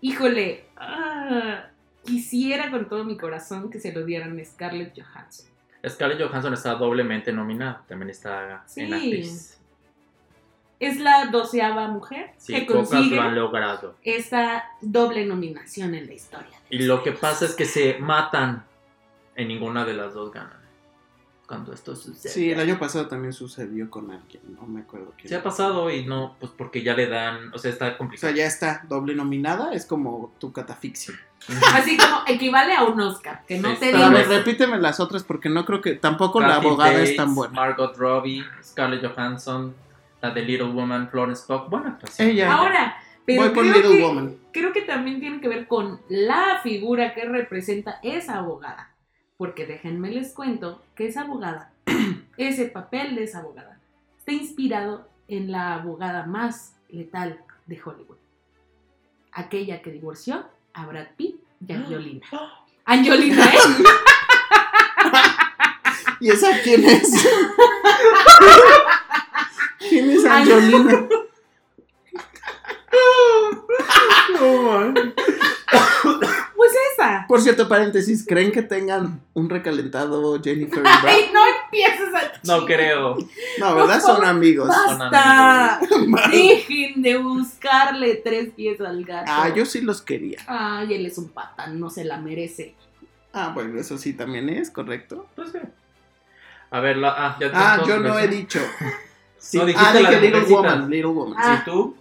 Híjole. 0.00 0.64
ah, 0.76 1.66
quisiera 2.04 2.70
con 2.70 2.88
todo 2.88 3.04
mi 3.04 3.16
corazón 3.16 3.70
que 3.70 3.80
se 3.80 3.92
lo 3.92 4.04
dieran 4.04 4.38
a 4.38 4.44
Scarlett 4.44 4.94
Johansson. 4.96 5.46
Scarlett 5.88 6.20
Johansson 6.20 6.54
está 6.54 6.74
doblemente 6.74 7.32
nominada. 7.32 7.82
También 7.88 8.10
está 8.10 8.64
en 8.76 8.88
Sí. 8.88 8.92
actriz. 8.92 9.58
Es 10.80 10.98
la 10.98 11.26
doceava 11.26 11.86
mujer 11.88 12.30
Sí, 12.38 12.54
que 12.54 12.62
pocas 12.62 12.88
consigue 12.90 13.16
lo 13.16 13.22
han 13.22 13.34
logrado. 13.36 13.96
esta 14.02 14.64
doble 14.80 15.24
nominación 15.26 15.94
en 15.94 16.06
la 16.06 16.14
historia. 16.14 16.58
Y 16.70 16.78
lo 16.80 17.02
que 17.04 17.12
pasa 17.12 17.44
es 17.44 17.54
que 17.54 17.64
se 17.66 17.98
matan. 17.98 18.64
En 19.34 19.48
ninguna 19.48 19.84
de 19.86 19.94
las 19.94 20.12
dos 20.12 20.30
ganan. 20.32 20.60
Cuando 21.52 21.74
esto 21.74 21.94
sucede. 21.94 22.32
Sí, 22.32 22.50
el 22.50 22.58
año 22.60 22.78
pasado 22.78 23.08
también 23.08 23.32
sucedió 23.34 23.90
con 23.90 24.10
alguien, 24.10 24.42
no 24.58 24.66
me 24.66 24.80
acuerdo 24.80 25.12
quién. 25.16 25.28
Se 25.28 25.36
ha 25.36 25.42
pasado 25.42 25.90
y 25.90 26.06
no, 26.06 26.34
pues 26.40 26.50
porque 26.56 26.82
ya 26.82 26.94
le 26.94 27.06
dan. 27.08 27.52
O 27.52 27.58
sea, 27.58 27.70
está 27.70 27.84
O 27.84 27.88
sea, 27.90 27.98
complicado. 27.98 28.32
ya 28.34 28.46
está 28.46 28.82
doble 28.88 29.14
nominada, 29.14 29.72
es 29.74 29.84
como 29.84 30.32
tu 30.38 30.50
catafixia. 30.52 31.14
Así 31.74 31.96
como 31.98 32.22
equivale 32.26 32.74
a 32.74 32.84
un 32.84 33.00
Oscar, 33.00 33.42
que 33.46 33.58
no 33.58 33.70
Sí, 33.70 33.80
te 33.80 33.86
Pero 33.92 33.98
a 33.98 34.08
digo. 34.08 34.12
ver, 34.18 34.28
repíteme 34.28 34.78
las 34.78 34.98
otras 35.00 35.24
porque 35.24 35.48
no 35.48 35.64
creo 35.66 35.80
que 35.80 35.94
tampoco 35.96 36.40
la 36.40 36.54
abogada 36.56 36.92
Bates, 36.92 37.10
es 37.10 37.16
tan 37.16 37.34
buena. 37.34 37.52
Margot 37.54 37.96
Robbie, 37.96 38.44
Scarlett 38.64 39.04
Johansson, 39.04 39.74
la 40.22 40.30
de 40.30 40.42
Little 40.42 40.68
Woman, 40.72 41.08
Florence 41.10 41.42
Pugh. 41.46 41.68
Buena 41.68 41.88
actuación. 41.90 42.28
Ella. 42.28 42.54
Ahora, 42.54 42.96
pero 43.26 43.42
Voy 43.42 43.52
con 43.52 43.68
creo 43.68 43.74
Little 43.76 43.96
que, 43.98 44.02
Woman. 44.04 44.36
creo 44.52 44.72
que 44.72 44.82
también 44.82 45.20
tiene 45.20 45.40
que 45.40 45.48
ver 45.48 45.66
con 45.66 46.00
la 46.08 46.60
figura 46.62 47.12
que 47.12 47.24
representa 47.24 47.98
esa 48.02 48.38
abogada. 48.38 48.88
Porque 49.42 49.66
déjenme 49.66 50.08
les 50.08 50.34
cuento 50.34 50.80
que 50.94 51.08
esa 51.08 51.22
abogada, 51.22 51.72
ese 52.36 52.66
papel 52.66 53.16
de 53.16 53.24
esa 53.24 53.40
abogada, 53.40 53.76
está 54.16 54.30
inspirado 54.30 55.08
en 55.26 55.50
la 55.50 55.74
abogada 55.74 56.26
más 56.26 56.76
letal 56.88 57.40
de 57.66 57.80
Hollywood. 57.84 58.18
Aquella 59.32 59.82
que 59.82 59.90
divorció 59.90 60.46
a 60.72 60.86
Brad 60.86 61.08
Pitt 61.16 61.40
y 61.66 61.72
a 61.72 61.76
Angelina. 61.78 62.24
Angelina, 62.84 63.44
¿eh? 63.44 63.58
¿Y 66.20 66.30
esa 66.30 66.62
quién 66.62 66.84
es? 66.84 67.10
¿Quién 69.88 70.08
es 70.08 70.24
Angelina? 70.24 71.08
No, 74.38 74.62
man. 74.62 74.94
Pues 76.54 76.72
esa. 76.92 77.21
Por 77.32 77.40
cierto, 77.40 77.66
paréntesis, 77.66 78.26
¿creen 78.28 78.52
que 78.52 78.60
tengan 78.60 79.22
un 79.32 79.48
recalentado 79.48 80.38
Jennifer 80.42 80.80
y 80.80 80.82
Brad? 80.82 81.06
Ay, 81.06 81.30
no 81.32 81.40
empieces 81.64 82.14
a 82.14 82.30
No 82.44 82.66
creo. 82.66 83.16
No, 83.58 83.74
¿verdad? 83.74 84.02
Son 84.02 84.22
amigos. 84.22 84.68
¡Basta! 84.68 85.80
Dejen 86.30 87.00
de 87.00 87.16
buscarle 87.16 88.16
tres 88.16 88.50
pies 88.54 88.78
al 88.82 89.02
gato. 89.06 89.32
Ah, 89.34 89.48
yo 89.48 89.64
sí 89.64 89.80
los 89.80 90.02
quería. 90.02 90.40
Ay, 90.46 90.92
él 90.92 91.06
es 91.06 91.16
un 91.16 91.30
patán, 91.30 91.80
no 91.80 91.88
se 91.88 92.04
la 92.04 92.18
merece. 92.18 92.74
Ah, 93.32 93.52
bueno, 93.54 93.80
eso 93.80 93.96
sí 93.96 94.12
también 94.12 94.50
es, 94.50 94.70
¿correcto? 94.70 95.26
Pues 95.34 95.52
sí. 95.52 95.58
A 96.70 96.80
ver, 96.80 96.98
la, 96.98 97.14
ah, 97.16 97.38
ya 97.40 97.50
Ah, 97.54 97.76
todos 97.76 97.88
yo 97.88 97.98
no 98.00 98.18
he 98.18 98.28
dicho. 98.28 98.60
Sí. 99.38 99.56
No, 99.56 99.64
dijiste 99.64 99.88
ah, 99.88 100.00
la 100.02 100.10
de 100.10 100.20
Little. 100.20 100.54
Woman, 100.54 100.90
Little 100.90 101.06
Woman. 101.06 101.38
Ah. 101.38 101.60
¿Y 101.62 101.64
tú? 101.64 101.96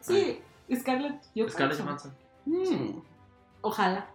Sí, 0.00 0.40
Scarlett 0.74 1.22
Johansson. 1.32 1.48
Scarlett 1.48 1.80
Johansson. 1.80 2.14
Mm. 2.44 3.00
Ojalá. 3.62 4.11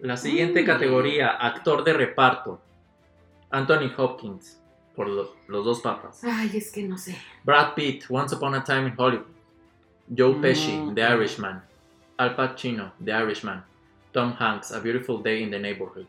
La 0.00 0.16
siguiente 0.16 0.62
Mm. 0.62 0.66
categoría, 0.66 1.28
actor 1.30 1.84
de 1.84 1.92
reparto. 1.92 2.60
Anthony 3.50 3.90
Hopkins, 3.96 4.60
por 4.94 5.08
los, 5.08 5.30
los 5.48 5.64
dos 5.64 5.80
papas. 5.80 6.22
Ay, 6.24 6.50
es 6.54 6.70
que 6.72 6.82
no 6.82 6.98
sé. 6.98 7.16
Brad 7.44 7.74
Pitt, 7.74 8.04
Once 8.08 8.34
Upon 8.34 8.54
a 8.54 8.64
Time 8.64 8.88
in 8.88 8.94
Hollywood. 8.96 9.26
Joe 10.16 10.34
Pesci. 10.40 10.92
The 10.94 11.02
Irishman. 11.02 11.62
Al 12.18 12.34
Pacino, 12.36 12.92
The 13.04 13.12
Irishman. 13.12 13.64
Tom 14.12 14.34
Hanks, 14.38 14.72
A 14.72 14.80
Beautiful 14.80 15.22
Day 15.22 15.42
in 15.42 15.50
the 15.50 15.58
Neighborhood. 15.58 16.06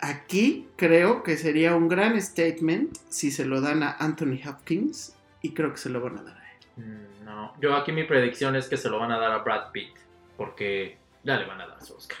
Aquí 0.00 0.68
creo 0.76 1.22
que 1.22 1.36
sería 1.36 1.74
un 1.76 1.88
gran 1.88 2.20
statement 2.22 2.96
si 3.10 3.30
se 3.30 3.44
lo 3.44 3.60
dan 3.60 3.82
a 3.82 3.96
Anthony 3.98 4.38
Hopkins 4.48 5.14
y 5.42 5.52
creo 5.52 5.72
que 5.72 5.78
se 5.78 5.90
lo 5.90 6.00
van 6.00 6.18
a 6.18 6.22
dar 6.22 6.36
a 6.38 6.52
él. 6.52 6.58
Mm, 6.76 7.24
No, 7.24 7.52
yo 7.60 7.74
aquí 7.76 7.92
mi 7.92 8.04
predicción 8.04 8.56
es 8.56 8.66
que 8.68 8.76
se 8.76 8.88
lo 8.88 8.98
van 8.98 9.12
a 9.12 9.18
dar 9.18 9.30
a 9.32 9.38
Brad 9.38 9.70
Pitt, 9.72 9.94
porque 10.36 10.96
ya 11.22 11.36
le 11.36 11.44
van 11.46 11.60
a 11.60 11.66
dar 11.66 11.82
su 11.84 11.94
Oscar. 11.94 12.18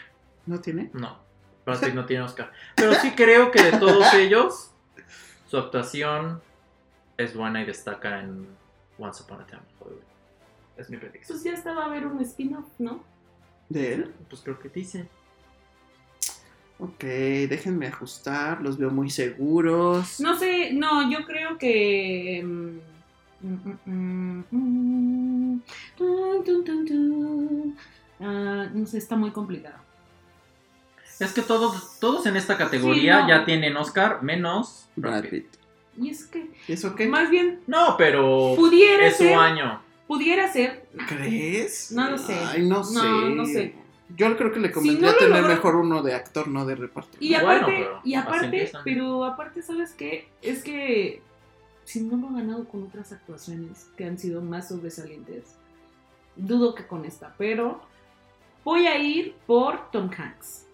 ¿No 0.50 0.60
tiene? 0.60 0.90
No, 0.94 1.16
Brad 1.64 1.78
Pitt 1.78 1.94
no 1.94 2.06
tiene 2.06 2.24
Oscar. 2.24 2.50
Pero 2.74 2.94
sí 2.94 3.12
creo 3.12 3.52
que 3.52 3.62
de 3.62 3.78
todos 3.78 4.12
ellos, 4.14 4.72
su 5.46 5.56
actuación 5.56 6.42
es 7.16 7.36
buena 7.36 7.62
y 7.62 7.66
destaca 7.66 8.20
en 8.20 8.48
Once 8.98 9.22
Upon 9.22 9.42
a 9.42 9.46
Time 9.46 9.62
Hollywood. 9.78 10.02
Es 10.76 10.90
mi 10.90 10.96
predicción. 10.96 11.38
Pues 11.38 11.44
ya 11.44 11.52
estaba 11.52 11.84
a 11.84 11.88
ver 11.88 12.04
un 12.04 12.20
spin-off, 12.20 12.66
¿no? 12.80 13.04
¿De 13.68 13.94
él? 13.94 14.12
Pues 14.28 14.42
creo 14.42 14.58
que 14.58 14.68
dice. 14.70 15.06
Ok, 16.80 17.04
déjenme 17.04 17.86
ajustar, 17.86 18.60
los 18.60 18.76
veo 18.76 18.90
muy 18.90 19.08
seguros. 19.08 20.18
No 20.18 20.36
sé, 20.36 20.72
no, 20.72 21.08
yo 21.12 21.24
creo 21.26 21.58
que. 21.58 22.42
no 28.18 28.86
sé, 28.86 28.98
está 28.98 29.14
muy 29.14 29.30
complicado. 29.30 29.89
Es 31.20 31.32
que 31.32 31.42
todos, 31.42 31.98
todos 32.00 32.26
en 32.26 32.36
esta 32.36 32.56
categoría 32.56 33.16
Sí, 33.18 33.22
no. 33.22 33.28
ya 33.28 33.44
tienen 33.44 33.76
Oscar, 33.76 34.22
menos 34.22 34.88
Brad 34.96 35.24
Pitt. 35.28 35.46
Y 36.00 36.08
es 36.10 36.24
que, 36.26 36.50
¿Y 36.66 36.72
eso 36.72 36.94
qué? 36.94 37.06
más 37.08 37.30
bien, 37.30 37.60
No, 37.66 37.96
pero 37.98 38.54
pudiera 38.56 39.06
es 39.06 39.16
su 39.18 39.24
ser. 39.24 39.34
año. 39.36 39.82
Pudiera 40.06 40.50
ser. 40.50 40.88
¿Crees? 41.08 41.92
No 41.92 42.10
lo 42.10 42.18
sé. 42.18 42.34
Ay, 42.34 42.62
no, 42.66 42.78
No, 42.78 42.84
sé. 42.84 43.08
no 43.34 43.44
sé. 43.46 43.74
Yo 44.16 44.36
creo 44.36 44.50
que 44.52 44.58
le 44.58 44.68
Si 44.68 44.74
convendría 44.74 45.12
no 45.12 45.16
tener 45.18 45.42
logro- 45.44 45.48
mejor 45.54 45.76
uno 45.76 46.02
de 46.02 46.14
actor, 46.14 46.48
no 46.48 46.66
de 46.66 46.74
reparto. 46.74 47.16
Y 47.20 47.30
Bueno, 47.34 47.46
aparte, 47.48 47.64
pero 47.72 48.00
y 48.02 48.14
aparte, 48.14 48.72
pero 48.82 49.24
aparte, 49.24 49.62
¿sabes 49.62 49.92
qué? 49.92 50.28
Es 50.42 50.64
que 50.64 51.22
si 51.84 52.00
no 52.00 52.16
lo 52.16 52.28
ha 52.28 52.40
ganado 52.40 52.64
con 52.66 52.82
otras 52.84 53.12
actuaciones 53.12 53.86
que 53.96 54.04
han 54.04 54.18
sido 54.18 54.40
más 54.42 54.68
sobresalientes, 54.68 55.54
dudo 56.34 56.74
que 56.74 56.86
con 56.86 57.04
esta, 57.04 57.34
pero 57.38 57.80
voy 58.64 58.86
a 58.88 58.98
ir 58.98 59.34
por 59.46 59.90
Tom 59.92 60.10
Hanks 60.16 60.66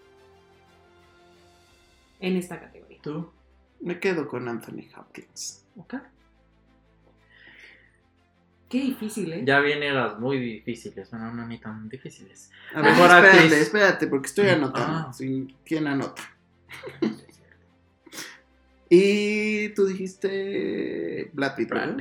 en 2.19 2.35
esta 2.37 2.59
categoría. 2.59 2.99
¿Tú? 3.01 3.31
Me 3.79 3.99
quedo 3.99 4.27
con 4.27 4.47
Anthony 4.47 4.87
Hopkins. 4.97 5.65
Ok. 5.77 5.95
Qué 8.69 8.81
difícil, 8.81 9.31
¿eh? 9.31 9.43
Ya 9.45 9.59
vienen 9.61 9.95
las 9.95 10.19
muy 10.19 10.39
difíciles. 10.39 11.09
Bueno, 11.09 11.33
no 11.33 11.47
ni 11.47 11.57
tan 11.57 11.87
difíciles. 11.87 12.51
A 12.73 12.81
ver, 12.81 12.91
Mejor 12.91 13.05
espérate, 13.05 13.37
actriz. 13.37 13.53
espérate, 13.53 14.07
porque 14.07 14.27
estoy 14.27 14.49
anotando. 14.49 15.07
Ah. 15.09 15.13
Sí, 15.13 15.55
¿Quién 15.65 15.87
anota? 15.87 16.21
Y 18.89 19.69
tú 19.69 19.85
dijiste 19.85 21.29
Brad 21.33 21.55
Pitt, 21.55 21.69
Brad. 21.69 21.97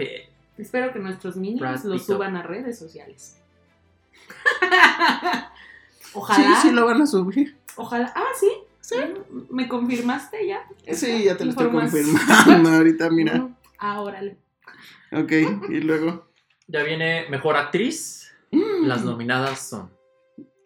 Espero 0.57 0.93
que 0.93 1.01
nuestros 1.01 1.37
niños 1.37 1.85
lo 1.85 1.99
suban 1.99 2.37
a 2.37 2.43
redes 2.43 2.79
sociales. 2.79 3.39
Sí, 5.99 6.21
ojalá. 6.23 6.61
sí 6.63 6.71
lo 6.71 6.87
van 6.87 7.03
a 7.03 7.07
subir. 7.07 7.59
Ojalá. 7.77 8.11
Ah, 8.17 8.29
sí. 8.41 8.51
¿Me 9.51 9.69
confirmaste 9.69 10.47
ya? 10.47 10.67
Sí, 10.93 11.25
ya 11.25 11.37
te 11.37 11.45
lo 11.45 11.51
estoy 11.51 11.71
confirmando 11.71 12.69
ahorita, 12.77 13.11
mira. 13.11 13.49
Ah, 13.79 14.01
órale. 14.01 14.37
Ok, 15.13 15.33
y 15.69 15.81
luego. 15.81 16.29
Ya 16.69 16.83
viene 16.83 17.27
mejor 17.29 17.57
actriz. 17.57 18.33
Mm, 18.51 18.87
Las 18.87 19.05
nominadas 19.05 19.61
son 19.69 19.91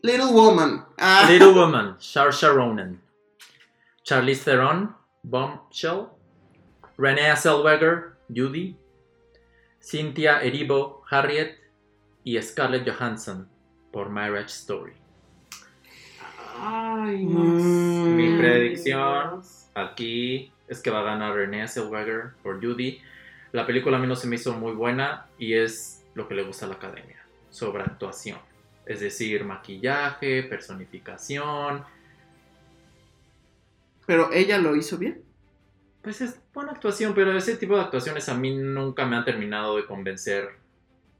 Little 0.02 0.32
Woman. 0.32 0.84
Ah, 0.98 1.26
Little 1.28 1.52
Woman, 1.52 1.96
Saoirse 1.98 2.48
Ronan, 2.48 3.00
Charlize 4.02 4.44
Theron, 4.44 4.94
Bombshell, 5.22 6.06
Renée 6.98 7.34
Zellweger, 7.36 8.16
Judy, 8.34 8.76
Cynthia 9.78 10.42
Erivo, 10.42 11.02
Harriet 11.10 11.58
y 12.24 12.40
Scarlett 12.40 12.88
Johansson 12.88 13.48
por 13.92 14.08
Marriage 14.10 14.50
Story. 14.52 14.92
Ay, 16.58 17.24
Mm. 17.24 18.16
Mi 18.16 18.38
predicción 18.38 19.42
aquí 19.74 20.52
es 20.68 20.80
que 20.80 20.90
va 20.90 21.00
a 21.00 21.04
ganar 21.04 21.34
Renée 21.34 21.66
Zellweger 21.66 22.32
por 22.42 22.64
Judy. 22.64 23.00
La 23.52 23.66
película 23.66 23.96
a 23.96 24.00
mí 24.00 24.06
no 24.06 24.16
se 24.16 24.28
me 24.28 24.36
hizo 24.36 24.52
muy 24.52 24.72
buena 24.72 25.26
y 25.38 25.54
es 25.54 26.04
lo 26.14 26.28
que 26.28 26.34
le 26.34 26.42
gusta 26.42 26.66
a 26.66 26.68
la 26.68 26.74
academia, 26.76 27.24
sobre 27.50 27.82
actuación. 27.82 28.38
Es 28.86 29.00
decir, 29.00 29.44
maquillaje, 29.44 30.42
personificación. 30.44 31.84
pero 34.06 34.32
ella 34.32 34.58
lo 34.58 34.74
hizo 34.74 34.98
bien. 34.98 35.22
Pues 36.02 36.20
es 36.20 36.40
buena 36.52 36.72
actuación, 36.72 37.14
pero 37.14 37.36
ese 37.36 37.56
tipo 37.56 37.76
de 37.76 37.82
actuaciones 37.82 38.28
a 38.28 38.34
mí 38.34 38.54
nunca 38.56 39.04
me 39.06 39.16
han 39.16 39.24
terminado 39.24 39.76
de 39.76 39.86
convencer 39.86 40.48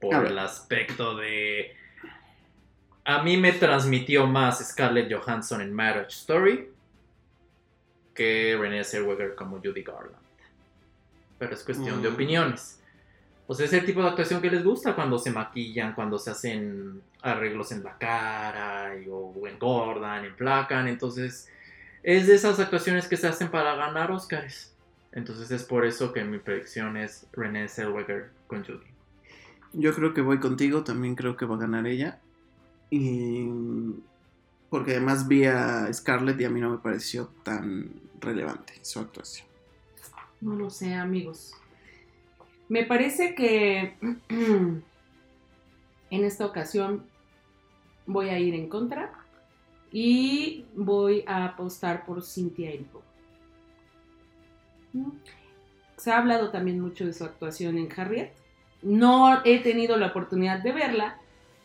por 0.00 0.26
el 0.26 0.38
aspecto 0.38 1.16
de... 1.16 1.76
A 3.10 3.22
mí 3.24 3.36
me 3.36 3.52
transmitió 3.52 4.24
más 4.28 4.64
Scarlett 4.64 5.12
Johansson 5.12 5.60
en 5.60 5.72
Marriage 5.74 6.10
Story 6.10 6.68
que 8.14 8.56
Renée 8.56 8.84
Zellweger 8.84 9.34
como 9.34 9.56
Judy 9.58 9.82
Garland. 9.82 10.14
Pero 11.38 11.54
es 11.54 11.64
cuestión 11.64 12.00
de 12.02 12.08
Mm. 12.08 12.14
opiniones. 12.14 12.80
O 13.48 13.54
sea, 13.54 13.66
es 13.66 13.72
el 13.72 13.84
tipo 13.84 14.00
de 14.00 14.08
actuación 14.10 14.40
que 14.40 14.48
les 14.48 14.62
gusta 14.62 14.94
cuando 14.94 15.18
se 15.18 15.32
maquillan, 15.32 15.92
cuando 15.94 16.18
se 16.20 16.30
hacen 16.30 17.02
arreglos 17.22 17.72
en 17.72 17.82
la 17.82 17.98
cara, 17.98 18.94
y- 18.96 19.08
o 19.10 19.34
engordan, 19.48 20.24
emplacan. 20.24 20.86
Entonces, 20.86 21.48
es 22.04 22.28
de 22.28 22.36
esas 22.36 22.60
actuaciones 22.60 23.08
que 23.08 23.16
se 23.16 23.26
hacen 23.26 23.48
para 23.50 23.74
ganar 23.74 24.12
Oscars. 24.12 24.72
Entonces 25.12 25.50
es 25.50 25.64
por 25.64 25.84
eso 25.84 26.12
que 26.12 26.22
mi 26.22 26.38
predicción 26.38 26.96
es 26.96 27.26
Renée 27.32 27.68
Zellweger 27.68 28.30
con 28.46 28.64
Judy. 28.64 28.86
Yo 29.72 29.92
creo 29.94 30.14
que 30.14 30.20
voy 30.20 30.38
contigo, 30.38 30.84
también 30.84 31.16
creo 31.16 31.36
que 31.36 31.44
va 31.46 31.56
a 31.56 31.58
ganar 31.58 31.88
ella. 31.88 32.20
Y 32.90 33.48
porque 34.68 34.92
además 34.92 35.26
vi 35.28 35.44
a 35.44 35.92
Scarlett 35.92 36.40
y 36.40 36.44
a 36.44 36.50
mí 36.50 36.60
no 36.60 36.70
me 36.70 36.78
pareció 36.78 37.30
tan 37.42 37.90
relevante 38.20 38.74
su 38.82 39.00
actuación. 39.00 39.46
No 40.40 40.54
lo 40.54 40.70
sé, 40.70 40.94
amigos. 40.94 41.54
Me 42.68 42.84
parece 42.84 43.34
que 43.34 43.96
en 44.28 44.84
esta 46.10 46.46
ocasión 46.46 47.04
voy 48.06 48.28
a 48.28 48.38
ir 48.38 48.54
en 48.54 48.68
contra 48.68 49.12
y 49.92 50.64
voy 50.74 51.24
a 51.26 51.44
apostar 51.44 52.06
por 52.06 52.22
Cynthia 52.22 52.70
Erivo. 52.70 53.02
Se 55.96 56.10
ha 56.10 56.18
hablado 56.18 56.50
también 56.50 56.80
mucho 56.80 57.04
de 57.04 57.12
su 57.12 57.24
actuación 57.24 57.76
en 57.78 57.88
Harriet. 57.96 58.32
No 58.82 59.44
he 59.44 59.60
tenido 59.60 59.96
la 59.96 60.08
oportunidad 60.08 60.60
de 60.60 60.72
verla. 60.72 61.19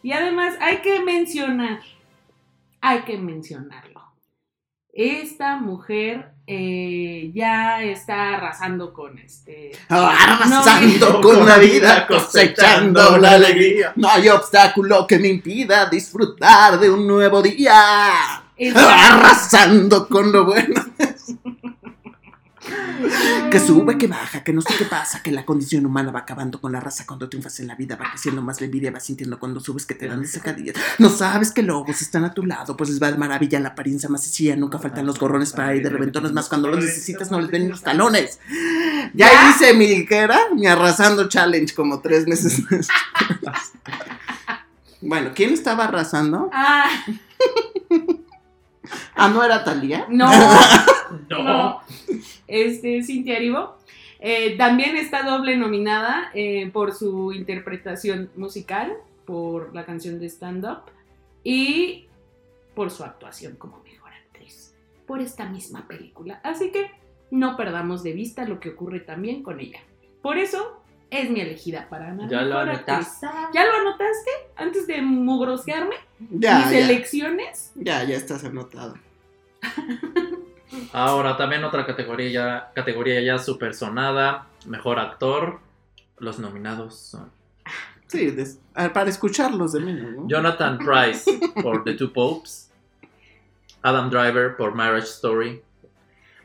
Y 0.05 0.11
además 0.11 0.53
hay 0.61 0.83
que 0.83 0.99
mencionar, 0.99 1.79
hay 2.79 3.01
que 3.05 3.17
mencionarlo. 3.17 4.03
Esta 4.93 5.57
mujer 5.57 6.31
eh, 6.45 7.31
ya 7.33 7.81
está 7.81 8.35
arrasando 8.35 8.93
con 8.93 9.17
este. 9.17 9.71
Arrasando 9.89 11.09
No, 11.09 11.21
con 11.21 11.43
la 11.47 11.57
vida, 11.57 12.05
cosechando 12.07 13.17
la 13.17 13.31
alegría. 13.31 13.93
No 13.95 14.07
hay 14.07 14.29
obstáculo 14.29 15.07
que 15.07 15.17
me 15.17 15.29
impida 15.29 15.89
disfrutar 15.89 16.79
de 16.79 16.87
un 16.87 17.07
nuevo 17.07 17.41
día. 17.41 18.21
Arrasando 18.75 20.07
con 20.07 20.31
lo 20.31 20.45
bueno. 20.45 20.85
Que 23.51 23.59
sube, 23.59 23.97
que 23.97 24.07
baja, 24.07 24.43
que 24.43 24.51
no 24.51 24.61
sé 24.61 24.73
qué 24.77 24.85
pasa, 24.85 25.21
que 25.21 25.31
la 25.31 25.45
condición 25.45 25.85
humana 25.85 26.11
va 26.11 26.19
acabando 26.19 26.59
con 26.59 26.71
la 26.71 26.79
raza 26.79 27.05
cuando 27.05 27.29
triunfas 27.29 27.59
en 27.59 27.67
la 27.67 27.75
vida, 27.75 27.95
va 27.95 28.09
creciendo 28.09 28.41
más 28.41 28.59
la 28.59 28.65
envidia, 28.65 28.91
vas 28.91 29.03
sintiendo 29.03 29.39
cuando 29.39 29.59
subes 29.59 29.85
que 29.85 29.95
te 29.95 30.07
dan 30.07 30.25
sacadillas. 30.27 30.75
No 30.99 31.09
sabes 31.09 31.51
que 31.51 31.61
lobos 31.61 32.01
están 32.01 32.25
a 32.25 32.33
tu 32.33 32.45
lado, 32.45 32.75
pues 32.75 32.89
les 32.89 33.01
va 33.01 33.11
de 33.11 33.17
maravilla 33.17 33.59
la 33.59 33.69
apariencia 33.69 34.09
más 34.09 34.23
sencilla, 34.23 34.55
nunca 34.55 34.79
faltan 34.79 35.05
los 35.05 35.19
gorrones 35.19 35.53
para 35.53 35.75
ir 35.75 35.83
de 35.83 35.89
reventones, 35.89 36.31
más 36.31 36.49
cuando 36.49 36.69
los 36.69 36.83
necesitas 36.83 37.31
no 37.31 37.39
les 37.39 37.51
ven 37.51 37.69
los 37.69 37.81
talones. 37.81 38.39
Ya, 39.13 39.31
¿Ya? 39.31 39.49
hice 39.49 39.73
mi, 39.73 40.05
¿qué 40.05 40.17
era? 40.17 40.39
Mi 40.53 40.67
arrasando 40.67 41.29
challenge 41.29 41.73
como 41.73 42.01
tres 42.01 42.27
meses. 42.27 42.61
Bueno, 45.01 45.31
¿quién 45.35 45.53
estaba 45.53 45.83
arrasando? 45.83 46.49
Ah, 46.51 46.89
Ah, 49.15 49.29
¿no 49.29 49.43
era 49.43 49.63
Talía? 49.63 50.05
no, 50.09 50.29
No. 51.29 51.43
no. 51.43 51.81
Este, 52.47 53.03
Cintia 53.03 53.37
Erivo. 53.37 53.77
Eh, 54.19 54.57
también 54.57 54.97
está 54.97 55.23
doble 55.23 55.55
nominada 55.55 56.31
eh, 56.33 56.69
por 56.71 56.93
su 56.93 57.31
interpretación 57.31 58.31
musical, 58.35 58.93
por 59.25 59.73
la 59.75 59.85
canción 59.85 60.19
de 60.19 60.27
Stand 60.27 60.65
Up 60.65 60.91
y 61.43 62.07
por 62.73 62.91
su 62.91 63.03
actuación 63.03 63.55
como 63.55 63.81
mejor 63.83 64.11
actriz, 64.11 64.73
por 65.05 65.21
esta 65.21 65.45
misma 65.45 65.87
película. 65.87 66.39
Así 66.43 66.71
que 66.71 66.91
no 67.29 67.55
perdamos 67.55 68.03
de 68.03 68.13
vista 68.13 68.45
lo 68.45 68.59
que 68.59 68.69
ocurre 68.69 68.99
también 68.99 69.43
con 69.43 69.59
ella. 69.59 69.79
Por 70.21 70.37
eso 70.37 70.81
es 71.11 71.29
mi 71.29 71.41
elegida 71.41 71.87
para 71.89 72.07
ganar. 72.07 72.29
¿Ya 72.29 72.41
lo 72.41 72.57
anotaste? 72.57 73.27
¿Ya 73.53 73.65
lo 73.65 73.73
anotaste? 73.73 74.31
Antes 74.55 74.87
de 74.87 75.01
mugrosearme 75.01 75.95
Ya, 76.31 76.59
mis 76.59 76.71
ya, 76.71 76.79
elecciones. 76.79 77.71
ya, 77.75 78.03
ya 78.03 78.15
estás 78.15 78.43
anotado. 78.43 78.95
Ahora 80.93 81.37
también 81.37 81.63
otra 81.63 81.85
categoría 81.85 82.29
ya, 82.29 82.71
categoría 82.73 83.21
ya 83.21 83.37
super 83.37 83.73
sonada, 83.73 84.47
mejor 84.65 84.99
actor. 84.99 85.59
Los 86.17 86.39
nominados 86.39 86.97
son 86.97 87.29
Sí, 88.07 88.31
des- 88.31 88.59
para 88.73 89.09
escucharlos 89.09 89.73
de 89.73 89.79
menos, 89.81 90.11
¿no? 90.15 90.27
Jonathan 90.27 90.77
Price 90.85 91.39
por 91.61 91.83
The 91.83 91.95
Two 91.95 92.13
Popes, 92.13 92.71
Adam 93.81 94.09
Driver 94.09 94.55
por 94.55 94.73
Marriage 94.75 95.07
Story, 95.07 95.61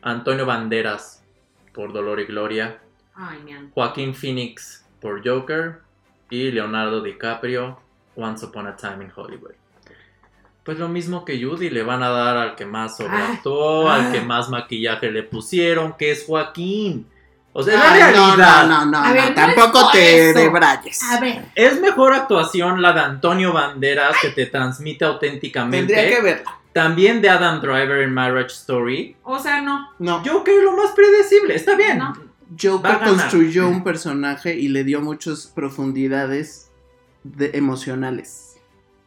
Antonio 0.02 0.46
Banderas 0.46 1.22
por 1.74 1.92
Dolor 1.92 2.18
y 2.20 2.24
Gloria, 2.24 2.80
Ay. 3.14 3.68
Joaquín 3.74 4.14
Phoenix 4.14 4.84
por 5.00 5.26
Joker 5.26 5.80
y 6.30 6.50
Leonardo 6.50 7.02
DiCaprio 7.02 7.78
Once 8.20 8.44
Upon 8.44 8.66
a 8.66 8.76
Time 8.76 9.04
in 9.04 9.12
Hollywood. 9.14 9.52
Pues 10.64 10.78
lo 10.78 10.88
mismo 10.88 11.24
que 11.24 11.42
Judy, 11.42 11.70
le 11.70 11.82
van 11.82 12.02
a 12.02 12.10
dar 12.10 12.36
al 12.36 12.54
que 12.54 12.66
más 12.66 12.96
sobreactuó, 12.98 13.88
Ah. 13.88 13.94
al 13.96 14.12
que 14.12 14.20
más 14.20 14.48
maquillaje 14.50 15.10
le 15.10 15.22
pusieron, 15.22 15.94
que 15.98 16.10
es 16.12 16.24
Joaquín. 16.26 17.06
O 17.52 17.62
sea, 17.64 17.74
Ay, 17.82 17.98
es 18.00 18.06
la 18.06 18.12
realidad. 18.12 18.66
no, 18.68 18.84
no, 18.84 18.90
no, 18.92 19.02
no, 19.08 19.12
ver, 19.12 19.22
no 19.22 19.28
es 19.28 19.34
tampoco 19.34 19.90
te 19.90 20.32
debrayes. 20.34 21.02
A 21.02 21.18
ver, 21.18 21.46
Es 21.56 21.80
mejor 21.80 22.12
actuación 22.14 22.80
la 22.80 22.92
de 22.92 23.00
Antonio 23.00 23.52
Banderas, 23.52 24.16
que 24.22 24.28
te 24.30 24.46
transmite 24.46 25.04
auténticamente. 25.04 25.92
Tendría 25.94 26.16
que 26.16 26.22
verla. 26.22 26.56
También 26.72 27.20
de 27.20 27.28
Adam 27.28 27.60
Driver 27.60 28.02
en 28.02 28.14
Marriage 28.14 28.52
Story. 28.52 29.16
o 29.24 29.38
sea, 29.40 29.60
no. 29.62 29.88
No, 29.98 30.22
Joker 30.24 30.62
lo 30.62 30.76
más 30.76 30.92
predecible, 30.92 31.56
está 31.56 31.74
bien. 31.74 31.98
No. 31.98 32.12
Joker 32.60 32.98
construyó 33.00 33.66
un 33.66 33.82
personaje 33.82 34.54
y 34.54 34.68
le 34.68 34.84
dio 34.84 35.00
muchas 35.00 35.46
profundidades 35.48 36.69
de- 37.24 37.50
emocionales 37.54 38.56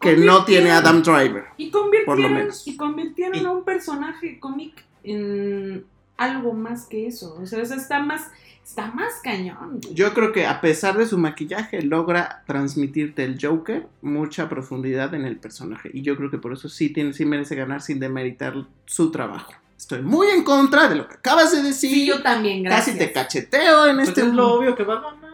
que 0.02 0.18
no 0.18 0.44
tiene 0.46 0.72
Adam 0.72 1.02
Driver. 1.02 1.46
Y 1.58 1.70
Por 1.72 1.82
lo 1.86 1.92
convirtieron, 1.92 2.34
menos. 2.34 2.68
y 2.68 2.76
convirtieron 2.76 3.42
Y- 3.42 3.46
a 3.46 3.52
un 3.52 3.64
personaje 3.64 4.40
cómic 4.40 4.84
en 5.04 5.86
algo 6.18 6.54
más 6.54 6.86
que 6.88 7.08
eso. 7.08 7.38
O 7.42 7.46
sea, 7.46 7.62
o 7.62 7.66
sea, 7.66 7.78
está 7.78 8.00
más, 8.02 8.30
está 8.64 8.88
más 8.92 9.14
cañón. 9.24 9.80
Yo 9.94 10.14
creo 10.14 10.32
que 10.34 10.46
a 10.46 10.60
pesar 10.62 10.98
de 10.98 11.06
su 11.08 11.18
maquillaje 11.18 11.82
logra 11.82 12.44
transmitirte 12.46 13.24
el 13.24 13.38
Joker 13.42 13.88
mucha 14.02 14.50
profundidad 14.50 15.14
en 15.14 15.26
el 15.26 15.38
personaje 15.38 15.90
y 15.94 16.02
yo 16.02 16.18
creo 16.18 16.30
que 16.30 16.38
por 16.38 16.52
eso 16.54 16.68
sí 16.70 16.90
tiene 16.90 17.14
sí 17.14 17.26
merece 17.26 17.56
ganar 17.56 17.82
sin 17.82 18.00
demeritar 18.00 18.56
su 18.86 19.10
trabajo. 19.12 19.54
Estoy 19.78 20.02
muy 20.02 20.28
en 20.28 20.44
contra 20.44 20.88
de 20.88 20.96
lo 20.96 21.08
que 21.08 21.16
acabas 21.16 21.52
de 21.52 21.62
decir. 21.64 21.90
Sí, 21.92 22.06
yo 22.06 22.22
también, 22.22 22.64
gracias. 22.64 22.96
Casi 22.96 22.98
te 23.08 23.12
cacheteo 23.12 23.88
en 23.88 23.98
Pues 23.98 24.10
este 24.10 24.22
es 24.22 24.28
lo 24.34 24.54
obvio 24.54 24.76
que 24.76 24.84
va 24.84 24.96
a 24.98 25.02
ganar. 25.02 25.33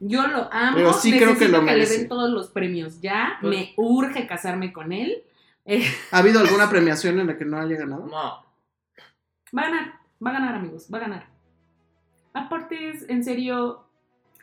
Yo 0.00 0.26
lo 0.26 0.48
amo. 0.52 0.76
Pero 0.76 0.92
sí 0.92 1.16
creo 1.16 1.36
que 1.36 1.48
lo 1.48 1.58
le 1.58 1.64
merece. 1.64 1.98
den 1.98 2.08
todos 2.08 2.30
los 2.30 2.48
premios 2.50 3.00
ya. 3.00 3.38
Pues- 3.40 3.50
Me 3.56 3.72
urge 3.76 4.26
casarme 4.26 4.72
con 4.72 4.92
él. 4.92 5.22
¿Ha 6.12 6.18
habido 6.18 6.40
alguna 6.40 6.70
premiación 6.70 7.18
en 7.20 7.26
la 7.26 7.36
que 7.36 7.44
no 7.44 7.58
haya 7.58 7.76
ganado? 7.76 8.06
No. 8.06 8.46
va 9.56 9.62
a 9.62 9.64
ganar, 9.70 9.92
va 10.24 10.30
a 10.30 10.32
ganar, 10.32 10.54
amigos, 10.54 10.88
va 10.92 10.98
a 10.98 11.00
ganar. 11.02 11.26
Aparte 12.32 12.88
es, 12.90 13.08
en 13.08 13.22
serio, 13.24 13.84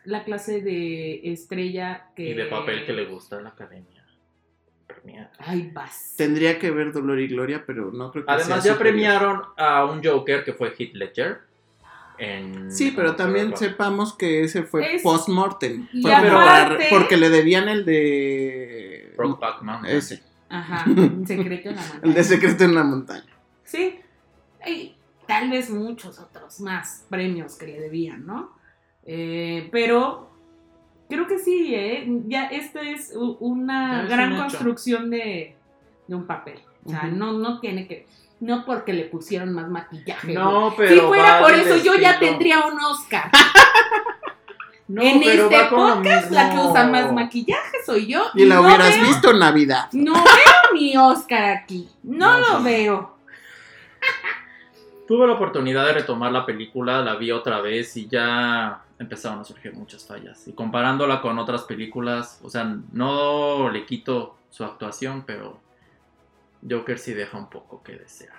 la 0.03 0.23
clase 0.23 0.61
de 0.61 1.21
estrella 1.31 2.09
que... 2.15 2.29
Y 2.29 2.33
de 2.33 2.45
papel 2.45 2.85
que 2.85 2.93
le 2.93 3.05
gusta 3.05 3.37
a 3.37 3.41
la 3.41 3.49
academia. 3.49 4.03
Premiada. 4.85 5.31
Ay, 5.39 5.71
vas. 5.73 6.13
Tendría 6.17 6.59
que 6.59 6.69
ver 6.71 6.91
Dolor 6.91 7.19
y 7.19 7.27
Gloria, 7.27 7.63
pero 7.65 7.91
no 7.91 8.11
creo 8.11 8.25
que 8.25 8.31
Además, 8.31 8.47
sea 8.63 8.71
ya 8.71 8.73
superior. 8.73 8.77
premiaron 8.93 9.41
a 9.57 9.85
un 9.85 10.03
Joker 10.03 10.43
que 10.43 10.53
fue 10.53 10.75
Heath 10.77 10.93
Ledger. 10.93 11.39
En... 12.17 12.71
Sí, 12.71 12.93
pero 12.95 13.15
también 13.15 13.55
sepamos 13.57 14.13
que 14.13 14.43
ese 14.43 14.63
fue 14.63 14.95
Es- 14.95 15.01
post-mortem. 15.03 15.87
y 15.93 16.01
Fue 16.01 16.11
como 16.11 16.39
aparte- 16.39 16.75
para- 16.77 16.89
porque 16.89 17.17
le 17.17 17.29
debían 17.29 17.67
el 17.69 17.85
de... 17.85 19.13
Brokeback 19.17 19.61
Mountain. 19.61 19.95
Ese, 19.97 20.23
Ajá, 20.49 20.85
secreto 21.25 21.69
en 21.69 21.75
la 21.75 21.81
mano. 21.81 21.99
el 22.03 22.13
de 22.13 22.23
Secreto 22.23 22.63
en 22.63 22.75
la 22.75 22.83
Montaña. 22.83 23.25
Sí. 23.63 23.99
Y 24.67 24.95
tal 25.27 25.49
vez 25.49 25.69
muchos 25.69 26.19
otros 26.19 26.59
más 26.61 27.05
premios 27.09 27.57
que 27.57 27.67
le 27.67 27.79
debían, 27.79 28.25
¿no? 28.25 28.51
Eh, 29.03 29.69
pero 29.71 30.29
creo 31.09 31.27
que 31.27 31.39
sí, 31.39 31.73
¿eh? 31.75 32.05
Ya 32.27 32.45
esta 32.45 32.81
es 32.81 33.13
una 33.15 33.97
Ya 33.97 34.03
es 34.03 34.09
gran 34.09 34.33
un 34.33 34.39
construcción 34.39 35.09
de, 35.09 35.55
de 36.07 36.15
un 36.15 36.25
papel. 36.27 36.59
O 36.85 36.89
sea, 36.89 37.03
no, 37.05 37.33
no 37.33 37.59
tiene 37.59 37.87
que... 37.87 38.05
No 38.39 38.65
porque 38.65 38.93
le 38.93 39.05
pusieron 39.05 39.53
más 39.53 39.69
maquillaje. 39.69 40.33
No, 40.33 40.71
güey. 40.71 40.89
pero. 40.89 41.01
si 41.01 41.07
fuera 41.07 41.39
por 41.41 41.53
eso, 41.53 41.77
yo 41.77 41.95
ya 41.95 42.19
tendría 42.19 42.65
un 42.65 42.79
Oscar. 42.83 43.29
No, 44.87 45.01
en 45.01 45.19
pero 45.19 45.49
este 45.49 45.65
podcast, 45.75 46.29
la 46.29 46.51
que 46.51 46.57
usa 46.59 46.85
más 46.87 47.11
maquillaje 47.11 47.77
soy 47.87 48.05
yo. 48.05 48.23
Y 48.35 48.45
la 48.45 48.55
no 48.57 48.61
hubieras 48.67 48.95
veo- 48.95 49.07
visto 49.07 49.31
en 49.31 49.39
Navidad. 49.39 49.89
No 49.93 50.13
veo 50.13 50.73
mi 50.75 50.95
Oscar 50.95 51.43
aquí. 51.45 51.89
No, 52.03 52.37
No, 52.37 52.39
lo 52.39 52.57
sí. 52.59 52.63
veo. 52.65 53.17
Tuve 55.07 55.25
la 55.25 55.33
oportunidad 55.33 55.87
de 55.87 55.93
retomar 55.93 56.31
la 56.31 56.45
película, 56.45 57.01
la 57.01 57.15
vi 57.15 57.31
otra 57.31 57.61
vez 57.61 57.97
y 57.97 58.07
ya 58.07 58.83
empezaron 58.99 59.39
a 59.39 59.43
surgir 59.43 59.73
muchas 59.73 60.05
fallas. 60.05 60.47
Y 60.47 60.53
comparándola 60.53 61.19
con 61.19 61.39
otras 61.39 61.63
películas, 61.63 62.39
o 62.43 62.49
sea, 62.51 62.75
no 62.91 63.69
le 63.71 63.85
quito 63.87 64.35
su 64.51 64.63
actuación, 64.63 65.23
pero 65.25 65.59
Joker 66.69 66.97
sí 66.99 67.13
deja 67.13 67.37
un 67.37 67.49
poco 67.49 67.81
que 67.83 67.93
desear. 67.93 68.33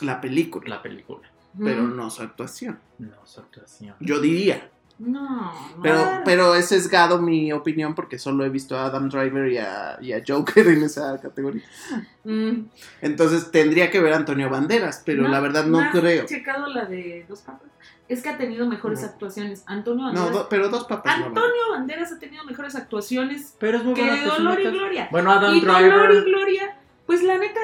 La 0.00 0.20
película, 0.20 0.68
La 0.76 0.82
película, 0.82 1.28
pero 1.62 1.82
Mm. 1.82 1.96
no 1.96 2.10
su 2.10 2.22
actuación. 2.22 2.78
no 2.98 3.26
su 3.26 3.40
actuación. 3.40 3.94
Yo 4.00 4.20
diría. 4.20 4.70
No, 4.98 5.52
no. 5.52 5.80
Pero, 5.82 6.04
pero 6.24 6.54
es 6.56 6.66
sesgado 6.66 7.20
mi 7.22 7.52
opinión 7.52 7.94
porque 7.94 8.18
solo 8.18 8.44
he 8.44 8.48
visto 8.48 8.76
a 8.76 8.86
Adam 8.86 9.08
Driver 9.08 9.46
y 9.48 9.56
a, 9.58 9.96
y 10.00 10.12
a 10.12 10.22
Joker 10.26 10.66
en 10.66 10.82
esa 10.82 11.20
categoría. 11.20 11.62
Mm, 12.24 12.64
Entonces 13.00 13.50
tendría 13.52 13.90
que 13.92 14.00
ver 14.00 14.12
a 14.12 14.16
Antonio 14.16 14.50
Banderas, 14.50 15.02
pero 15.06 15.22
no, 15.22 15.28
la 15.28 15.38
verdad 15.38 15.66
no 15.66 15.78
has 15.78 15.92
creo. 15.92 16.26
checado 16.26 16.66
la 16.68 16.84
de 16.86 17.24
Dos 17.28 17.42
Papas? 17.42 17.68
Es 18.08 18.22
que 18.22 18.28
ha 18.30 18.38
tenido 18.38 18.66
mejores 18.66 19.02
No. 19.02 19.06
actuaciones. 19.06 19.62
Antonio 19.66 20.06
No, 20.06 20.12
Banderas. 20.14 20.32
do- 20.32 20.48
pero 20.48 20.68
dos 20.68 20.84
papas 20.86 21.20
no. 21.20 21.26
Antonio 21.26 21.70
Banderas 21.70 22.10
ha 22.10 22.18
tenido 22.18 22.42
mejores 22.44 22.74
actuaciones 22.74 23.54
Pero 23.60 23.78
es 23.78 23.84
muy 23.84 23.94
que 23.94 24.24
Dolor 24.24 24.60
y. 24.60 24.64
Gloria. 24.64 25.08
Bueno, 25.12 25.30
Adam 25.30 25.54
y 25.54 25.60
Dolor 25.60 25.80
y 25.80 25.84
Driver. 25.84 26.24
Gloria, 26.24 26.76
pues 27.08 27.22
la 27.22 27.38
neta, 27.38 27.58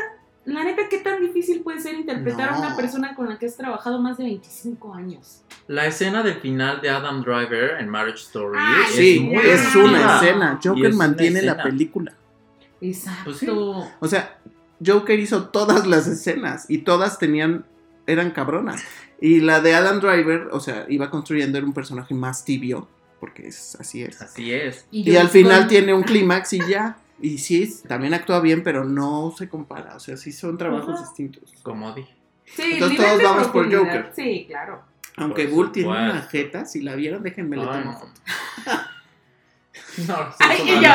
la 0.47 0.64
neta, 0.64 0.88
¿qué 0.88 0.99
tan 0.99 1.20
difícil 1.20 1.61
puede 1.61 1.78
ser 1.80 1.95
interpretar 1.95 2.55
a 2.55 2.59
una 2.59 2.74
persona 2.74 3.14
con 3.14 3.28
la 3.28 3.38
que 3.38 3.45
has 3.45 3.57
trabajado 3.59 4.01
más 4.01 4.16
de 4.16 4.24
25 4.24 4.95
años? 4.95 5.42
La 5.68 5.86
escena 5.86 6.22
del 6.22 6.40
final 6.40 6.80
de 6.80 6.88
Adam 6.88 7.22
Driver 7.22 7.78
en 7.78 7.90
Marriage 7.90 8.22
Story 8.22 8.59
Ay, 8.59 8.82
es 8.88 8.95
Sí, 8.95 9.20
muy 9.20 9.36
es 9.36 9.76
una 9.76 10.16
escena. 10.16 10.59
Joker 10.64 10.86
es 10.86 10.97
mantiene 10.97 11.42
la 11.42 11.62
película. 11.62 12.14
Exacto. 12.80 13.20
Pues 13.24 13.36
sí. 13.36 13.47
O 13.49 14.09
sea, 14.09 14.38
Joker 14.84 15.18
hizo 15.20 15.51
todas 15.51 15.86
las 15.86 16.07
escenas 16.07 16.64
y 16.70 16.78
todas 16.78 17.18
tenían, 17.18 17.66
eran 18.07 18.30
cabronas. 18.30 18.82
Y 19.20 19.40
la 19.40 19.61
de 19.61 19.74
Adam 19.74 20.01
Driver, 20.01 20.49
o 20.53 20.61
sea, 20.61 20.86
iba 20.88 21.11
construyendo 21.11 21.59
era 21.59 21.66
un 21.66 21.74
personaje 21.74 22.14
más 22.14 22.45
tibio, 22.47 22.88
porque 23.20 23.47
es, 23.47 23.76
así 23.76 24.03
es. 24.03 24.20
Así 24.20 24.53
es. 24.53 24.86
Y 24.90 25.14
al 25.16 25.28
final 25.28 25.61
con- 25.61 25.68
tiene 25.68 25.95
un 25.95 26.03
clímax 26.03 26.55
y 26.55 26.61
ya. 26.66 26.97
Y 27.24 27.38
sí, 27.38 27.74
también 27.88 28.12
actúa 28.12 28.38
bien, 28.40 28.62
pero 28.62 28.84
no 28.84 29.32
se 29.34 29.48
compara. 29.48 29.96
O 29.96 29.98
sea, 29.98 30.14
sí 30.18 30.30
son 30.30 30.58
trabajos 30.58 30.90
Ajá. 30.96 31.00
distintos. 31.00 31.54
Como 31.62 31.90
dije. 31.92 32.14
Sí, 32.44 32.72
Entonces 32.74 32.98
todos 32.98 33.22
vamos 33.22 33.48
por. 33.48 33.74
Joker. 33.74 34.12
Sí, 34.14 34.44
claro. 34.46 34.82
Aunque 35.16 35.46
Bull 35.46 35.72
tiene 35.72 35.88
una 35.88 36.20
jeta, 36.22 36.66
si 36.66 36.82
la 36.82 36.94
vieron, 36.94 37.22
déjenme 37.22 37.56
le 37.56 37.64
tomo 37.64 37.80
no. 37.80 37.92
foto. 37.94 38.12
No, 40.06 40.16
Ay, 40.40 40.58
y 40.66 40.82
yo. 40.82 40.90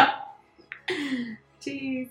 Chis. 1.59 2.09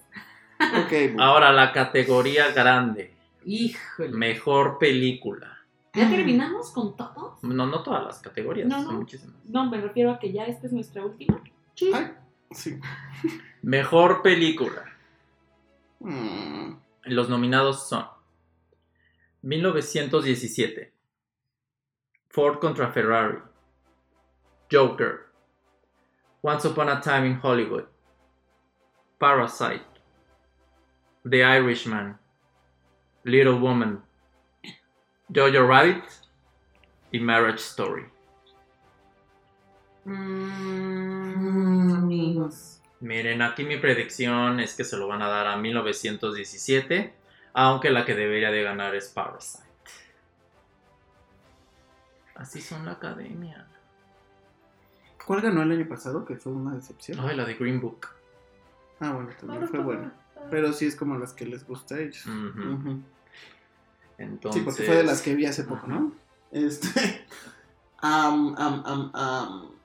Ok, 0.59 0.91
Bull. 1.13 1.23
Ahora 1.23 1.53
la 1.53 1.71
categoría 1.71 2.51
grande. 2.51 3.15
Híjole. 3.45 4.09
Mejor 4.17 4.79
película. 4.79 5.59
¿Ya 5.95 6.09
terminamos 6.11 6.71
con 6.73 6.97
todo? 6.97 7.39
No, 7.43 7.67
no 7.67 7.83
todas 7.85 8.05
las 8.05 8.19
categorías, 8.19 8.67
No, 8.69 8.83
son 8.83 8.93
no. 8.95 8.99
muchísimas. 9.01 9.37
No, 9.45 9.71
me 9.71 9.81
refiero 9.81 10.11
a 10.11 10.19
que 10.19 10.33
ya 10.33 10.45
esta 10.45 10.67
es 10.67 10.73
nuestra 10.73 11.05
última. 11.05 11.41
Sí. 11.75 11.91
Ay, 11.95 12.13
sí. 12.51 12.81
Mejor 13.63 14.23
película. 14.23 14.85
Mm, 16.01 16.75
Los 17.05 17.29
nominados 17.29 17.89
son 17.89 18.07
1917, 19.43 20.93
Ford 22.29 22.59
contra 22.59 22.93
Ferrari, 22.93 23.39
Joker, 24.71 25.27
Once 26.43 26.67
Upon 26.69 26.89
a 26.89 27.01
Time 27.01 27.27
in 27.27 27.35
Hollywood, 27.41 27.87
Parasite, 29.19 29.85
The 31.25 31.43
Irishman, 31.43 32.19
Little 33.25 33.59
Woman, 33.59 34.03
Jojo 35.33 35.67
Rabbit 35.67 36.05
y 37.13 37.19
Marriage 37.19 37.61
Story. 37.61 38.07
Mm, 40.09 41.95
amigos. 41.95 42.81
Miren, 43.01 43.43
aquí 43.43 43.65
mi 43.65 43.77
predicción 43.77 44.59
es 44.61 44.75
que 44.75 44.85
se 44.85 44.97
lo 44.97 45.07
van 45.07 45.23
a 45.23 45.29
dar 45.29 45.47
a 45.47 45.57
1917, 45.57 47.15
aunque 47.53 47.91
la 47.91 48.05
que 48.05 48.15
debería 48.15 48.51
de 48.51 48.63
ganar 48.63 48.95
es 48.95 49.09
Parasite. 49.09 49.65
Así 52.35 52.61
son 52.61 52.87
la 52.87 52.93
academia. 52.93 53.67
¿Cuál 55.27 55.43
ganó 55.43 55.63
el 55.63 55.73
año 55.73 55.87
pasado? 55.89 56.25
Que 56.25 56.37
fue 56.37 56.53
una 56.53 56.75
decepción. 56.75 57.21
Ay, 57.21 57.37
la 57.37 57.45
de 57.45 57.55
Green 57.55 57.81
Book. 57.81 58.07
Ah, 59.01 59.13
bueno, 59.13 59.31
también 59.39 59.69
fue 59.69 59.81
bueno. 59.81 60.11
Pero 60.51 60.73
sí 60.73 60.87
es 60.87 60.97
como 60.97 61.19
las 61.19 61.35
que 61.35 61.45
les 61.45 61.67
gusta 61.67 61.97
a 61.97 62.01
ellos. 62.01 62.25
Entonces, 64.17 64.61
Sí, 64.61 64.65
porque 64.65 64.85
fue 64.85 64.97
de 64.97 65.05
las 65.05 65.21
que 65.21 65.35
vi 65.35 65.47
hace 65.47 65.65
poco, 65.65 65.87
¿no? 65.87 66.13
Este. 66.51 67.27
am, 67.99 68.55
am, 68.57 69.11
am. 69.15 69.78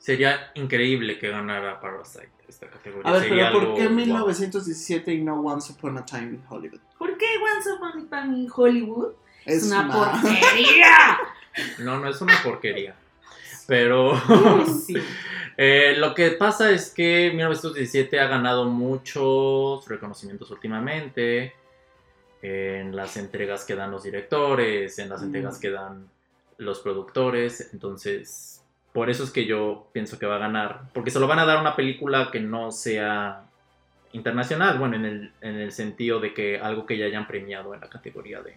Sería 0.00 0.50
increíble 0.54 1.18
que 1.18 1.28
ganara 1.28 1.80
Parasite 1.80 2.30
esta 2.48 2.66
categoría. 2.68 3.08
A 3.08 3.12
ver, 3.14 3.22
Sería 3.28 3.50
pero 3.52 3.66
¿por 3.68 3.76
qué 3.76 3.82
guau. 3.84 3.94
1917 3.94 5.12
y 5.14 5.20
no 5.22 5.40
Once 5.40 5.72
Upon 5.72 5.98
a 5.98 6.04
Time 6.04 6.30
in 6.34 6.42
Hollywood? 6.48 6.80
¿Por 6.98 7.16
qué 7.16 7.26
Once 7.54 7.70
Upon 7.70 8.06
a 8.12 8.22
Time 8.22 8.36
in 8.38 8.48
Hollywood? 8.52 9.12
Es, 9.44 9.64
una 9.66 9.88
porquería. 9.92 11.18
No, 11.78 11.98
no 12.00 12.08
es 12.08 12.20
una 12.20 12.34
porquería. 12.42 12.94
Pero 13.66 14.12
sí. 14.86 14.94
eh, 15.56 15.94
lo 15.98 16.14
que 16.14 16.30
pasa 16.30 16.70
es 16.70 16.90
que 16.90 17.30
1917 17.34 18.18
ha 18.20 18.26
ganado 18.26 18.64
muchos 18.66 19.86
reconocimientos 19.88 20.50
últimamente 20.50 21.54
en 22.42 22.94
las 22.96 23.16
entregas 23.16 23.64
que 23.64 23.74
dan 23.74 23.90
los 23.90 24.04
directores, 24.04 24.98
en 24.98 25.08
las 25.08 25.20
Mm. 25.22 25.24
entregas 25.26 25.58
que 25.58 25.70
dan 25.70 26.08
los 26.58 26.80
productores. 26.80 27.70
Entonces, 27.72 28.59
por 28.92 29.10
eso 29.10 29.24
es 29.24 29.30
que 29.30 29.46
yo 29.46 29.88
pienso 29.92 30.18
que 30.18 30.26
va 30.26 30.36
a 30.36 30.40
ganar. 30.40 30.82
Porque 30.92 31.10
se 31.10 31.20
lo 31.20 31.26
van 31.26 31.38
a 31.38 31.46
dar 31.46 31.58
a 31.58 31.60
una 31.60 31.76
película 31.76 32.30
que 32.32 32.40
no 32.40 32.72
sea 32.72 33.44
internacional. 34.12 34.78
Bueno, 34.78 34.96
en 34.96 35.04
el, 35.04 35.32
en 35.40 35.56
el 35.56 35.72
sentido 35.72 36.20
de 36.20 36.34
que 36.34 36.58
algo 36.58 36.86
que 36.86 36.98
ya 36.98 37.06
hayan 37.06 37.26
premiado 37.26 37.74
en 37.74 37.80
la 37.80 37.88
categoría 37.88 38.42
de 38.42 38.54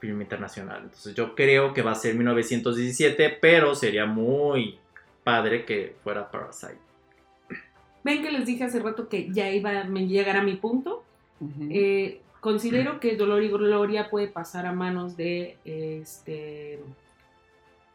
film 0.00 0.20
internacional. 0.20 0.82
Entonces 0.84 1.14
yo 1.14 1.34
creo 1.34 1.74
que 1.74 1.82
va 1.82 1.92
a 1.92 1.94
ser 1.94 2.14
1917, 2.14 3.38
pero 3.40 3.74
sería 3.74 4.06
muy 4.06 4.78
padre 5.22 5.64
que 5.64 5.94
fuera 6.02 6.30
Parasite. 6.30 6.78
Ven 8.02 8.22
que 8.22 8.30
les 8.30 8.46
dije 8.46 8.64
hace 8.64 8.80
rato 8.80 9.08
que 9.08 9.30
ya 9.30 9.50
iba 9.50 9.70
a 9.70 9.84
llegar 9.84 10.36
a 10.36 10.42
mi 10.42 10.56
punto. 10.56 11.04
Eh, 11.70 12.20
considero 12.40 12.98
que 13.00 13.16
Dolor 13.16 13.42
y 13.42 13.48
Gloria 13.48 14.10
puede 14.10 14.28
pasar 14.28 14.66
a 14.66 14.72
manos 14.72 15.16
de 15.16 15.56
este. 15.64 16.80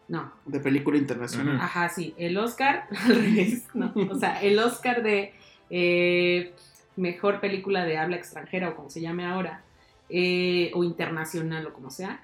No, 0.07 0.31
De 0.45 0.59
película 0.59 0.97
internacional. 0.97 1.59
Ajá, 1.59 1.89
sí, 1.89 2.13
el 2.17 2.37
Oscar, 2.37 2.87
al 3.05 3.15
revés, 3.15 3.67
no, 3.73 3.91
o 4.11 4.15
sea, 4.15 4.41
el 4.41 4.59
Oscar 4.59 5.01
de 5.01 5.33
eh, 5.69 6.53
mejor 6.95 7.39
película 7.39 7.85
de 7.85 7.97
habla 7.97 8.15
extranjera 8.15 8.69
o 8.69 8.75
como 8.75 8.89
se 8.89 9.01
llame 9.01 9.25
ahora, 9.25 9.63
eh, 10.09 10.71
o 10.75 10.83
internacional 10.83 11.65
o 11.65 11.73
como 11.73 11.89
sea, 11.89 12.21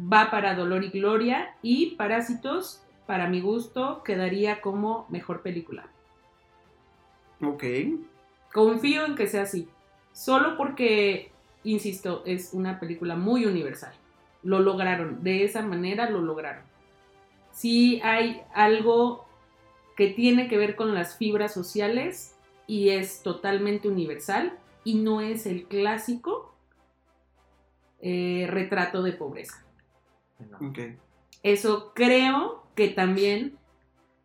va 0.00 0.30
para 0.30 0.54
Dolor 0.54 0.84
y 0.84 0.90
Gloria 0.90 1.54
y 1.62 1.96
Parásitos, 1.96 2.82
para 3.06 3.28
mi 3.28 3.40
gusto, 3.40 4.02
quedaría 4.02 4.60
como 4.60 5.06
mejor 5.10 5.42
película. 5.42 5.88
Ok. 7.42 7.64
Confío 8.52 9.04
en 9.04 9.14
que 9.14 9.26
sea 9.26 9.42
así. 9.42 9.68
Solo 10.12 10.56
porque, 10.56 11.32
insisto, 11.64 12.22
es 12.24 12.50
una 12.52 12.80
película 12.80 13.16
muy 13.16 13.46
universal. 13.46 13.92
Lo 14.42 14.60
lograron. 14.60 15.22
De 15.22 15.44
esa 15.44 15.62
manera 15.62 16.08
lo 16.08 16.20
lograron. 16.20 16.69
Sí 17.60 18.00
hay 18.02 18.40
algo 18.54 19.26
que 19.94 20.06
tiene 20.08 20.48
que 20.48 20.56
ver 20.56 20.76
con 20.76 20.94
las 20.94 21.18
fibras 21.18 21.52
sociales 21.52 22.34
y 22.66 22.88
es 22.88 23.22
totalmente 23.22 23.86
universal 23.86 24.58
y 24.82 24.94
no 24.94 25.20
es 25.20 25.44
el 25.44 25.66
clásico 25.66 26.54
eh, 28.00 28.46
retrato 28.48 29.02
de 29.02 29.12
pobreza. 29.12 29.62
No. 30.50 30.72
Eso 31.42 31.92
creo 31.94 32.64
que 32.74 32.88
también, 32.88 33.58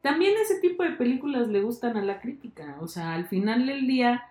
también 0.02 0.36
ese 0.42 0.62
tipo 0.62 0.84
de 0.84 0.92
películas 0.92 1.50
le 1.50 1.60
gustan 1.60 1.98
a 1.98 2.02
la 2.06 2.22
crítica. 2.22 2.78
O 2.80 2.88
sea, 2.88 3.16
al 3.16 3.28
final 3.28 3.66
del 3.66 3.86
día, 3.86 4.24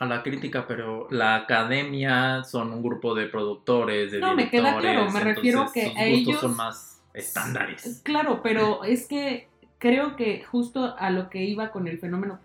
A 0.00 0.06
la 0.06 0.24
crítica, 0.24 0.66
pero 0.66 1.06
la 1.12 1.36
academia 1.36 2.42
son 2.42 2.72
un 2.72 2.82
grupo 2.82 3.14
de 3.14 3.26
productores, 3.26 4.10
de 4.10 4.18
No, 4.18 4.34
me 4.34 4.50
queda 4.50 4.70
directores, 4.70 4.96
claro, 4.96 5.12
me 5.12 5.20
refiero 5.20 5.58
entonces 5.60 5.92
que 5.92 6.00
a 6.00 6.04
ellos- 6.06 6.40
son 6.40 6.56
más 6.56 6.93
estándares. 7.14 8.00
Claro, 8.02 8.42
pero 8.42 8.84
es 8.84 9.06
que 9.06 9.48
creo 9.78 10.16
que 10.16 10.44
justo 10.44 10.94
a 10.98 11.10
lo 11.10 11.30
que 11.30 11.44
iba 11.44 11.70
con 11.70 11.88
el 11.88 11.98
fenómeno 11.98 12.40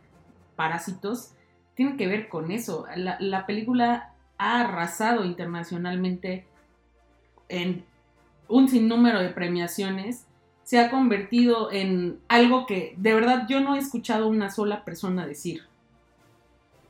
Parásitos, 0.55 1.31
tiene 1.73 1.95
que 1.95 2.07
ver 2.07 2.27
con 2.27 2.51
eso. 2.51 2.85
La, 2.97 3.17
la 3.21 3.45
película 3.45 4.13
ha 4.37 4.61
arrasado 4.61 5.23
internacionalmente 5.23 6.45
en 7.47 7.85
un 8.49 8.67
sinnúmero 8.67 9.21
de 9.21 9.29
premiaciones. 9.29 10.25
Se 10.63 10.79
ha 10.79 10.91
convertido 10.91 11.71
en 11.71 12.19
algo 12.27 12.65
que 12.65 12.93
de 12.97 13.13
verdad 13.13 13.45
yo 13.47 13.61
no 13.61 13.75
he 13.75 13.79
escuchado 13.79 14.27
una 14.27 14.49
sola 14.49 14.83
persona 14.83 15.25
decir 15.25 15.63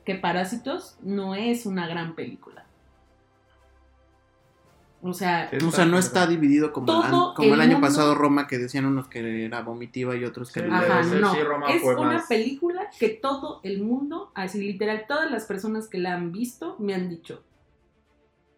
que 0.04 0.16
Parásitos 0.16 0.96
no 1.02 1.36
es 1.36 1.66
una 1.66 1.86
gran 1.86 2.14
película. 2.16 2.59
O 5.02 5.14
sea, 5.14 5.50
O 5.66 5.70
sea, 5.70 5.86
no 5.86 5.96
está 5.98 6.26
dividido 6.26 6.72
como, 6.74 6.86
el, 6.86 7.10
Todo 7.10 7.28
an- 7.30 7.34
como 7.34 7.48
el 7.48 7.54
el 7.54 7.60
año 7.62 7.72
mundo- 7.78 7.86
pasado 7.86 8.14
Roma, 8.14 8.46
que 8.46 8.58
decían 8.58 8.84
unos 8.84 9.08
que 9.08 9.46
era 9.46 9.62
vomitiva 9.62 10.14
y 10.14 10.24
otros 10.26 10.52
que 10.52 10.60
Sí, 10.60 10.66
no. 10.68 10.74
Ajá, 10.76 11.02
Sí, 11.04 11.16
no. 11.18 11.32
sí, 11.32 11.40
Roma 11.42 11.70
es 11.70 11.80
fue 11.82 11.94
una 11.96 12.12
más- 12.14 12.26
película 12.28 12.90
que 12.98 13.08
todo 13.08 13.60
el 13.62 13.80
mundo, 13.82 14.30
así 14.34 14.60
literal, 14.60 15.06
todas 15.08 15.30
las 15.30 15.46
personas 15.46 15.88
que 15.88 15.96
la 15.98 16.12
han 16.14 16.32
visto 16.32 16.76
me 16.78 16.94
han 16.94 17.08
dicho, 17.08 17.42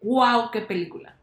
wow, 0.01 0.51
qué 0.51 0.61
película. 0.61 1.15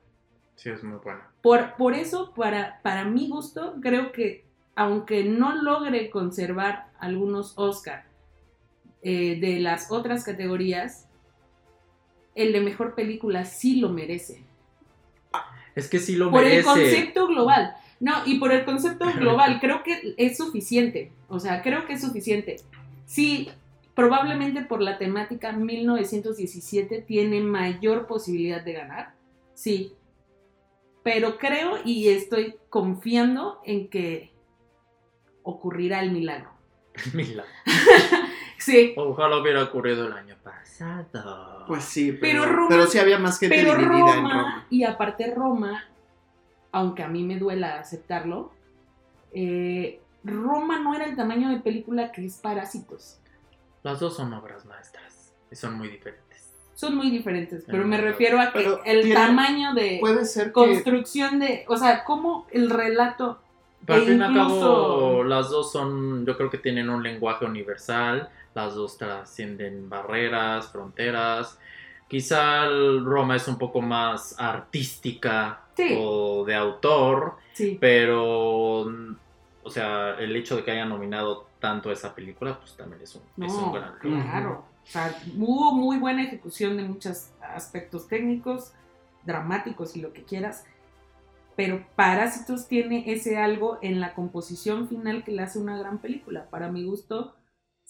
Sí, 0.56 0.70
es 0.70 0.82
muy 0.82 0.98
buena. 0.98 1.28
Por, 1.42 1.74
por 1.76 1.92
eso, 1.94 2.32
para, 2.34 2.80
para 2.82 3.04
mi 3.04 3.28
gusto, 3.28 3.74
creo 3.82 4.12
que 4.12 4.46
aunque 4.74 5.24
no 5.24 5.54
logre 5.62 6.08
conservar 6.10 6.90
algunos 6.98 7.52
Oscar 7.56 8.04
eh, 9.02 9.38
de 9.40 9.60
las 9.60 9.90
otras 9.90 10.24
categorías, 10.24 11.08
el 12.34 12.52
de 12.52 12.60
mejor 12.62 12.94
película 12.94 13.44
sí 13.44 13.76
lo 13.80 13.90
merece. 13.90 14.44
Es 15.74 15.88
que 15.88 15.98
sí 15.98 16.16
lo 16.16 16.30
Por 16.30 16.42
el 16.44 16.48
merece. 16.50 16.64
concepto 16.64 17.26
global. 17.26 17.74
No, 18.00 18.14
y 18.26 18.38
por 18.38 18.52
el 18.52 18.64
concepto 18.64 19.06
global, 19.12 19.58
creo 19.60 19.82
que 19.82 20.14
es 20.16 20.36
suficiente. 20.38 21.12
O 21.28 21.38
sea, 21.38 21.62
creo 21.62 21.86
que 21.86 21.92
es 21.94 22.00
suficiente. 22.00 22.56
Sí, 23.04 23.50
probablemente 23.94 24.62
por 24.62 24.80
la 24.80 24.96
temática 24.98 25.52
1917 25.52 27.02
tiene 27.02 27.40
mayor 27.40 28.06
posibilidad 28.06 28.62
de 28.64 28.72
ganar. 28.72 29.14
Sí. 29.54 29.92
Pero 31.02 31.38
creo 31.38 31.78
y 31.84 32.08
estoy 32.08 32.56
confiando 32.70 33.60
en 33.64 33.88
que 33.88 34.32
ocurrirá 35.42 36.00
el 36.00 36.12
milagro. 36.12 36.50
Mira, 37.14 37.44
Sí, 38.70 38.94
Ojalá 38.96 39.36
hubiera 39.38 39.62
ocurrido 39.64 40.06
el 40.06 40.12
año 40.12 40.36
pasado. 40.42 41.64
Pues 41.66 41.84
sí, 41.84 42.12
Pero 42.20 42.42
pero, 42.42 42.52
Roma- 42.52 42.66
pero 42.68 42.86
sí 42.86 42.98
había 42.98 43.18
más 43.18 43.38
gente 43.38 43.56
pero 43.56 43.74
dividida 43.76 43.98
Roma, 43.98 44.14
en 44.14 44.24
Roma. 44.38 44.66
y 44.70 44.84
aparte 44.84 45.34
Roma, 45.34 45.84
aunque 46.72 47.02
a 47.02 47.08
mí 47.08 47.22
me 47.24 47.38
duela 47.38 47.78
aceptarlo, 47.78 48.52
eh, 49.32 50.00
Roma 50.24 50.78
no 50.78 50.94
era 50.94 51.04
el 51.06 51.16
tamaño 51.16 51.48
de 51.50 51.60
película 51.60 52.12
que 52.12 52.24
es 52.24 52.36
Parásitos. 52.36 53.18
Las 53.82 54.00
dos 54.00 54.16
son 54.16 54.32
obras 54.34 54.64
maestras 54.66 55.32
y 55.50 55.56
son 55.56 55.74
muy 55.74 55.88
diferentes. 55.88 56.28
Son 56.74 56.94
muy 56.96 57.10
diferentes, 57.10 57.64
pero 57.66 57.86
me 57.86 57.98
refiero 57.98 58.40
a 58.40 58.46
que 58.52 58.58
pero 58.58 58.82
el 58.84 59.02
tiene- 59.02 59.14
tamaño 59.14 59.74
de 59.74 59.98
Puede 60.00 60.24
ser 60.24 60.46
que 60.46 60.52
construcción 60.52 61.38
de, 61.38 61.64
o 61.68 61.76
sea, 61.76 62.04
cómo 62.04 62.46
el 62.52 62.70
relato 62.70 63.38
Pero 63.86 63.96
al 64.00 64.02
E 64.02 64.10
fin 64.10 64.20
y 64.20 64.22
al 64.24 64.34
cabo, 64.34 65.24
las 65.24 65.50
dos 65.50 65.72
son, 65.72 66.24
yo 66.24 66.36
creo 66.38 66.48
que 66.50 66.56
tienen 66.58 66.88
un 66.88 67.02
lenguaje 67.02 67.44
universal, 67.44 68.30
las 68.54 68.74
dos 68.74 68.96
trascienden 68.98 69.88
barreras, 69.88 70.68
fronteras. 70.68 71.58
Quizá 72.08 72.66
Roma 73.02 73.36
es 73.36 73.46
un 73.48 73.56
poco 73.58 73.80
más 73.80 74.34
artística 74.38 75.62
Sí. 75.76 75.96
o 75.98 76.44
de 76.44 76.54
autor, 76.54 77.36
sí, 77.54 77.78
pero, 77.80 78.80
o 79.62 79.70
sea, 79.70 80.10
el 80.18 80.34
hecho 80.36 80.56
de 80.56 80.64
que 80.64 80.72
haya 80.72 80.84
nominado 80.84 81.46
tanto 81.58 81.90
esa 81.90 82.14
película, 82.14 82.58
pues 82.58 82.76
también 82.76 83.00
es 83.02 83.14
un, 83.14 83.22
es 83.44 83.52
un 83.52 83.62
No, 83.66 83.72
gran 83.72 83.94
logro. 84.02 84.22
claro. 84.22 84.64
O 84.84 84.86
sea, 84.86 85.14
hubo 85.38 85.72
muy 85.72 85.96
buena 85.98 86.24
ejecución 86.24 86.76
de 86.76 86.82
muchos 86.82 87.30
aspectos 87.40 88.08
técnicos, 88.08 88.72
dramáticos 89.24 89.96
y 89.96 90.00
lo 90.02 90.12
que 90.12 90.24
quieras. 90.24 90.64
Pero 91.56 91.84
Parásitos 91.96 92.66
tiene 92.66 93.10
ese 93.12 93.38
algo 93.38 93.78
en 93.80 94.00
la 94.00 94.14
composición 94.14 94.88
final 94.88 95.24
que 95.24 95.32
le 95.32 95.42
hace 95.42 95.58
una 95.58 95.78
gran 95.78 95.98
película. 95.98 96.46
Para 96.50 96.70
mi 96.70 96.84
gusto, 96.84 97.34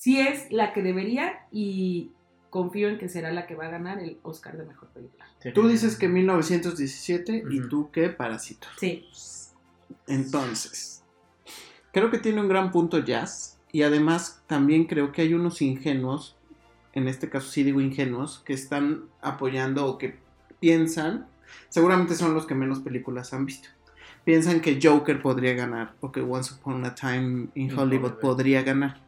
sí 0.00 0.18
es 0.18 0.50
la 0.50 0.72
que 0.72 0.80
debería 0.82 1.46
y 1.52 2.10
confío 2.48 2.88
en 2.88 2.96
que 2.96 3.10
será 3.10 3.30
la 3.32 3.46
que 3.46 3.54
va 3.54 3.66
a 3.66 3.70
ganar 3.70 3.98
el 3.98 4.18
Oscar 4.22 4.56
de 4.56 4.64
Mejor 4.64 4.88
Película. 4.88 5.26
Sí. 5.42 5.52
tú 5.52 5.68
dices 5.68 5.96
que 5.96 6.08
1917 6.08 7.44
y 7.50 7.60
Ujú. 7.60 7.68
tú 7.68 7.90
que 7.90 8.08
Parásitos. 8.08 8.70
Sí. 8.78 9.06
Entonces, 10.06 11.02
creo 11.92 12.10
que 12.10 12.18
tiene 12.18 12.40
un 12.40 12.48
gran 12.48 12.70
punto 12.70 12.98
Jazz 12.98 13.58
y 13.72 13.82
además 13.82 14.42
también 14.46 14.86
creo 14.86 15.12
que 15.12 15.20
hay 15.22 15.34
unos 15.34 15.60
ingenuos, 15.60 16.34
en 16.94 17.06
este 17.06 17.28
caso 17.28 17.50
sí 17.50 17.62
digo 17.62 17.80
ingenuos, 17.82 18.40
que 18.46 18.54
están 18.54 19.04
apoyando 19.20 19.86
o 19.86 19.98
que 19.98 20.18
piensan, 20.60 21.26
seguramente 21.68 22.14
son 22.14 22.32
los 22.32 22.46
que 22.46 22.54
menos 22.54 22.80
películas 22.80 23.34
han 23.34 23.44
visto. 23.44 23.68
Piensan 24.24 24.60
que 24.60 24.78
Joker 24.82 25.20
podría 25.22 25.52
ganar 25.54 25.94
o 26.00 26.10
que 26.10 26.20
Once 26.20 26.54
Upon 26.54 26.84
a 26.86 26.94
Time 26.94 27.48
in 27.54 27.76
Hollywood. 27.78 28.14
podría 28.14 28.62
ganar. 28.62 29.00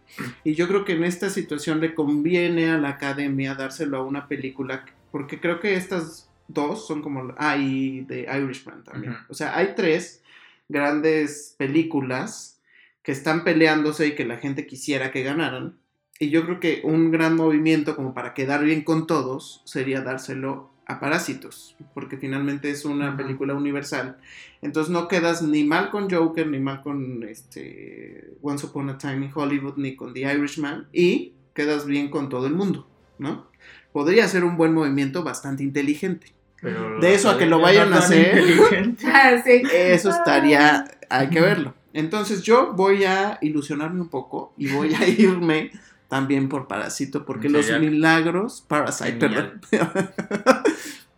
Y 0.45 0.55
yo 0.55 0.69
creo 0.69 0.85
que 0.85 0.93
en 0.93 1.05
esta 1.05 1.31
situación 1.31 1.81
le 1.81 1.95
conviene 1.95 2.71
a 2.71 2.79
la 2.79 2.91
academia 2.91 3.55
dárselo 3.55 3.99
a 3.99 4.05
una 4.05 4.29
película, 4.29 4.85
porque 5.11 5.41
creo 5.41 5.61
que 5.61 5.75
estas 5.75 6.31
dos 6.49 6.87
son 6.87 7.03
como... 7.03 7.35
Ah, 7.39 7.57
y 7.57 8.05
The 8.09 8.29
Irishman 8.35 8.85
también. 8.85 9.17
O 9.29 9.35
sea, 9.35 9.57
hay 9.57 9.75
tres 9.77 10.23
grandes 10.69 11.55
películas 11.59 12.61
que 13.03 13.13
están 13.13 13.45
peleándose 13.45 14.09
y 14.09 14.15
que 14.15 14.25
la 14.25 14.39
gente 14.39 14.67
quisiera 14.67 15.11
que 15.11 15.23
ganaran. 15.23 15.79
Y 16.19 16.31
yo 16.31 16.45
creo 16.45 16.61
que 16.61 16.83
un 16.85 17.11
gran 17.11 17.37
movimiento 17.37 17.97
como 17.97 18.15
para 18.15 18.35
quedar 18.35 18.65
bien 18.65 18.83
con 18.83 19.07
todos 19.07 19.63
sería 19.65 20.03
dárselo 20.03 20.72
a 20.87 20.99
Parásitos, 21.01 21.77
porque 21.95 22.17
finalmente 22.17 22.71
es 22.71 22.85
una 22.85 23.17
película 23.17 23.55
universal. 23.55 24.17
Entonces 24.63 24.93
no 24.93 25.09
quedas 25.09 25.43
ni 25.43 25.65
mal 25.65 25.91
con 25.91 26.11
Joker, 26.11 26.47
ni 26.49 26.59
mal 26.59 26.83
con 26.83 27.23
este 27.23 28.31
Once 28.43 28.67
Upon 28.67 28.91
a 28.91 28.99
Time 28.99 29.27
in 29.27 29.33
Hollywood, 29.35 29.75
ni 29.77 29.95
con 29.97 30.13
The 30.13 30.21
Irishman, 30.21 30.89
y 30.93 31.33
quedas 31.55 31.87
bien 31.87 32.09
con 32.11 32.29
todo 32.29 32.47
el 32.47 32.55
mundo, 32.55 32.87
¿no? 33.19 33.47
Podría 33.93 34.27
ser 34.29 34.45
un 34.45 34.57
buen 34.57 34.73
movimiento 34.73 35.23
bastante 35.23 35.63
inteligente. 35.63 36.33
Pero 36.61 37.01
De 37.01 37.15
eso 37.15 37.29
a 37.29 37.39
que 37.39 37.47
lo 37.47 37.57
no 37.57 37.63
vayan 37.63 37.93
a 37.93 37.99
hacer. 37.99 38.39
inteligente. 38.39 39.05
Ah. 39.13 39.43
Eso 39.45 40.11
estaría, 40.11 40.85
hay 41.11 41.29
que 41.29 41.41
verlo. 41.41 41.75
Entonces 41.93 42.43
yo 42.43 42.73
voy 42.73 43.05
a 43.05 43.39
ilusionarme 43.43 44.01
un 44.01 44.09
poco 44.09 44.55
y 44.57 44.69
voy 44.69 44.95
a 44.95 45.07
irme 45.09 45.71
también 46.09 46.49
por 46.49 46.69
Parásito, 46.69 47.25
porque 47.25 47.49
los 47.49 47.71
milagros, 47.81 48.65
Parasite, 48.69 49.19
Genial. 49.19 49.61
perdón. 49.71 50.11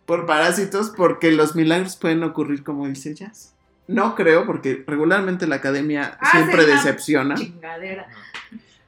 por 0.05 0.25
Parásitos, 0.25 0.91
porque 0.95 1.31
los 1.31 1.55
milagros 1.55 1.95
pueden 1.95 2.23
ocurrir 2.23 2.63
como 2.63 2.87
dice 2.87 3.13
Jazz. 3.15 3.53
No 3.87 4.15
creo, 4.15 4.45
porque 4.45 4.83
regularmente 4.87 5.45
la 5.47 5.55
academia 5.57 6.17
Ah, 6.19 6.31
siempre 6.31 6.65
decepciona. 6.65 7.35
Chingadera. 7.35 8.07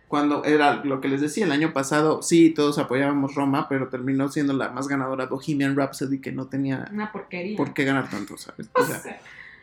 Cuando 0.08 0.44
era 0.46 0.84
lo 0.86 1.02
que 1.02 1.10
les 1.10 1.20
decía, 1.22 1.46
el 1.46 1.52
año 1.52 1.74
pasado, 1.74 2.22
sí, 2.22 2.52
todos 2.52 2.78
apoyábamos 2.80 3.36
Roma, 3.36 3.68
pero 3.68 3.90
terminó 3.90 4.30
siendo 4.30 4.54
la 4.54 4.70
más 4.70 4.88
ganadora 4.88 5.26
Bohemian 5.26 5.76
Rhapsody, 5.76 6.20
que 6.22 6.32
no 6.32 6.48
tenía 6.48 6.88
Una 6.94 7.12
porquería. 7.12 7.58
por 7.58 7.74
qué 7.74 7.84
ganar 7.84 8.10
tanto, 8.10 8.38
¿sabes? 8.38 8.70
O 8.74 8.84
sea, 8.86 9.02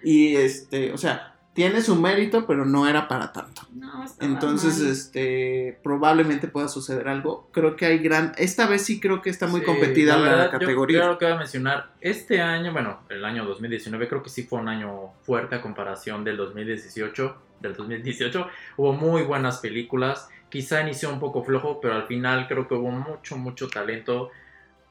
y 0.02 0.36
este, 0.36 0.92
o 0.92 0.98
sea, 0.98 1.33
tiene 1.54 1.80
su 1.82 1.94
mérito, 1.94 2.46
pero 2.46 2.66
no 2.66 2.88
era 2.88 3.06
para 3.06 3.32
tanto. 3.32 3.62
no, 3.74 4.04
Entonces, 4.20 4.80
mal. 4.80 4.90
este, 4.90 5.78
probablemente 5.84 6.48
pueda 6.48 6.66
suceder 6.66 7.08
algo. 7.08 7.48
Creo 7.52 7.76
que 7.76 7.86
hay 7.86 7.98
gran, 7.98 8.32
esta 8.36 8.66
vez 8.66 8.82
sí 8.82 8.98
creo 9.00 9.22
que 9.22 9.30
está 9.30 9.46
muy 9.46 9.60
Sí, 9.60 9.66
competida 9.66 10.16
la, 10.16 10.22
verdad, 10.22 10.50
categoría. 10.50 10.98
Yo, 10.98 11.06
lo 11.06 11.18
que 11.18 11.26
voy 11.26 11.34
a 11.34 11.38
mencionar, 11.38 11.92
este 12.00 12.40
año, 12.40 12.72
bueno, 12.72 13.00
el 13.08 13.24
año 13.24 13.44
2019 13.44 14.08
creo 14.08 14.22
que 14.22 14.30
sí 14.30 14.42
fue 14.42 14.58
un 14.58 14.68
año 14.68 15.12
fuerte 15.22 15.54
a 15.54 15.62
comparación 15.62 16.24
del 16.24 16.36
2018. 16.36 17.36
Del 17.60 17.74
2018 17.74 18.48
hubo 18.76 18.92
muy 18.92 19.22
buenas 19.22 19.58
películas. 19.58 20.28
Quizá 20.50 20.82
inició 20.82 21.10
un 21.12 21.20
poco 21.20 21.44
flojo, 21.44 21.80
pero 21.80 21.94
al 21.94 22.06
final 22.06 22.48
creo 22.48 22.66
que 22.66 22.74
hubo 22.74 22.90
mucho, 22.90 23.36
mucho 23.36 23.68
talento. 23.68 24.30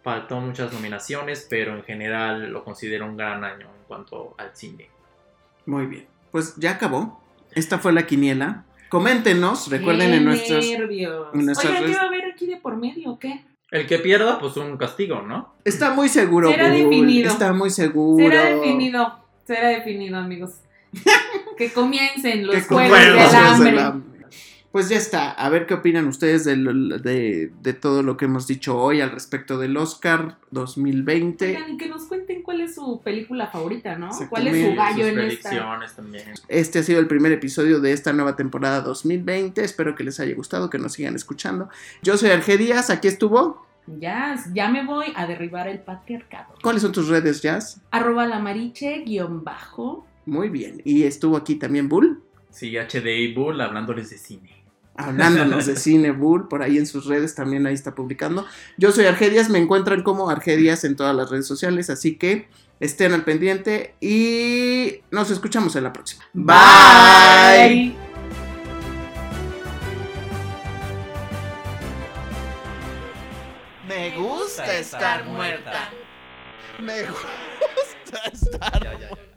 Faltó 0.01 0.39
muchas 0.39 0.71
nominaciones, 0.73 1.45
pero 1.49 1.75
en 1.75 1.83
general 1.83 2.51
lo 2.51 2.63
considero 2.63 3.05
un 3.05 3.15
gran 3.17 3.43
año 3.43 3.67
en 3.67 3.83
cuanto 3.87 4.33
al 4.37 4.55
cine. 4.55 4.89
Muy 5.65 5.85
bien. 5.85 6.12
Pues 6.33 6.55
ya 6.57 6.71
acabó. 6.71 7.21
Esta 7.51 7.77
fue 7.77 7.93
la 7.93 8.07
quiniela. 8.07 8.63
Coméntenos, 8.89 9.69
recuerden 9.69 10.09
Qué 10.09 10.17
en 10.17 10.25
nuestros. 10.25 10.65
nervios. 10.65 11.27
en 11.31 11.45
nuestras 11.45 11.71
Oigan, 11.73 11.85
¿qué 11.85 11.95
va 11.95 12.01
a 12.01 12.07
haber 12.07 12.25
aquí 12.25 12.47
de 12.47 12.57
por 12.57 12.75
medio 12.75 13.11
o 13.11 13.19
qué? 13.19 13.45
El 13.69 13.85
que 13.85 13.99
pierda, 13.99 14.39
pues 14.39 14.57
un 14.57 14.75
castigo, 14.77 15.21
¿no? 15.21 15.53
Está 15.63 15.91
muy 15.93 16.09
seguro, 16.09 16.49
Será 16.49 16.69
Bull, 16.69 16.77
definido. 16.89 17.31
Está 17.31 17.53
muy 17.53 17.69
seguro. 17.69 18.25
Será 18.27 18.45
definido, 18.45 19.19
será 19.45 19.69
definido, 19.69 20.17
amigos. 20.17 20.53
que 21.57 21.71
comiencen 21.71 22.47
los 22.47 22.55
Que 22.55 22.61
juegos 22.63 22.89
Juegos 22.97 23.33
hambre. 23.35 23.71
del 23.71 23.79
hambre. 23.79 24.12
Pues 24.73 24.89
ya 24.89 24.97
está. 24.97 25.29
A 25.31 25.49
ver 25.49 25.67
qué 25.67 25.75
opinan 25.75 26.07
ustedes 26.07 26.43
del- 26.45 26.99
de, 27.03 27.53
de 27.61 27.73
todo 27.73 28.01
lo 28.01 28.17
que 28.17 28.25
hemos 28.25 28.47
dicho 28.47 28.75
hoy 28.77 29.01
al 29.01 29.11
respecto 29.11 29.59
del 29.59 29.77
Oscar 29.77 30.39
2020. 30.49 31.45
Oigan, 31.47 31.73
y 31.73 31.77
que 31.77 31.87
nos 31.87 32.05
cuenten 32.05 32.41
cuál 32.41 32.59
es 32.59 32.73
su 32.73 32.99
película 33.03 33.45
favorita, 33.47 33.95
¿no? 33.99 34.09
¿Cuál 34.31 34.47
es 34.47 34.65
su 34.67 34.75
gallo 34.75 35.05
en 35.05 35.19
esta? 35.19 35.49
predicciones 35.49 35.93
también. 35.95 36.23
Este 36.47 36.79
ha 36.79 36.83
sido 36.83 36.99
el 36.99 37.05
primer 37.07 37.31
episodio 37.31 37.79
de 37.81 37.91
esta 37.93 38.13
nueva 38.13 38.35
temporada 38.35 38.81
2020. 38.81 39.63
Espero 39.63 39.93
que 39.93 40.03
les 40.03 40.19
haya 40.19 40.33
gustado, 40.35 40.71
que 40.71 40.79
nos 40.79 40.93
sigan 40.93 41.13
escuchando. 41.15 41.69
Yo 42.01 42.17
soy 42.17 42.31
Arge 42.31 42.57
Díaz, 42.57 42.89
aquí 42.89 43.07
estuvo. 43.07 43.67
Ya, 43.85 44.35
ya 44.55 44.69
me 44.71 44.83
voy 44.83 45.13
a 45.15 45.27
derribar 45.27 45.67
el 45.67 45.81
patriarcado. 45.81 46.55
¿Cuáles 46.63 46.81
son 46.81 46.93
tus 46.93 47.09
redes, 47.09 47.43
Jazz? 47.43 47.79
Arroba 47.91 48.25
la 48.25 48.39
mariche, 48.39 49.03
guion 49.05 49.43
bajo. 49.43 50.07
Muy 50.25 50.49
bien. 50.49 50.81
Y 50.83 51.03
estuvo 51.03 51.37
aquí 51.37 51.55
también 51.57 51.87
Bull, 51.89 52.23
Sí, 52.49 52.75
HDI 52.75 53.33
Bull 53.35 53.61
hablándoles 53.61 54.09
de 54.09 54.17
cine. 54.17 54.62
Hablándonos 54.95 55.65
de 55.65 55.75
cine 55.75 56.11
Bull, 56.11 56.47
por 56.47 56.61
ahí 56.61 56.77
en 56.77 56.85
sus 56.85 57.05
redes 57.05 57.35
también 57.35 57.65
ahí 57.65 57.73
está 57.73 57.95
publicando. 57.95 58.45
Yo 58.77 58.91
soy 58.91 59.05
Arge 59.05 59.29
Díaz, 59.29 59.49
me 59.49 59.59
encuentran 59.59 60.03
como 60.03 60.29
Arge 60.29 60.57
Díaz 60.57 60.83
en 60.83 60.95
todas 60.95 61.15
las 61.15 61.29
redes 61.29 61.47
sociales, 61.47 61.89
así 61.89 62.15
que 62.15 62.47
estén 62.79 63.13
al 63.13 63.23
pendiente 63.23 63.95
y 64.01 65.01
nos 65.11 65.31
escuchamos 65.31 65.75
en 65.75 65.83
la 65.83 65.93
próxima. 65.93 66.23
Bye. 66.33 67.95
Me 73.87 74.15
gusta 74.17 74.77
estar 74.77 75.25
muerta. 75.25 75.89
Me 76.79 77.03
gusta 77.03 78.19
estar 78.31 78.97
muerta. 78.97 79.32